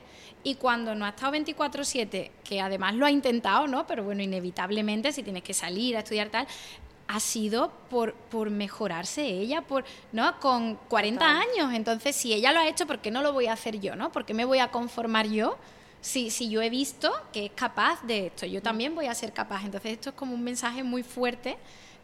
y 0.43 0.55
cuando 0.55 0.95
no 0.95 1.05
ha 1.05 1.09
estado 1.09 1.33
24/7, 1.33 2.31
que 2.43 2.59
además 2.59 2.95
lo 2.95 3.05
ha 3.05 3.11
intentado, 3.11 3.67
¿no? 3.67 3.85
Pero 3.85 4.03
bueno, 4.03 4.23
inevitablemente 4.23 5.11
si 5.11 5.21
tienes 5.21 5.43
que 5.43 5.53
salir 5.53 5.95
a 5.95 5.99
estudiar 5.99 6.29
tal, 6.29 6.47
ha 7.07 7.19
sido 7.19 7.71
por, 7.89 8.15
por 8.15 8.49
mejorarse 8.49 9.23
ella, 9.25 9.61
por, 9.61 9.85
¿no? 10.11 10.39
Con 10.39 10.75
40 10.89 11.23
años. 11.23 11.71
Entonces, 11.73 12.15
si 12.15 12.33
ella 12.33 12.51
lo 12.51 12.59
ha 12.59 12.67
hecho, 12.67 12.87
¿por 12.87 12.99
qué 12.99 13.11
no 13.11 13.21
lo 13.21 13.31
voy 13.31 13.45
a 13.45 13.53
hacer 13.53 13.79
yo, 13.79 13.95
¿no? 13.95 14.11
¿Por 14.11 14.25
qué 14.25 14.33
me 14.33 14.45
voy 14.45 14.57
a 14.59 14.71
conformar 14.71 15.27
yo? 15.27 15.57
Si, 16.01 16.31
si 16.31 16.49
yo 16.49 16.61
he 16.63 16.69
visto 16.69 17.11
que 17.31 17.45
es 17.45 17.51
capaz 17.51 18.01
de 18.03 18.27
esto, 18.27 18.45
yo 18.47 18.61
también 18.61 18.95
voy 18.95 19.05
a 19.05 19.13
ser 19.13 19.33
capaz. 19.33 19.63
Entonces, 19.65 19.91
esto 19.91 20.09
es 20.09 20.15
como 20.15 20.33
un 20.33 20.43
mensaje 20.43 20.83
muy 20.83 21.03
fuerte 21.03 21.57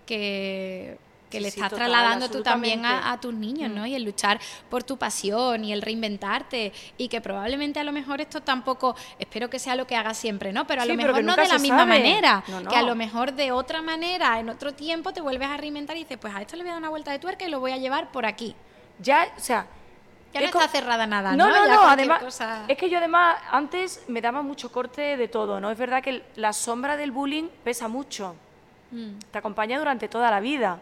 que 0.05 0.99
que 1.29 1.39
le 1.39 1.49
estás 1.49 1.71
trasladando 1.71 2.29
tú 2.29 2.41
también 2.41 2.85
a, 2.85 3.19
tus 3.19 3.33
niños, 3.33 3.69
¿no? 3.69 3.83
Mm. 3.83 3.87
Y 3.87 3.95
el 3.95 4.03
luchar 4.03 4.39
por 4.69 4.83
tu 4.83 4.97
pasión 4.97 5.63
y 5.63 5.73
el 5.73 5.81
reinventarte 5.81 6.73
y 6.97 7.07
que 7.07 7.21
probablemente 7.21 7.79
a 7.79 7.83
lo 7.83 7.91
mejor 7.91 8.21
esto 8.21 8.41
tampoco, 8.41 8.95
espero 9.19 9.49
que 9.49 9.59
sea 9.59 9.75
lo 9.75 9.85
que 9.85 9.95
hagas 9.95 10.17
siempre, 10.17 10.51
¿no? 10.51 10.65
Pero 10.65 10.81
a 10.81 10.85
lo 10.85 10.95
mejor 10.95 11.23
no 11.23 11.35
de 11.35 11.47
la 11.47 11.59
misma 11.59 11.85
manera, 11.85 12.43
que 12.69 12.75
a 12.75 12.83
lo 12.83 12.95
mejor 12.95 13.33
de 13.33 13.51
otra 13.51 13.81
manera, 13.81 14.39
en 14.39 14.49
otro 14.49 14.73
tiempo 14.73 15.13
te 15.13 15.21
vuelves 15.21 15.49
a 15.49 15.57
reinventar 15.57 15.95
y 15.97 16.01
dices, 16.01 16.17
pues 16.17 16.33
a 16.35 16.41
esto 16.41 16.55
le 16.55 16.63
voy 16.63 16.69
a 16.69 16.73
dar 16.73 16.81
una 16.81 16.89
vuelta 16.89 17.11
de 17.11 17.19
tuerca 17.19 17.45
y 17.45 17.49
lo 17.49 17.59
voy 17.59 17.71
a 17.71 17.77
llevar 17.77 18.11
por 18.11 18.25
aquí. 18.25 18.55
Ya, 18.99 19.27
o 19.37 19.39
sea... 19.39 19.67
Ya 20.31 20.41
no 20.41 20.45
está 20.45 20.67
cerrada 20.67 21.07
nada, 21.07 21.35
¿no? 21.35 21.47
No, 21.47 21.65
no, 21.65 21.67
no, 21.67 21.89
además, 21.89 22.21
es 22.67 22.77
que 22.77 22.87
yo 22.87 22.99
además 22.99 23.37
antes 23.49 24.03
me 24.07 24.21
daba 24.21 24.43
mucho 24.43 24.71
corte 24.71 25.17
de 25.17 25.27
todo, 25.27 25.59
¿no? 25.59 25.71
Es 25.71 25.77
verdad 25.79 26.03
que 26.03 26.23
la 26.35 26.53
sombra 26.53 26.97
del 26.97 27.11
bullying 27.11 27.47
pesa 27.63 27.87
mucho, 27.87 28.35
mm. 28.91 29.17
te 29.31 29.37
acompaña 29.39 29.79
durante 29.79 30.07
toda 30.07 30.29
la 30.29 30.39
vida. 30.39 30.81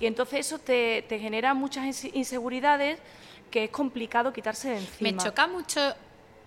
Y 0.00 0.06
entonces 0.06 0.46
eso 0.46 0.58
te, 0.58 1.04
genera 1.08 1.54
muchas 1.54 2.04
inseguridades 2.04 2.98
que 3.50 3.64
es 3.64 3.70
complicado 3.70 4.32
quitarse 4.32 4.70
de 4.70 4.78
encima. 4.78 5.10
Me 5.10 5.16
choca 5.16 5.46
mucho 5.46 5.80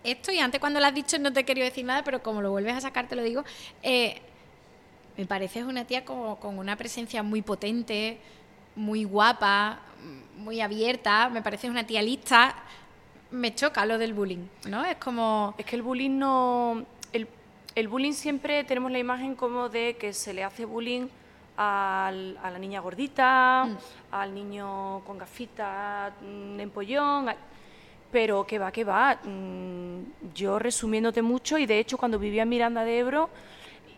esto 0.03 0.31
y 0.31 0.39
antes 0.39 0.59
cuando 0.59 0.79
lo 0.79 0.85
has 0.85 0.93
dicho 0.93 1.17
no 1.19 1.31
te 1.31 1.43
quería 1.43 1.63
decir 1.63 1.85
nada, 1.85 2.03
pero 2.03 2.21
como 2.21 2.41
lo 2.41 2.51
vuelves 2.51 2.75
a 2.75 2.81
sacar 2.81 3.07
te 3.07 3.15
lo 3.15 3.23
digo. 3.23 3.43
Eh, 3.81 4.21
me 5.15 5.25
pareces 5.25 5.63
una 5.63 5.85
tía 5.85 6.05
con 6.05 6.57
una 6.57 6.75
presencia 6.75 7.23
muy 7.23 7.41
potente, 7.41 8.19
muy 8.75 9.03
guapa, 9.03 9.79
muy 10.37 10.61
abierta, 10.61 11.29
me 11.29 11.41
pareces 11.41 11.69
una 11.69 11.85
tía 11.85 12.01
lista. 12.01 12.55
Me 13.31 13.53
choca 13.53 13.85
lo 13.85 13.97
del 13.97 14.13
bullying, 14.13 14.47
¿no? 14.69 14.85
Es 14.85 14.95
como... 14.97 15.53
Es 15.57 15.65
que 15.65 15.75
el 15.75 15.81
bullying 15.81 16.17
no... 16.17 16.85
El, 17.11 17.27
el 17.75 17.87
bullying 17.89 18.13
siempre 18.13 18.63
tenemos 18.63 18.91
la 18.91 18.99
imagen 18.99 19.35
como 19.35 19.67
de 19.67 19.97
que 19.97 20.13
se 20.13 20.33
le 20.33 20.43
hace 20.43 20.63
bullying 20.63 21.07
al- 21.57 22.37
a 22.43 22.51
la 22.51 22.59
niña 22.59 22.79
gordita, 22.81 23.65
Mm. 23.67 23.77
al 24.13 24.33
niño 24.33 25.01
con 25.05 25.17
gafitas, 25.17 26.13
mm, 26.21 26.59
empollón, 26.59 27.29
a- 27.29 27.35
pero 28.11 28.45
que 28.45 28.57
va, 28.59 28.71
que 28.71 28.83
va. 28.83 29.17
mm, 29.23 30.33
Yo 30.33 30.59
resumiéndote 30.59 31.21
mucho, 31.21 31.57
y 31.57 31.65
de 31.65 31.79
hecho 31.79 31.97
cuando 31.97 32.19
vivía 32.19 32.43
en 32.43 32.49
Miranda 32.49 32.83
de 32.83 32.99
Ebro, 32.99 33.29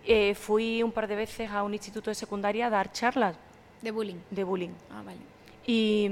eh, 0.06 0.34
fui 0.36 0.82
un 0.82 0.92
par 0.92 1.08
de 1.08 1.16
veces 1.18 1.52
a 1.52 1.64
un 1.64 1.74
instituto 1.74 2.10
de 2.10 2.16
secundaria 2.16 2.68
a 2.68 2.70
dar 2.70 2.92
charlas 2.94 3.36
De 3.82 3.92
bullying. 3.92 4.16
de 4.32 4.44
bullying. 4.46 4.70
Ah, 4.92 5.02
vale. 5.06 5.20
Y, 5.68 6.10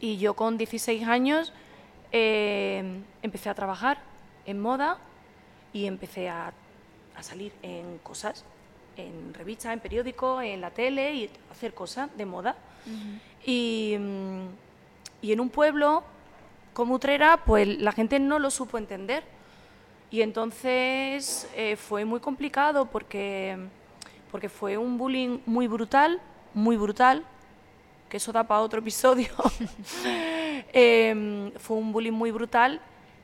y 0.00 0.18
yo 0.18 0.34
con 0.34 0.58
16 0.58 1.06
años 1.08 1.52
eh, 2.12 3.00
empecé 3.22 3.48
a 3.50 3.54
trabajar 3.54 3.98
en 4.46 4.60
moda 4.60 4.98
y 5.72 5.86
empecé 5.86 6.28
a, 6.28 6.52
a 7.16 7.22
salir 7.22 7.52
en 7.62 7.98
cosas, 7.98 8.44
en 8.98 9.34
revistas, 9.34 9.72
en 9.72 9.80
periódicos, 9.80 10.42
en 10.42 10.60
la 10.60 10.70
tele 10.70 11.14
y 11.14 11.30
hacer 11.50 11.74
cosas 11.74 12.10
de 12.16 12.26
moda. 12.26 12.56
y, 13.44 13.96
mm, 13.98 14.46
y 15.22 15.32
en 15.32 15.40
un 15.40 15.50
pueblo 15.50 16.04
como 16.72 16.94
Utrera, 16.94 17.42
pues 17.44 17.66
la 17.66 17.92
gente 17.92 18.20
no 18.20 18.38
lo 18.38 18.50
supo 18.50 18.78
entender. 18.78 19.24
Y 20.10 20.22
entonces 20.22 21.48
eh, 21.54 21.76
fue 21.76 22.04
muy 22.04 22.20
complicado 22.20 22.86
porque, 22.86 23.58
porque 24.30 24.48
fue 24.48 24.78
un 24.78 24.96
bullying 24.96 25.40
muy 25.44 25.66
brutal, 25.66 26.20
muy 26.54 26.76
brutal, 26.76 27.24
que 28.08 28.16
eso 28.16 28.32
da 28.32 28.44
para 28.44 28.60
otro 28.60 28.80
episodio. 28.80 29.28
Em, 30.72 31.50
fue 31.52 31.76
un 31.76 31.92
bullying 31.92 32.12
muy 32.12 32.30
brutal 32.30 32.80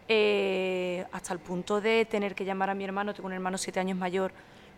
eh, 0.09 1.05
hasta 1.12 1.33
el 1.33 1.41
punto 1.41 1.81
de 1.81 2.07
tener 2.07 2.35
que 2.35 2.45
llamar 2.45 2.70
a 2.70 2.75
mi 2.75 2.85
hermano, 2.85 3.12
tengo 3.12 3.27
un 3.27 3.35
hermano 3.35 3.59
siete 3.59 3.81
años 3.81 3.99
mayor, 3.99 4.33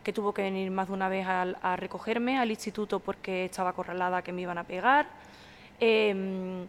que 0.06 0.12
tuvo 0.12 0.32
que 0.32 0.42
venir 0.42 0.70
más 0.70 0.86
de 0.86 0.94
una 0.94 1.08
vez 1.08 1.26
al- 1.26 1.58
a, 1.62 1.74
recogerme 1.74 2.38
al 2.38 2.48
instituto 2.48 3.00
porque 3.00 3.46
estaba 3.46 3.70
acorralada 3.70 4.22
que 4.22 4.30
me 4.32 4.42
iban 4.42 4.56
a 4.56 4.62
pegar. 4.62 5.08
Em, 5.80 6.64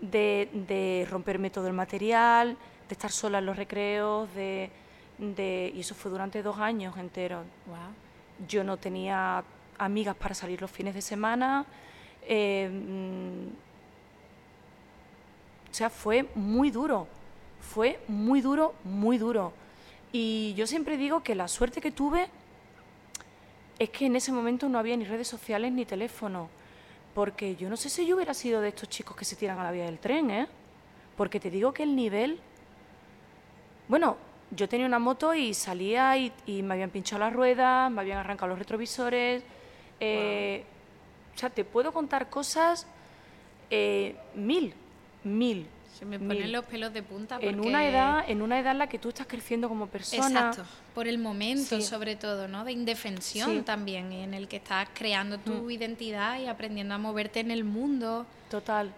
de, 0.00 0.48
de 0.52 1.06
romperme 1.08 1.50
todo 1.50 1.68
el 1.68 1.72
material, 1.72 2.56
de 2.88 2.92
estar 2.92 3.12
sola 3.12 3.38
en 3.38 3.46
los 3.46 3.56
recreos, 3.56 4.28
de, 4.34 4.70
de- 5.18 5.70
y 5.72 5.78
eso 5.80 5.94
fue 5.94 6.10
durante 6.10 6.42
dos 6.42 6.58
años 6.58 6.96
enteros. 6.98 7.44
Wow. 7.66 8.46
Yo 8.48 8.64
no 8.64 8.76
tenía 8.76 9.44
amigas 9.78 10.16
para 10.16 10.34
salir 10.34 10.60
los 10.60 10.70
fines 10.70 10.94
de 10.94 11.02
semana. 11.02 11.64
eh, 12.26 12.68
mm, 12.68 13.46
o 15.70 15.74
sea, 15.74 15.90
fue 15.90 16.26
muy 16.34 16.70
duro. 16.72 17.06
Fue 17.60 18.00
muy 18.08 18.40
duro, 18.40 18.74
muy 18.84 19.16
duro. 19.16 19.52
Y 20.10 20.54
yo 20.54 20.66
siempre 20.66 20.96
digo 20.96 21.22
que 21.22 21.34
la 21.36 21.46
suerte 21.48 21.80
que 21.80 21.90
tuve 21.92 22.28
es 23.78 23.90
que 23.90 24.06
en 24.06 24.16
ese 24.16 24.32
momento 24.32 24.68
no 24.68 24.78
había 24.78 24.96
ni 24.96 25.04
redes 25.04 25.28
sociales 25.28 25.72
ni 25.72 25.84
teléfono. 25.84 26.48
Porque 27.14 27.56
yo 27.56 27.68
no 27.68 27.76
sé 27.76 27.88
si 27.88 28.06
yo 28.06 28.16
hubiera 28.16 28.34
sido 28.34 28.60
de 28.60 28.68
estos 28.68 28.88
chicos 28.88 29.16
que 29.16 29.24
se 29.24 29.34
tiran 29.36 29.58
a 29.58 29.64
la 29.64 29.72
vía 29.72 29.84
del 29.84 29.98
tren, 29.98 30.30
¿eh? 30.30 30.46
Porque 31.16 31.40
te 31.40 31.50
digo 31.50 31.72
que 31.72 31.82
el 31.82 31.96
nivel. 31.96 32.38
Bueno, 33.88 34.16
yo 34.50 34.68
tenía 34.68 34.86
una 34.86 34.98
moto 34.98 35.34
y 35.34 35.52
salía 35.54 36.16
y, 36.16 36.32
y 36.46 36.62
me 36.62 36.74
habían 36.74 36.90
pinchado 36.90 37.20
las 37.20 37.32
ruedas, 37.32 37.90
me 37.90 38.00
habían 38.02 38.18
arrancado 38.18 38.48
los 38.50 38.58
retrovisores. 38.58 39.42
eh, 40.00 40.64
O 41.34 41.38
sea, 41.38 41.50
te 41.50 41.64
puedo 41.64 41.92
contar 41.92 42.28
cosas 42.30 42.86
eh, 43.70 44.16
mil, 44.34 44.74
mil. 45.24 45.66
Se 45.98 46.04
me 46.04 46.18
ponen 46.20 46.52
los 46.52 46.64
pelos 46.64 46.92
de 46.92 47.02
punta 47.02 47.36
porque... 47.36 47.48
En 47.48 47.58
una 47.60 47.84
edad, 47.88 48.24
en 48.28 48.40
una 48.40 48.60
edad 48.60 48.70
en 48.72 48.78
la 48.78 48.86
que 48.86 48.98
tú 49.00 49.08
estás 49.08 49.26
creciendo 49.26 49.68
como 49.68 49.88
persona. 49.88 50.50
Exacto, 50.50 50.62
por 50.94 51.08
el 51.08 51.18
momento 51.18 51.76
Sí. 51.76 51.82
sobre 51.82 52.14
todo, 52.14 52.46
¿no? 52.46 52.64
De 52.64 52.70
indefensión 52.70 53.50
Sí. 53.50 53.62
también, 53.62 54.12
en 54.12 54.32
el 54.32 54.46
que 54.46 54.56
estás 54.58 54.88
creando 54.94 55.38
tu 55.38 55.52
Mm. 55.54 55.70
identidad 55.72 56.38
y 56.38 56.46
aprendiendo 56.46 56.94
a 56.94 56.98
moverte 56.98 57.40
en 57.40 57.50
el 57.50 57.64
mundo. 57.64 58.26
Total, 58.48 58.92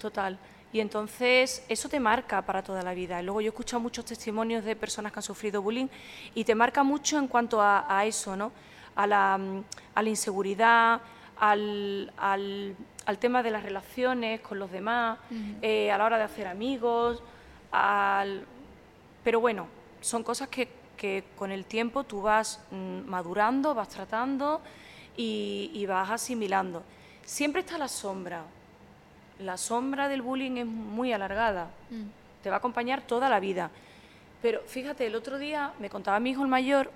total. 0.00 0.36
Y 0.72 0.80
entonces 0.80 1.64
eso 1.68 1.88
te 1.88 2.00
marca 2.00 2.42
para 2.42 2.64
toda 2.64 2.82
la 2.82 2.94
vida. 2.94 3.22
Luego 3.22 3.40
yo 3.40 3.46
he 3.46 3.50
escuchado 3.50 3.78
muchos 3.78 4.04
testimonios 4.04 4.64
de 4.64 4.74
personas 4.74 5.12
que 5.12 5.20
han 5.20 5.22
sufrido 5.22 5.62
bullying 5.62 5.86
y 6.34 6.42
te 6.42 6.56
marca 6.56 6.82
mucho 6.82 7.16
en 7.16 7.28
cuanto 7.28 7.60
a, 7.62 7.86
a 7.88 8.04
eso, 8.06 8.34
¿no? 8.34 8.50
A 8.96 9.06
la, 9.06 9.38
mm, 9.38 9.62
a 9.94 10.02
la 10.02 10.08
inseguridad, 10.08 11.00
al, 11.38 12.12
al- 12.16 12.74
al 13.06 13.18
tema 13.18 13.42
de 13.42 13.50
las 13.50 13.62
relaciones 13.62 14.40
con 14.40 14.58
los 14.58 14.70
demás, 14.70 15.18
eh, 15.62 15.90
a 15.90 15.98
la 15.98 16.04
hora 16.06 16.18
de 16.18 16.24
hacer 16.24 16.46
amigos, 16.46 17.22
al... 17.72 18.44
pero 19.22 19.40
bueno, 19.40 19.66
son 20.00 20.22
cosas 20.22 20.48
que, 20.48 20.68
que 20.96 21.24
con 21.36 21.50
el 21.50 21.64
tiempo 21.64 22.04
tú 22.04 22.22
vas 22.22 22.60
mm, 22.70 23.00
madurando, 23.08 23.74
vas 23.74 23.88
tratando 23.88 24.60
y, 25.16 25.70
y 25.74 25.86
vas 25.86 26.10
asimilando. 26.10 26.82
Siempre 27.24 27.60
está 27.60 27.78
la 27.78 27.88
sombra. 27.88 28.42
La 29.40 29.56
sombra 29.56 30.08
del 30.08 30.22
bullying 30.22 30.56
es 30.58 30.66
muy 30.66 31.12
alargada, 31.12 31.68
Mm. 31.90 32.04
te 32.42 32.50
va 32.50 32.56
a 32.56 32.58
acompañar 32.58 33.02
toda 33.02 33.28
la 33.28 33.40
vida. 33.40 33.70
Pero 34.40 34.60
fíjate, 34.66 35.06
el 35.06 35.14
otro 35.14 35.38
día 35.38 35.72
me 35.80 35.88
contaba 35.90 36.20
mi 36.20 36.30
hijo 36.30 36.42
el 36.42 36.48
mayor 36.48 36.90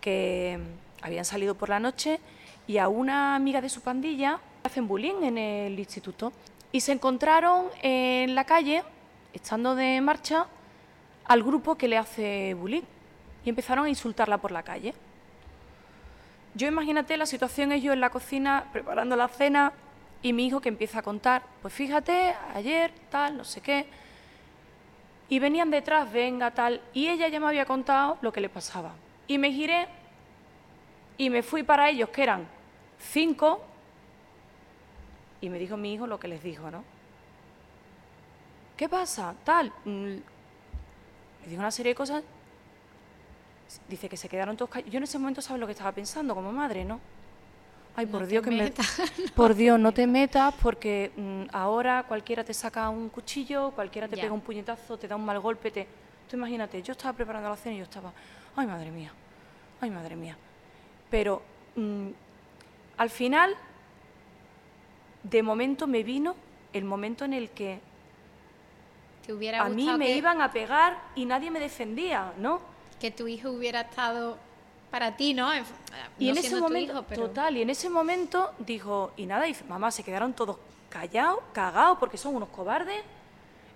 que 0.00 0.58
habían 1.02 1.24
salido 1.24 1.54
por 1.54 1.68
la 1.68 1.78
noche 1.80 2.20
y 2.66 2.78
a 2.78 2.88
una 2.88 3.34
amiga 3.36 3.60
de 3.60 3.68
su 3.68 3.80
pandilla 3.80 4.40
hacen 4.62 4.86
bullying 4.86 5.22
en 5.22 5.38
el 5.38 5.78
instituto. 5.78 6.32
Y 6.72 6.80
se 6.80 6.92
encontraron 6.92 7.66
en 7.82 8.34
la 8.34 8.44
calle, 8.44 8.82
estando 9.32 9.74
de 9.74 10.00
marcha, 10.00 10.46
al 11.24 11.42
grupo 11.42 11.76
que 11.76 11.88
le 11.88 11.98
hace 11.98 12.54
bullying. 12.54 12.82
Y 13.44 13.48
empezaron 13.48 13.86
a 13.86 13.88
insultarla 13.88 14.38
por 14.38 14.52
la 14.52 14.62
calle. 14.62 14.94
Yo 16.54 16.66
imagínate 16.66 17.16
la 17.16 17.26
situación 17.26 17.72
yo 17.72 17.92
en 17.92 18.00
la 18.00 18.10
cocina 18.10 18.66
preparando 18.72 19.14
la 19.16 19.28
cena 19.28 19.72
y 20.22 20.32
mi 20.32 20.46
hijo 20.46 20.60
que 20.60 20.68
empieza 20.68 20.98
a 20.98 21.02
contar, 21.02 21.42
pues 21.62 21.72
fíjate, 21.72 22.34
ayer, 22.54 22.92
tal, 23.08 23.36
no 23.36 23.44
sé 23.44 23.60
qué. 23.60 23.86
Y 25.28 25.38
venían 25.38 25.70
detrás, 25.70 26.12
venga, 26.12 26.50
tal, 26.50 26.80
y 26.92 27.08
ella 27.08 27.28
ya 27.28 27.40
me 27.40 27.46
había 27.46 27.64
contado 27.64 28.18
lo 28.20 28.32
que 28.32 28.40
le 28.40 28.48
pasaba. 28.48 28.92
Y 29.28 29.38
me 29.38 29.52
giré 29.52 29.86
y 31.16 31.30
me 31.30 31.42
fui 31.42 31.62
para 31.62 31.88
ellos, 31.88 32.08
que 32.10 32.22
eran 32.22 32.46
cinco, 32.98 33.62
y 35.40 35.48
me 35.48 35.58
dijo 35.58 35.76
mi 35.76 35.94
hijo 35.94 36.06
lo 36.06 36.18
que 36.20 36.28
les 36.28 36.42
dijo, 36.42 36.70
¿no? 36.70 36.84
¿Qué 38.76 38.88
pasa? 38.88 39.34
Tal. 39.44 39.72
mm, 39.84 40.04
Le 41.42 41.46
dijo 41.48 41.60
una 41.60 41.70
serie 41.70 41.90
de 41.92 41.96
cosas. 41.96 42.22
Dice 43.88 44.08
que 44.08 44.16
se 44.16 44.28
quedaron 44.28 44.56
todos 44.56 44.70
callados. 44.70 44.92
Yo 44.92 44.98
en 44.98 45.04
ese 45.04 45.18
momento 45.18 45.40
sabes 45.42 45.60
lo 45.60 45.66
que 45.66 45.72
estaba 45.72 45.92
pensando 45.92 46.34
como 46.34 46.50
madre, 46.52 46.84
¿no? 46.84 46.98
Ay, 47.96 48.06
por 48.06 48.26
Dios 48.26 48.42
que 48.44 48.50
me... 48.50 48.72
Por 49.34 49.54
Dios, 49.54 49.78
no 49.78 49.92
te 49.92 50.06
metas 50.06 50.54
porque 50.62 51.10
mm, 51.16 51.54
ahora 51.54 52.04
cualquiera 52.06 52.44
te 52.44 52.54
saca 52.54 52.88
un 52.88 53.08
cuchillo, 53.08 53.72
cualquiera 53.72 54.06
te 54.08 54.16
Ya. 54.16 54.22
pega 54.22 54.32
un 54.34 54.40
puñetazo, 54.40 54.96
te 54.96 55.08
da 55.08 55.16
un 55.16 55.24
mal 55.24 55.38
golpe, 55.40 55.70
te... 55.70 55.86
Tú 56.28 56.36
imagínate, 56.36 56.80
yo 56.82 56.92
estaba 56.92 57.12
preparando 57.12 57.48
la 57.48 57.56
cena 57.56 57.74
y 57.74 57.78
yo 57.78 57.84
estaba, 57.84 58.12
ay 58.56 58.66
madre 58.66 58.90
mía, 58.92 59.12
ay 59.80 59.90
madre 59.90 60.14
mía. 60.14 60.36
Pero 61.10 61.42
mm, 61.74 62.08
al 62.96 63.10
final, 63.10 63.56
de 65.22 65.42
momento 65.42 65.86
me 65.86 66.02
vino 66.02 66.34
el 66.72 66.84
momento 66.84 67.24
en 67.24 67.32
el 67.34 67.50
que 67.50 67.80
Te 69.26 69.32
hubiera 69.32 69.62
a 69.62 69.68
mí 69.68 69.90
me 69.98 70.10
iban 70.12 70.40
a 70.40 70.50
pegar 70.52 70.98
y 71.14 71.24
nadie 71.26 71.50
me 71.50 71.60
defendía, 71.60 72.32
¿no? 72.38 72.60
que 73.00 73.10
tu 73.10 73.26
hijo 73.28 73.50
hubiera 73.50 73.80
estado 73.82 74.36
para 74.90 75.16
ti, 75.16 75.32
¿no? 75.32 75.50
En- 75.54 75.64
Y 76.18 76.28
en 76.28 76.36
ese 76.36 76.56
momento, 76.60 76.92
hijo, 76.92 77.02
pero- 77.08 77.22
total, 77.28 77.56
y 77.56 77.62
en 77.62 77.70
ese 77.70 77.88
momento 77.88 78.50
dijo, 78.58 79.12
y 79.16 79.24
nada, 79.24 79.44
dice, 79.44 79.64
mamá, 79.64 79.90
se 79.90 80.02
quedaron 80.02 80.34
todos 80.34 80.58
callados, 80.90 81.38
cagados, 81.54 81.96
porque 81.98 82.18
son 82.18 82.34
unos 82.34 82.50
cobardes. 82.50 83.02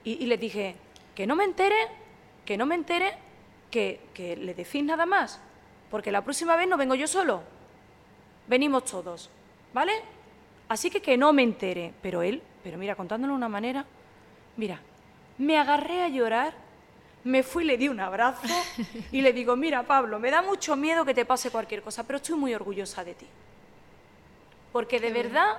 Y, 0.04 0.22
y 0.22 0.26
les 0.26 0.38
dije, 0.38 0.76
que 1.14 1.26
no 1.26 1.36
me 1.36 1.44
entere, 1.44 1.76
que 2.44 2.58
no 2.58 2.66
me 2.66 2.74
entere, 2.74 3.14
que, 3.70 4.00
que 4.12 4.36
le 4.36 4.52
decís 4.52 4.84
nada 4.84 5.06
más, 5.06 5.40
porque 5.90 6.12
la 6.12 6.22
próxima 6.22 6.54
vez 6.56 6.68
no 6.68 6.76
vengo 6.76 6.94
yo 6.94 7.06
solo, 7.06 7.40
venimos 8.46 8.84
todos, 8.84 9.30
¿vale? 9.72 9.92
Así 10.68 10.90
que 10.90 11.00
que 11.02 11.16
no 11.16 11.32
me 11.32 11.42
entere. 11.42 11.92
Pero 12.02 12.22
él, 12.22 12.42
pero 12.62 12.78
mira, 12.78 12.94
contándolo 12.94 13.32
de 13.32 13.36
una 13.36 13.48
manera, 13.48 13.84
mira, 14.56 14.80
me 15.38 15.58
agarré 15.58 16.02
a 16.02 16.08
llorar, 16.08 16.54
me 17.24 17.42
fui, 17.42 17.64
le 17.64 17.76
di 17.76 17.88
un 17.88 18.00
abrazo 18.00 18.46
y 19.12 19.20
le 19.20 19.32
digo, 19.32 19.56
mira 19.56 19.82
Pablo, 19.84 20.18
me 20.18 20.30
da 20.30 20.42
mucho 20.42 20.76
miedo 20.76 21.04
que 21.04 21.14
te 21.14 21.24
pase 21.24 21.50
cualquier 21.50 21.82
cosa, 21.82 22.04
pero 22.06 22.16
estoy 22.18 22.36
muy 22.36 22.54
orgullosa 22.54 23.02
de 23.04 23.14
ti. 23.14 23.26
Porque 24.72 25.00
de 25.00 25.08
Qué 25.08 25.12
bien. 25.12 25.26
verdad 25.32 25.56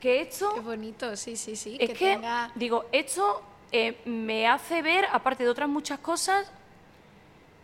que 0.00 0.20
esto, 0.22 0.52
Qué 0.54 0.60
bonito, 0.60 1.16
sí, 1.16 1.36
sí, 1.36 1.56
sí. 1.56 1.76
es 1.80 1.90
que, 1.90 2.16
tenga- 2.16 2.50
digo, 2.54 2.86
esto 2.92 3.42
eh, 3.72 4.00
me 4.04 4.46
hace 4.48 4.82
ver, 4.82 5.06
aparte 5.12 5.44
de 5.44 5.50
otras 5.50 5.68
muchas 5.68 5.98
cosas, 6.00 6.50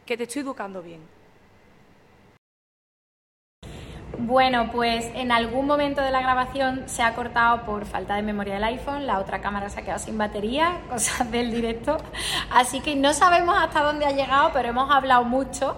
que 0.06 0.16
te 0.16 0.24
estoy 0.24 0.42
educando 0.42 0.82
bien. 0.82 1.00
Bueno, 4.32 4.70
pues 4.72 5.10
en 5.14 5.30
algún 5.30 5.66
momento 5.66 6.00
de 6.00 6.10
la 6.10 6.22
grabación 6.22 6.84
se 6.86 7.02
ha 7.02 7.14
cortado 7.14 7.66
por 7.66 7.84
falta 7.84 8.14
de 8.14 8.22
memoria 8.22 8.54
del 8.54 8.64
iPhone, 8.64 9.06
la 9.06 9.18
otra 9.18 9.42
cámara 9.42 9.68
se 9.68 9.78
ha 9.78 9.82
quedado 9.82 9.98
sin 9.98 10.16
batería, 10.16 10.80
cosas 10.88 11.30
del 11.30 11.50
directo, 11.50 11.98
así 12.50 12.80
que 12.80 12.96
no 12.96 13.12
sabemos 13.12 13.54
hasta 13.60 13.82
dónde 13.82 14.06
ha 14.06 14.12
llegado, 14.12 14.48
pero 14.54 14.70
hemos 14.70 14.90
hablado 14.90 15.24
mucho 15.24 15.76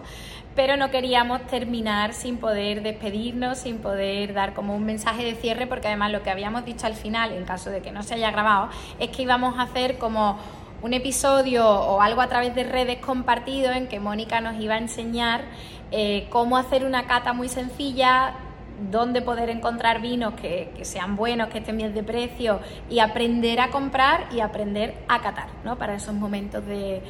pero 0.54 0.76
no 0.76 0.92
queríamos 0.92 1.44
terminar 1.48 2.12
sin 2.12 2.36
poder 2.36 2.84
despedirnos, 2.84 3.58
sin 3.58 3.78
poder 3.78 4.34
dar 4.34 4.54
como 4.54 4.76
un 4.76 4.84
mensaje 4.84 5.24
de 5.24 5.34
cierre, 5.34 5.66
porque 5.66 5.88
además 5.88 6.12
lo 6.12 6.22
que 6.22 6.30
habíamos 6.30 6.64
dicho 6.64 6.86
al 6.86 6.94
final, 6.94 7.32
en 7.32 7.44
caso 7.44 7.70
de 7.70 7.82
que 7.82 7.90
no 7.90 8.04
se 8.04 8.14
haya 8.14 8.30
grabado, 8.30 8.68
es 9.00 9.10
que 9.10 9.22
íbamos 9.22 9.58
a 9.58 9.62
hacer 9.62 9.98
como 9.98 10.38
un 10.80 10.92
episodio 10.92 11.68
o 11.68 12.00
algo 12.00 12.20
a 12.20 12.28
través 12.28 12.54
de 12.54 12.62
redes 12.62 12.98
compartido 12.98 13.72
en 13.72 13.88
que 13.88 13.98
Mónica 13.98 14.40
nos 14.40 14.62
iba 14.62 14.74
a 14.74 14.78
enseñar 14.78 15.40
eh, 15.90 16.26
cómo 16.30 16.56
hacer 16.56 16.84
una 16.84 17.06
cata 17.06 17.32
muy 17.32 17.48
sencilla, 17.48 18.34
dónde 18.90 19.22
poder 19.22 19.50
encontrar 19.50 20.00
vinos 20.00 20.34
que, 20.34 20.72
sean 20.82 21.16
buenos, 21.16 21.48
que 21.48 21.58
estén 21.58 21.76
bien 21.76 21.94
de 21.94 22.02
precio 22.02 22.60
y 22.90 22.98
aprender 22.98 23.60
a 23.60 23.70
comprar 23.70 24.26
y 24.32 24.40
aprender 24.40 24.94
a 25.08 25.20
catar, 25.20 25.48
¿no? 25.64 25.76
Para 25.78 25.94
esos 25.94 26.14
momentos 26.14 26.64
de, 26.66 27.02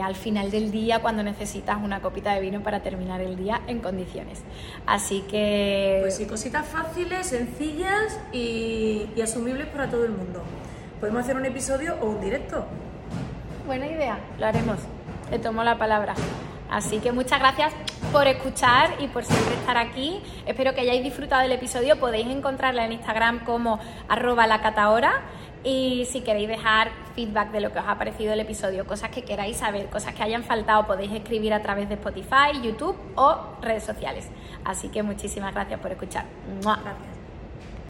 al 0.00 0.14
final 0.14 0.52
del 0.52 0.70
día 0.70 1.00
cuando 1.00 1.24
necesitas 1.24 1.78
una 1.82 2.00
copita 2.00 2.32
de 2.32 2.40
vino 2.40 2.62
para 2.62 2.80
terminar 2.80 3.20
el 3.20 3.36
día 3.36 3.60
en 3.66 3.80
condiciones. 3.80 4.42
Así 4.86 5.22
que... 5.22 5.98
Pues 6.02 6.16
sí, 6.16 6.26
cositas 6.26 6.66
fáciles, 6.66 7.26
sencillas 7.26 8.20
y, 8.32 9.08
y 9.16 9.20
asumibles 9.20 9.66
para 9.66 9.90
todo 9.90 10.04
el 10.04 10.12
mundo. 10.12 10.42
Podemos 11.00 11.24
hacer 11.24 11.36
un 11.36 11.44
episodio 11.44 11.96
o 12.00 12.06
un 12.06 12.20
directo. 12.20 12.64
Buena 13.66 13.86
idea, 13.86 14.18
lo 14.38 14.46
haremos. 14.46 14.78
Te 15.28 15.40
tomo 15.40 15.64
la 15.64 15.76
palabra. 15.76 16.14
Así 16.74 16.98
que 16.98 17.12
muchas 17.12 17.38
gracias 17.38 17.72
por 18.10 18.26
escuchar 18.26 18.96
y 18.98 19.06
por 19.06 19.24
siempre 19.24 19.54
estar 19.54 19.76
aquí. 19.76 20.20
Espero 20.44 20.74
que 20.74 20.80
hayáis 20.80 21.04
disfrutado 21.04 21.42
del 21.42 21.52
episodio. 21.52 22.00
Podéis 22.00 22.26
encontrarla 22.26 22.84
en 22.84 22.90
Instagram 22.90 23.44
como 23.44 23.78
arroba 24.08 24.48
la 24.48 24.60
Y 25.62 26.04
si 26.10 26.22
queréis 26.22 26.48
dejar 26.48 26.90
feedback 27.14 27.52
de 27.52 27.60
lo 27.60 27.70
que 27.72 27.78
os 27.78 27.84
ha 27.86 27.96
parecido 27.96 28.32
el 28.32 28.40
episodio, 28.40 28.88
cosas 28.88 29.10
que 29.10 29.22
queráis 29.22 29.58
saber, 29.58 29.86
cosas 29.86 30.14
que 30.16 30.24
hayan 30.24 30.42
faltado, 30.42 30.84
podéis 30.84 31.12
escribir 31.12 31.54
a 31.54 31.62
través 31.62 31.88
de 31.88 31.94
Spotify, 31.94 32.60
YouTube 32.60 32.96
o 33.14 33.38
redes 33.62 33.84
sociales. 33.84 34.28
Así 34.64 34.88
que 34.88 35.04
muchísimas 35.04 35.54
gracias 35.54 35.78
por 35.78 35.92
escuchar. 35.92 36.24
Gracias. 36.60 37.13